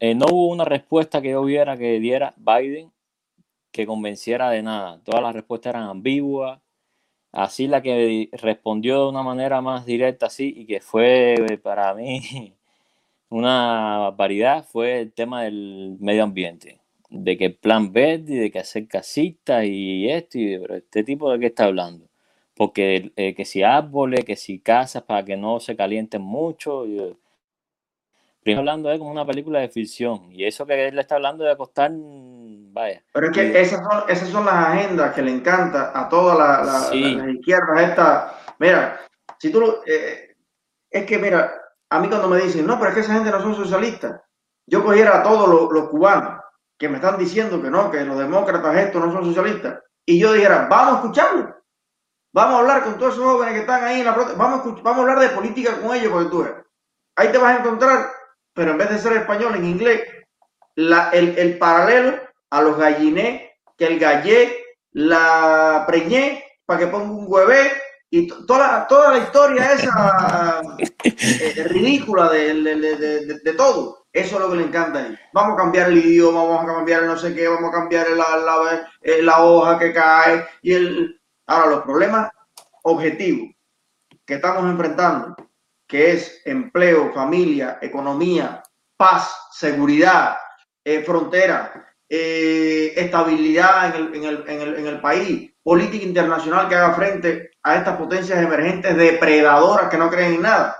Eh, 0.00 0.14
no 0.16 0.26
hubo 0.26 0.48
una 0.48 0.64
respuesta 0.64 1.22
que 1.22 1.30
yo 1.30 1.44
viera 1.44 1.76
que 1.76 2.00
diera 2.00 2.34
Biden 2.36 2.90
que 3.70 3.86
convenciera 3.86 4.50
de 4.50 4.62
nada. 4.62 5.00
Todas 5.04 5.22
las 5.22 5.34
respuestas 5.34 5.70
eran 5.70 5.88
ambiguas. 5.88 6.60
Así 7.32 7.66
la 7.68 7.82
que 7.82 8.28
respondió 8.32 9.02
de 9.04 9.08
una 9.10 9.22
manera 9.22 9.60
más 9.60 9.84
directa, 9.86 10.26
así, 10.26 10.52
y 10.56 10.66
que 10.66 10.80
fue 10.80 11.34
eh, 11.34 11.58
para 11.58 11.94
mí 11.94 12.54
una 13.30 13.98
barbaridad, 13.98 14.64
fue 14.66 15.00
el 15.02 15.12
tema 15.12 15.44
del 15.44 15.96
medio 16.00 16.24
ambiente. 16.24 16.80
De 17.10 17.36
que 17.38 17.50
plan 17.50 17.92
verde, 17.92 18.36
de 18.36 18.50
que 18.50 18.58
hacer 18.60 18.88
casitas 18.88 19.64
y 19.66 20.08
esto, 20.10 20.38
y 20.38 20.58
pero 20.58 20.76
este 20.76 21.04
tipo 21.04 21.30
de 21.32 21.38
qué 21.40 21.46
está 21.46 21.64
hablando. 21.66 22.06
Porque 22.54 23.12
eh, 23.16 23.34
que 23.34 23.44
si 23.46 23.62
árboles, 23.62 24.24
que 24.24 24.36
si 24.36 24.60
casas 24.60 25.02
para 25.04 25.24
que 25.24 25.36
no 25.36 25.60
se 25.60 25.76
calienten 25.76 26.22
mucho. 26.22 26.86
y- 26.86 27.16
Primero 28.42 28.60
hablando 28.60 28.88
de 28.88 28.98
como 28.98 29.10
una 29.10 29.26
película 29.26 29.60
de 29.60 29.68
ficción. 29.68 30.32
Y 30.32 30.44
eso 30.44 30.66
que 30.66 30.88
él 30.88 30.94
le 30.94 31.02
está 31.02 31.16
hablando 31.16 31.44
de 31.44 31.56
costar, 31.56 31.92
vaya. 32.78 33.02
Pero 33.12 33.26
es 33.26 33.32
que 33.32 33.60
esas 33.60 33.80
son, 33.80 34.04
esas 34.08 34.28
son 34.28 34.44
las 34.46 34.54
agendas 34.54 35.14
que 35.14 35.22
le 35.22 35.30
encanta 35.32 35.92
a 35.94 36.08
todas 36.08 36.38
la- 36.38 36.64
la- 36.64 36.80
Sí. 36.90 37.14
las 37.16 37.28
izquierdas. 37.28 37.80
Esta, 37.82 38.34
mira, 38.58 39.00
si 39.38 39.50
tú 39.50 39.60
lo- 39.60 39.82
eh, 39.86 40.36
es 40.90 41.04
que 41.06 41.18
mira, 41.18 41.54
a 41.90 41.98
mí 42.00 42.08
cuando 42.08 42.28
me 42.28 42.38
dicen, 42.40 42.66
no, 42.66 42.78
pero 42.78 42.90
es 42.90 42.94
que 42.94 43.00
esa 43.00 43.14
gente 43.14 43.30
no 43.30 43.40
son 43.40 43.54
socialistas, 43.54 44.20
yo 44.66 44.84
cogiera 44.84 45.18
a 45.18 45.22
todos 45.22 45.48
los, 45.48 45.72
los 45.72 45.88
cubanos 45.90 46.40
que 46.78 46.88
me 46.88 46.96
están 46.96 47.18
diciendo 47.18 47.60
que 47.60 47.70
no, 47.70 47.90
que 47.90 48.04
los 48.04 48.18
demócratas 48.18 48.76
estos 48.76 49.04
no 49.04 49.12
son 49.12 49.24
socialistas, 49.24 49.80
y 50.06 50.20
yo 50.20 50.32
dijera, 50.32 50.66
vamos 50.70 50.92
a 50.94 50.96
escucharlos, 50.98 51.46
vamos 52.32 52.54
a 52.54 52.58
hablar 52.60 52.84
con 52.84 52.98
todos 52.98 53.14
esos 53.14 53.24
jóvenes 53.24 53.54
que 53.54 53.60
están 53.60 53.82
ahí 53.84 54.00
en 54.00 54.06
la 54.06 54.14
protesta, 54.14 54.38
vamos 54.38 54.60
a, 54.60 54.82
vamos 54.82 54.98
a 54.98 55.00
hablar 55.00 55.18
de 55.18 55.34
política 55.34 55.80
con 55.80 55.94
ellos, 55.96 56.12
porque 56.12 56.28
tú 56.30 56.42
ves, 56.44 56.52
ahí 57.16 57.32
te 57.32 57.38
vas 57.38 57.56
a 57.56 57.60
encontrar, 57.60 58.10
pero 58.54 58.70
en 58.72 58.78
vez 58.78 58.90
de 58.90 58.98
ser 58.98 59.12
español, 59.14 59.54
en 59.56 59.64
inglés, 59.64 60.02
la- 60.76 61.10
el, 61.10 61.36
el 61.38 61.58
paralelo 61.58 62.27
a 62.50 62.62
los 62.62 62.76
gallinés, 62.78 63.42
que 63.76 63.86
el 63.86 63.98
gallé, 63.98 64.56
la 64.92 65.84
preñé, 65.86 66.44
para 66.66 66.80
que 66.80 66.86
ponga 66.88 67.04
un 67.12 67.24
huevé, 67.28 67.72
y 68.10 68.26
to- 68.26 68.46
toda, 68.46 68.86
toda 68.86 69.12
la 69.12 69.18
historia 69.18 69.72
esa 69.72 70.62
eh, 71.04 71.64
ridícula 71.68 72.28
de, 72.30 72.54
de, 72.54 73.40
de- 73.44 73.52
todo. 73.54 74.06
Eso 74.12 74.36
es 74.36 74.40
lo 74.42 74.50
que 74.50 74.56
le 74.56 74.64
encanta 74.64 74.98
a 75.00 75.06
él. 75.06 75.18
Vamos 75.34 75.54
a 75.54 75.56
cambiar 75.62 75.88
el 75.90 75.98
idioma, 75.98 76.42
vamos 76.42 76.64
a 76.64 76.74
cambiar 76.74 77.02
el 77.02 77.08
no 77.08 77.16
sé 77.18 77.34
qué, 77.34 77.46
vamos 77.46 77.68
a 77.68 77.72
cambiar 77.76 78.08
la, 78.10 78.36
la, 78.38 78.88
eh, 79.02 79.22
la 79.22 79.44
hoja 79.44 79.78
que 79.78 79.92
cae. 79.92 80.46
Y 80.62 80.72
el... 80.72 81.20
Ahora, 81.46 81.66
los 81.70 81.82
problemas 81.82 82.30
objetivos 82.82 83.50
que 84.24 84.34
estamos 84.34 84.64
enfrentando, 84.64 85.36
que 85.86 86.12
es 86.12 86.40
empleo, 86.44 87.12
familia, 87.12 87.78
economía, 87.80 88.62
paz, 88.96 89.48
seguridad, 89.52 90.36
eh, 90.84 91.02
frontera, 91.02 91.87
eh, 92.08 92.92
estabilidad 92.96 93.94
en 93.94 94.02
el, 94.02 94.14
en, 94.14 94.24
el, 94.24 94.44
en, 94.48 94.60
el, 94.60 94.74
en 94.76 94.86
el 94.86 95.00
país, 95.00 95.52
política 95.62 96.04
internacional 96.04 96.68
que 96.68 96.74
haga 96.74 96.94
frente 96.94 97.50
a 97.62 97.76
estas 97.76 97.96
potencias 97.96 98.42
emergentes 98.42 98.96
depredadoras 98.96 99.90
que 99.90 99.98
no 99.98 100.08
creen 100.08 100.34
en 100.34 100.42
nada. 100.42 100.76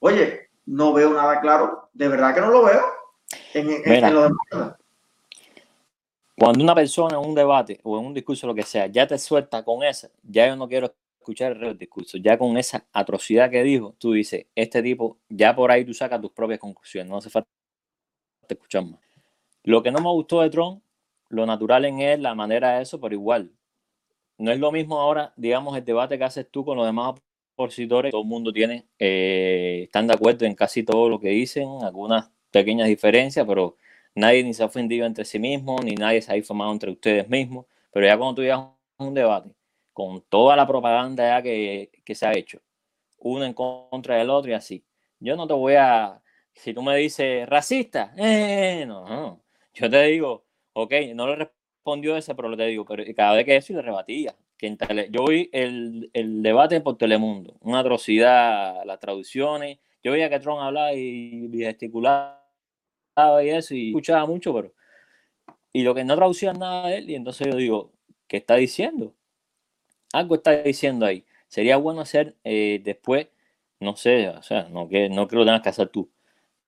Oye, 0.00 0.50
no 0.66 0.92
veo 0.92 1.12
nada 1.12 1.40
claro. 1.40 1.90
De 1.92 2.08
verdad 2.08 2.34
que 2.34 2.40
no 2.40 2.48
lo 2.48 2.64
veo 2.64 2.84
en, 3.54 3.82
Mira. 3.86 4.10
lo 4.10 4.22
demás. 4.22 4.76
Cuando 6.36 6.64
una 6.64 6.74
persona 6.74 7.16
en 7.16 7.28
un 7.28 7.34
debate 7.34 7.78
o 7.84 7.98
en 7.98 8.06
un 8.06 8.14
discurso, 8.14 8.46
lo 8.46 8.54
que 8.54 8.64
sea, 8.64 8.88
ya 8.88 9.06
te 9.06 9.16
suelta 9.18 9.64
con 9.64 9.84
esa, 9.84 10.10
ya 10.22 10.48
yo 10.48 10.56
no 10.56 10.68
quiero 10.68 10.92
escuchar 11.20 11.52
el 11.52 11.60
resto 11.60 11.78
discurso. 11.78 12.18
Ya 12.18 12.36
con 12.36 12.56
esa 12.58 12.84
atrocidad 12.92 13.50
que 13.50 13.62
dijo, 13.62 13.94
tú 13.98 14.12
dices, 14.12 14.46
este 14.54 14.82
tipo, 14.82 15.18
ya 15.28 15.54
por 15.54 15.70
ahí 15.70 15.84
tú 15.84 15.94
sacas 15.94 16.20
tus 16.20 16.32
propias 16.32 16.58
conclusiones. 16.58 17.08
No 17.08 17.18
hace 17.18 17.30
falta 17.30 17.48
escuchar 18.48 18.84
más. 18.84 19.03
Lo 19.64 19.82
que 19.82 19.90
no 19.90 20.00
me 20.00 20.10
gustó 20.10 20.42
de 20.42 20.50
Trump, 20.50 20.82
lo 21.30 21.46
natural 21.46 21.84
en 21.86 22.00
él, 22.00 22.22
la 22.22 22.34
manera 22.34 22.76
de 22.76 22.82
eso, 22.82 23.00
pero 23.00 23.14
igual. 23.14 23.50
No 24.38 24.52
es 24.52 24.58
lo 24.58 24.72
mismo 24.72 25.00
ahora, 25.00 25.32
digamos, 25.36 25.76
el 25.76 25.84
debate 25.84 26.18
que 26.18 26.24
haces 26.24 26.48
tú 26.50 26.64
con 26.64 26.76
los 26.76 26.86
demás 26.86 27.14
opositores. 27.56 28.12
Todo 28.12 28.22
el 28.22 28.28
mundo 28.28 28.52
tiene, 28.52 28.86
eh, 28.98 29.82
están 29.84 30.06
de 30.06 30.14
acuerdo 30.14 30.46
en 30.46 30.54
casi 30.54 30.82
todo 30.82 31.08
lo 31.08 31.20
que 31.20 31.28
dicen, 31.30 31.68
algunas 31.82 32.30
pequeñas 32.50 32.88
diferencias, 32.88 33.46
pero 33.46 33.76
nadie 34.14 34.44
ni 34.44 34.54
se 34.54 34.62
ha 34.62 34.66
ofendido 34.66 35.06
entre 35.06 35.24
sí 35.24 35.38
mismo, 35.38 35.78
ni 35.82 35.94
nadie 35.94 36.22
se 36.22 36.32
ha 36.32 36.36
informado 36.36 36.72
entre 36.72 36.90
ustedes 36.90 37.28
mismos. 37.28 37.66
Pero 37.92 38.06
ya 38.06 38.18
cuando 38.18 38.36
tú 38.36 38.42
llegas 38.42 38.60
a 38.60 39.04
un 39.04 39.14
debate 39.14 39.50
con 39.92 40.22
toda 40.28 40.56
la 40.56 40.66
propaganda 40.66 41.26
ya 41.28 41.42
que, 41.42 41.90
que 42.04 42.14
se 42.14 42.26
ha 42.26 42.32
hecho, 42.36 42.60
uno 43.18 43.44
en 43.44 43.54
contra 43.54 44.16
del 44.16 44.30
otro 44.30 44.50
y 44.52 44.54
así, 44.54 44.84
yo 45.20 45.36
no 45.36 45.46
te 45.46 45.54
voy 45.54 45.74
a, 45.76 46.22
si 46.54 46.74
tú 46.74 46.82
me 46.82 46.96
dices 46.96 47.48
racista, 47.48 48.14
eh, 48.18 48.84
no, 48.86 49.08
no. 49.08 49.43
Yo 49.74 49.90
te 49.90 50.02
digo, 50.04 50.44
ok, 50.72 50.92
no 51.14 51.26
le 51.28 51.36
respondió 51.36 52.16
ese, 52.16 52.34
pero 52.34 52.48
le 52.48 52.66
digo, 52.66 52.84
pero 52.84 53.04
cada 53.14 53.34
vez 53.34 53.44
que 53.44 53.56
eso 53.56 53.72
y 53.72 53.76
le 53.76 53.82
rebatía. 53.82 54.34
Que 54.56 54.76
yo 55.10 55.26
vi 55.26 55.50
el, 55.52 56.10
el 56.12 56.42
debate 56.42 56.80
por 56.80 56.96
Telemundo, 56.96 57.56
una 57.60 57.80
atrocidad, 57.80 58.84
las 58.84 59.00
traducciones. 59.00 59.78
Yo 60.02 60.12
veía 60.12 60.30
que 60.30 60.38
Trump 60.38 60.60
hablaba 60.60 60.94
y, 60.94 61.50
gesticulaba 61.52 62.40
y 63.42 63.48
eso, 63.48 63.74
y 63.74 63.88
escuchaba 63.88 64.26
mucho, 64.26 64.54
pero. 64.54 64.72
Y 65.72 65.82
lo 65.82 65.94
que 65.94 66.04
no 66.04 66.14
traducía 66.14 66.52
nada 66.52 66.88
de 66.88 66.98
él, 66.98 67.10
y 67.10 67.14
entonces 67.16 67.48
yo 67.48 67.56
digo, 67.56 67.92
¿qué 68.28 68.36
está 68.38 68.54
diciendo? 68.56 69.14
Algo 70.12 70.36
está 70.36 70.52
diciendo 70.62 71.04
ahí. 71.06 71.24
Sería 71.48 71.76
bueno 71.76 72.00
hacer 72.00 72.36
eh, 72.44 72.80
después, 72.84 73.28
no 73.80 73.96
sé, 73.96 74.28
o 74.28 74.42
sea, 74.42 74.68
no 74.70 74.88
que, 74.88 75.08
no 75.08 75.26
que 75.28 75.36
lo 75.36 75.44
tengas 75.44 75.62
que 75.62 75.68
hacer 75.70 75.88
tú, 75.88 76.10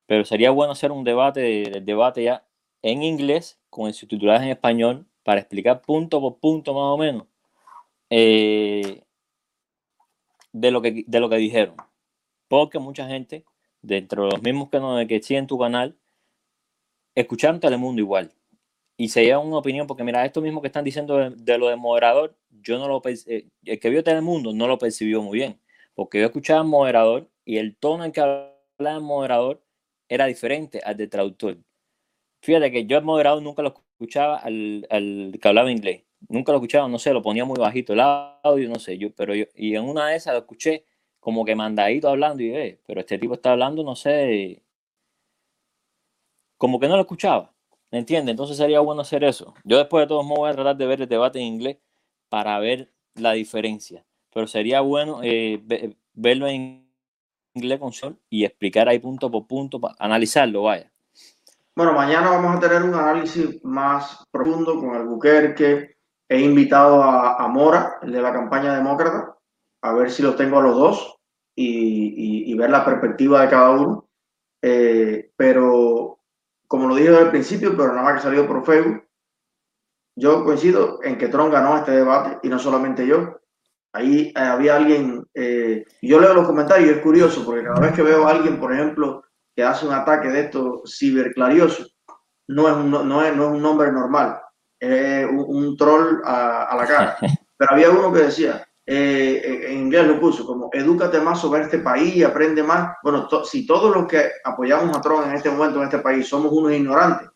pero 0.06 0.24
sería 0.24 0.50
bueno 0.50 0.72
hacer 0.72 0.92
un 0.92 1.04
debate, 1.04 1.78
el 1.78 1.84
debate 1.84 2.24
ya 2.24 2.45
en 2.86 3.02
inglés 3.02 3.58
con 3.68 3.88
el 3.88 3.94
subtitulaje 3.94 4.44
en 4.44 4.52
español 4.52 5.06
para 5.24 5.40
explicar 5.40 5.82
punto 5.82 6.20
por 6.20 6.38
punto 6.38 6.72
más 6.72 6.84
o 6.84 6.96
menos 6.96 7.26
eh, 8.10 9.02
de, 10.52 10.70
lo 10.70 10.80
que, 10.80 11.04
de 11.04 11.20
lo 11.20 11.28
que 11.28 11.36
dijeron. 11.36 11.74
Porque 12.46 12.78
mucha 12.78 13.08
gente, 13.08 13.44
dentro 13.82 14.26
de 14.26 14.30
los 14.30 14.42
mismos 14.42 14.70
que, 14.70 14.78
no, 14.78 15.04
que 15.08 15.20
siguen 15.20 15.48
tu 15.48 15.58
canal, 15.58 15.96
escucharon 17.16 17.58
Telemundo 17.58 18.00
igual. 18.00 18.32
Y 18.96 19.08
se 19.08 19.24
llevan 19.24 19.48
una 19.48 19.58
opinión, 19.58 19.88
porque 19.88 20.04
mira, 20.04 20.24
esto 20.24 20.40
mismo 20.40 20.60
que 20.60 20.68
están 20.68 20.84
diciendo 20.84 21.30
de, 21.30 21.58
lo 21.58 21.68
de 21.68 21.76
moderador, 21.76 22.36
yo 22.50 22.78
no 22.78 22.86
lo 22.86 23.02
eh, 23.04 23.48
el 23.64 23.80
que 23.80 23.90
vio 23.90 24.04
Telemundo 24.04 24.52
no 24.52 24.68
lo 24.68 24.78
percibió 24.78 25.22
muy 25.22 25.38
bien. 25.38 25.60
Porque 25.94 26.20
yo 26.20 26.26
escuchaba 26.26 26.62
moderador 26.62 27.28
y 27.44 27.56
el 27.58 27.76
tono 27.76 28.04
en 28.04 28.12
que 28.12 28.20
hablaba 28.20 28.98
el 28.98 29.02
moderador 29.02 29.64
era 30.08 30.26
diferente 30.26 30.80
al 30.84 30.96
del 30.96 31.10
traductor. 31.10 31.58
Fíjate 32.46 32.70
que 32.72 32.86
yo 32.86 32.98
el 32.98 33.04
moderador 33.04 33.42
nunca 33.42 33.62
lo 33.62 33.68
escuchaba 33.70 34.36
al, 34.38 34.86
al 34.90 35.38
que 35.40 35.48
hablaba 35.48 35.70
inglés. 35.70 36.04
Nunca 36.28 36.52
lo 36.52 36.58
escuchaba, 36.58 36.88
no 36.88 36.98
sé, 36.98 37.12
lo 37.12 37.22
ponía 37.22 37.44
muy 37.44 37.58
bajito 37.58 37.92
el 37.92 38.00
audio, 38.00 38.68
no 38.68 38.78
sé, 38.78 38.98
yo, 38.98 39.14
pero 39.14 39.34
yo, 39.34 39.44
y 39.54 39.74
en 39.76 39.84
una 39.84 40.08
de 40.08 40.16
esas 40.16 40.32
lo 40.34 40.40
escuché 40.40 40.84
como 41.20 41.44
que 41.44 41.54
mandadito 41.54 42.08
hablando 42.08 42.42
y 42.42 42.50
eh, 42.54 42.80
pero 42.86 43.00
este 43.00 43.18
tipo 43.18 43.34
está 43.34 43.52
hablando, 43.52 43.82
no 43.84 43.94
sé, 43.96 44.62
como 46.56 46.80
que 46.80 46.88
no 46.88 46.96
lo 46.96 47.02
escuchaba, 47.02 47.52
¿me 47.90 47.98
entiendes? 47.98 48.32
Entonces 48.32 48.56
sería 48.56 48.80
bueno 48.80 49.02
hacer 49.02 49.24
eso. 49.24 49.54
Yo 49.64 49.78
después 49.78 50.02
de 50.04 50.08
todos 50.08 50.24
modos 50.24 50.38
voy 50.40 50.50
a 50.50 50.54
tratar 50.54 50.76
de 50.76 50.86
ver 50.86 51.02
el 51.02 51.08
debate 51.08 51.38
en 51.38 51.46
inglés 51.46 51.78
para 52.28 52.58
ver 52.58 52.90
la 53.14 53.32
diferencia, 53.32 54.04
pero 54.32 54.46
sería 54.46 54.80
bueno 54.80 55.20
eh, 55.22 55.60
ve- 55.62 55.96
verlo 56.14 56.46
en 56.48 56.86
inglés 57.54 57.78
con 57.80 57.92
sol 57.92 58.18
y 58.30 58.44
explicar 58.44 58.88
ahí 58.88 58.98
punto 58.98 59.30
por 59.30 59.46
punto, 59.46 59.80
pa- 59.80 59.96
analizarlo, 59.98 60.62
vaya. 60.64 60.92
Bueno, 61.76 61.92
mañana 61.92 62.30
vamos 62.30 62.56
a 62.56 62.60
tener 62.60 62.82
un 62.82 62.94
análisis 62.94 63.62
más 63.64 64.24
profundo 64.30 64.78
con 64.80 64.94
Albuquerque. 64.94 65.96
He 66.28 66.40
invitado 66.40 67.02
a, 67.02 67.36
a 67.36 67.48
Mora, 67.48 67.98
el 68.02 68.12
de 68.12 68.22
la 68.22 68.32
campaña 68.32 68.74
demócrata, 68.74 69.36
a 69.82 69.92
ver 69.92 70.10
si 70.10 70.22
los 70.22 70.36
tengo 70.36 70.58
a 70.58 70.62
los 70.62 70.74
dos 70.76 71.16
y, 71.54 72.46
y- 72.48 72.52
y 72.52 72.54
ver 72.56 72.70
la 72.70 72.84
perspectiva 72.84 73.42
de 73.42 73.50
cada 73.50 73.70
uno. 73.70 74.08
Eh, 74.62 75.32
pero, 75.36 76.20
como 76.68 76.88
lo 76.88 76.96
dije 76.96 77.10
desde 77.10 77.24
el 77.24 77.30
principio, 77.30 77.76
pero 77.76 77.90
nada 77.90 78.02
más 78.04 78.14
que 78.16 78.20
salió 78.22 78.46
por 78.48 78.64
Facebook, 78.64 79.04
yo 80.16 80.44
coincido 80.44 81.00
en 81.02 81.18
que 81.18 81.28
Trump 81.28 81.52
ganó 81.52 81.76
este 81.76 81.92
debate 81.92 82.38
y 82.42 82.48
no 82.48 82.58
solamente 82.58 83.06
yo. 83.06 83.36
Ahí 83.92 84.32
eh, 84.36 84.40
había 84.40 84.76
alguien, 84.76 85.26
eh, 85.34 85.84
yo 86.02 86.20
leo 86.20 86.34
los 86.34 86.46
comentarios 86.46 86.90
y 86.90 86.92
es 86.94 87.02
curioso 87.02 87.44
porque 87.44 87.64
cada 87.64 87.80
vez 87.80 87.92
que 87.94 88.02
veo 88.02 88.26
a 88.26 88.32
alguien, 88.32 88.60
por 88.60 88.72
ejemplo, 88.72 89.24
que 89.56 89.64
hace 89.64 89.86
un 89.86 89.94
ataque 89.94 90.28
de 90.28 90.40
estos 90.42 90.82
ciberclariosos, 90.98 91.96
no 92.48 92.68
es 92.68 92.74
un, 92.74 92.90
no, 92.90 93.22
es, 93.24 93.34
no 93.34 93.44
es 93.46 93.50
un 93.52 93.62
nombre 93.62 93.90
normal, 93.90 94.38
es 94.78 95.26
un, 95.26 95.44
un 95.48 95.76
troll 95.76 96.20
a, 96.24 96.64
a 96.64 96.76
la 96.76 96.86
cara. 96.86 97.16
Pero 97.58 97.72
había 97.72 97.90
uno 97.90 98.12
que 98.12 98.20
decía, 98.24 98.68
eh, 98.84 99.42
eh, 99.42 99.72
en 99.72 99.78
inglés 99.78 100.06
lo 100.06 100.20
puso 100.20 100.44
como, 100.46 100.68
edúcate 100.72 101.18
más 101.20 101.40
sobre 101.40 101.62
este 101.62 101.78
país, 101.78 102.22
aprende 102.24 102.62
más. 102.62 102.96
Bueno, 103.02 103.26
to- 103.26 103.44
si 103.44 103.66
todos 103.66 103.96
los 103.96 104.06
que 104.06 104.30
apoyamos 104.44 104.94
a 104.96 105.00
Trump 105.00 105.26
en 105.26 105.32
este 105.34 105.50
momento 105.50 105.78
en 105.78 105.84
este 105.84 105.98
país 105.98 106.28
somos 106.28 106.52
unos 106.52 106.72
ignorantes, 106.72 107.28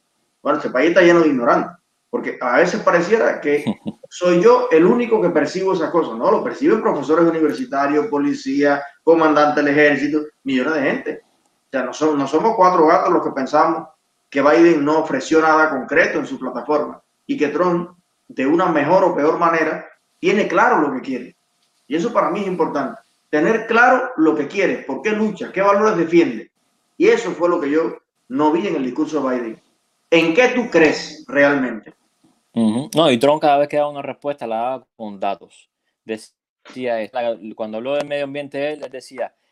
bueno, 0.42 0.58
este 0.58 0.70
país 0.70 0.90
está 0.90 1.00
lleno 1.00 1.20
de 1.20 1.28
ignorantes, 1.28 1.72
porque 2.10 2.38
a 2.40 2.58
veces 2.58 2.80
pareciera 2.82 3.40
que 3.40 3.64
soy 4.10 4.42
yo 4.42 4.68
el 4.70 4.84
único 4.84 5.20
que 5.22 5.30
percibo 5.30 5.72
esas 5.72 5.90
cosas, 5.90 6.16
¿no? 6.18 6.30
Lo 6.30 6.44
perciben 6.44 6.82
profesores 6.82 7.24
universitarios, 7.24 8.06
policías, 8.08 8.82
comandantes 9.02 9.64
del 9.64 9.68
ejército, 9.74 10.20
millones 10.44 10.74
de 10.74 10.82
gente. 10.82 11.20
Sea, 11.70 11.82
no, 11.84 12.26
somos 12.26 12.56
cuatro 12.56 12.86
gatos 12.86 13.12
los 13.12 13.22
que 13.22 13.30
pensamos 13.30 13.88
que 14.28 14.42
Biden 14.42 14.84
no 14.84 14.98
ofreció 15.00 15.40
nada 15.40 15.70
concreto 15.70 16.18
en 16.18 16.26
su 16.26 16.38
plataforma 16.38 17.02
y 17.26 17.36
que 17.36 17.48
Trump, 17.48 17.90
de 18.28 18.46
una 18.46 18.66
mejor 18.66 19.04
o 19.04 19.14
peor 19.14 19.38
manera, 19.38 19.86
tiene 20.18 20.48
claro 20.48 20.80
lo 20.80 20.92
que 20.92 21.00
quiere. 21.00 21.36
Y 21.86 21.96
eso 21.96 22.12
para 22.12 22.30
mí 22.30 22.40
es 22.40 22.46
importante. 22.46 23.00
Tener 23.28 23.66
claro 23.66 24.10
lo 24.16 24.34
que 24.34 24.48
quiere, 24.48 24.78
por 24.78 25.02
qué 25.02 25.10
lucha, 25.10 25.52
qué 25.52 25.60
valores 25.60 25.96
defiende. 25.96 26.50
Y 26.96 27.08
eso 27.08 27.30
fue 27.32 27.48
lo 27.48 27.60
que 27.60 27.70
yo 27.70 27.98
no 28.28 28.52
vi 28.52 28.66
en 28.66 28.76
el 28.76 28.84
discurso 28.84 29.20
de 29.20 29.38
Biden. 29.38 29.62
¿En 30.10 30.34
qué 30.34 30.48
tú 30.48 30.68
crees 30.70 31.24
realmente? 31.28 31.94
No, 32.52 33.10
y 33.10 33.18
Trump 33.18 33.40
cada 33.40 33.58
vez 33.58 33.68
que 33.68 33.76
daba 33.76 33.90
una 33.90 34.02
respuesta 34.02 34.46
la 34.46 34.56
daba 34.56 34.86
con 34.96 35.20
datos. 35.20 35.70
Decía, 36.04 36.96
cuando 37.54 37.78
habló 37.78 37.94
del 37.94 38.08
medio 38.08 38.24
ambiente, 38.24 38.72
él, 38.72 38.82
él 38.82 38.90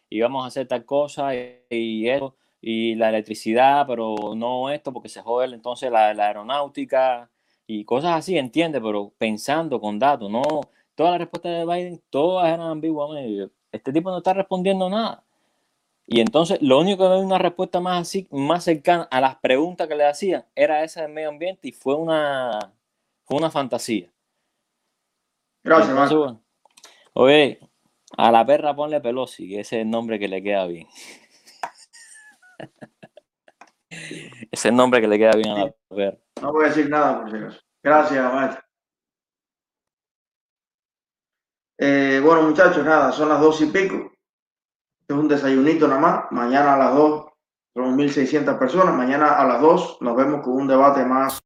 decía, 0.09 0.19
íbamos 0.19 0.45
a 0.45 0.49
hacer 0.49 0.67
tal 0.69 0.85
cosa 0.85 1.35
y, 1.35 1.61
y 1.71 2.09
esto, 2.09 2.37
y 2.61 2.95
la 2.97 3.11
electricidad, 3.11 3.87
pero 3.87 4.35
no 4.37 4.71
esto, 4.71 4.93
porque 4.93 5.09
se 5.09 5.23
jode 5.23 5.47
entonces 5.55 5.91
la, 5.91 6.13
la 6.15 6.27
aeronáutica 6.29 7.31
y 7.67 7.85
cosas 7.85 8.13
así, 8.13 8.39
entiende, 8.39 8.81
pero 8.81 9.13
pensando 9.19 9.81
con 9.81 9.99
datos, 9.99 10.31
no, 10.31 10.43
todas 10.95 11.13
las 11.13 11.21
respuestas 11.21 11.53
de 11.53 11.67
Biden, 11.67 12.03
todas 12.11 12.49
eran 12.49 12.63
ambiguas. 12.63 13.11
Este 13.71 13.93
tipo 13.93 14.11
no 14.11 14.19
está 14.19 14.33
respondiendo 14.35 14.89
nada. 14.91 15.23
Y 16.11 16.21
entonces 16.21 16.59
lo 16.63 16.81
único 16.81 17.05
que 17.05 17.11
veo 17.11 17.21
una 17.21 17.37
respuesta 17.37 17.81
más 17.81 18.01
así, 18.01 18.27
más 18.31 18.65
cercana 18.65 19.07
a 19.11 19.21
las 19.21 19.37
preguntas 19.37 19.87
que 19.87 19.95
le 19.95 20.07
hacían, 20.07 20.47
era 20.55 20.83
esa 20.83 21.03
del 21.03 21.13
medio 21.13 21.29
ambiente 21.29 21.69
y 21.69 21.73
fue 21.73 21.95
una, 21.95 22.73
fue 23.25 23.37
una 23.37 23.51
fantasía. 23.51 24.11
Gracias, 25.63 25.95
Marco. 25.95 26.41
oye, 27.13 27.61
a 28.17 28.33
la 28.33 28.47
perra 28.47 28.75
ponle 28.75 29.01
Pelosi, 29.01 29.49
que 29.49 29.61
ese 29.61 29.77
es 29.77 29.83
el 29.83 29.91
nombre 29.91 30.19
que 30.19 30.29
le 30.29 30.43
queda 30.43 30.67
bien. 30.67 30.87
ese 33.91 34.49
es 34.53 34.65
el 34.65 34.77
nombre 34.77 35.01
que 35.01 35.09
le 35.09 35.19
queda 35.19 35.33
bien 35.33 35.51
a 35.51 35.65
la 35.67 35.75
perra. 35.89 36.19
No 36.43 36.53
voy 36.53 36.65
a 36.65 36.69
decir 36.69 36.89
nada 36.89 37.21
por 37.21 37.31
si 37.31 37.37
acaso. 37.37 37.61
Gracias, 37.83 38.33
maestro. 38.33 38.63
Eh, 41.81 42.21
bueno, 42.25 42.43
muchachos, 42.43 42.85
nada, 42.85 43.13
son 43.13 43.29
las 43.29 43.41
dos 43.41 43.61
y 43.61 43.67
pico. 43.67 44.13
Es 45.07 45.17
un 45.17 45.29
desayunito 45.29 45.87
nada 45.87 46.01
más. 46.01 46.33
Mañana 46.33 46.75
a 46.75 46.79
las 46.79 46.95
dos 46.95 47.27
son 47.75 47.97
1.600 47.97 48.59
personas. 48.59 48.95
Mañana 48.95 49.39
a 49.39 49.45
las 49.45 49.61
dos 49.61 49.97
nos 50.01 50.17
vemos 50.17 50.43
con 50.43 50.55
un 50.55 50.67
debate 50.67 51.05
más. 51.05 51.41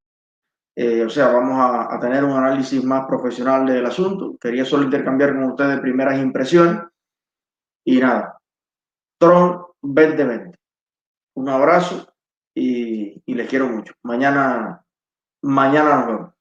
Eh, 0.74 1.04
o 1.04 1.10
sea, 1.10 1.28
vamos 1.28 1.58
a, 1.60 1.98
tener 2.00 2.24
un 2.24 2.32
análisis 2.32 2.82
más 2.82 3.06
profesional 3.06 3.66
del 3.66 3.84
asunto. 3.84 4.36
Quería 4.40 4.64
solo 4.64 4.84
intercambiar 4.84 5.34
con 5.34 5.44
ustedes 5.44 5.80
primeras 5.80 6.18
impresiones. 6.18 6.82
Y 7.84 7.98
nada, 8.00 8.38
Trump 9.18 9.66
2020. 9.82 10.58
Un 11.34 11.48
abrazo 11.48 12.06
y, 12.54 13.22
y 13.26 13.34
les 13.34 13.48
quiero 13.48 13.68
mucho. 13.68 13.94
Mañana, 14.02 14.82
mañana 15.42 15.96
nos 15.96 16.06
vemos. 16.06 16.31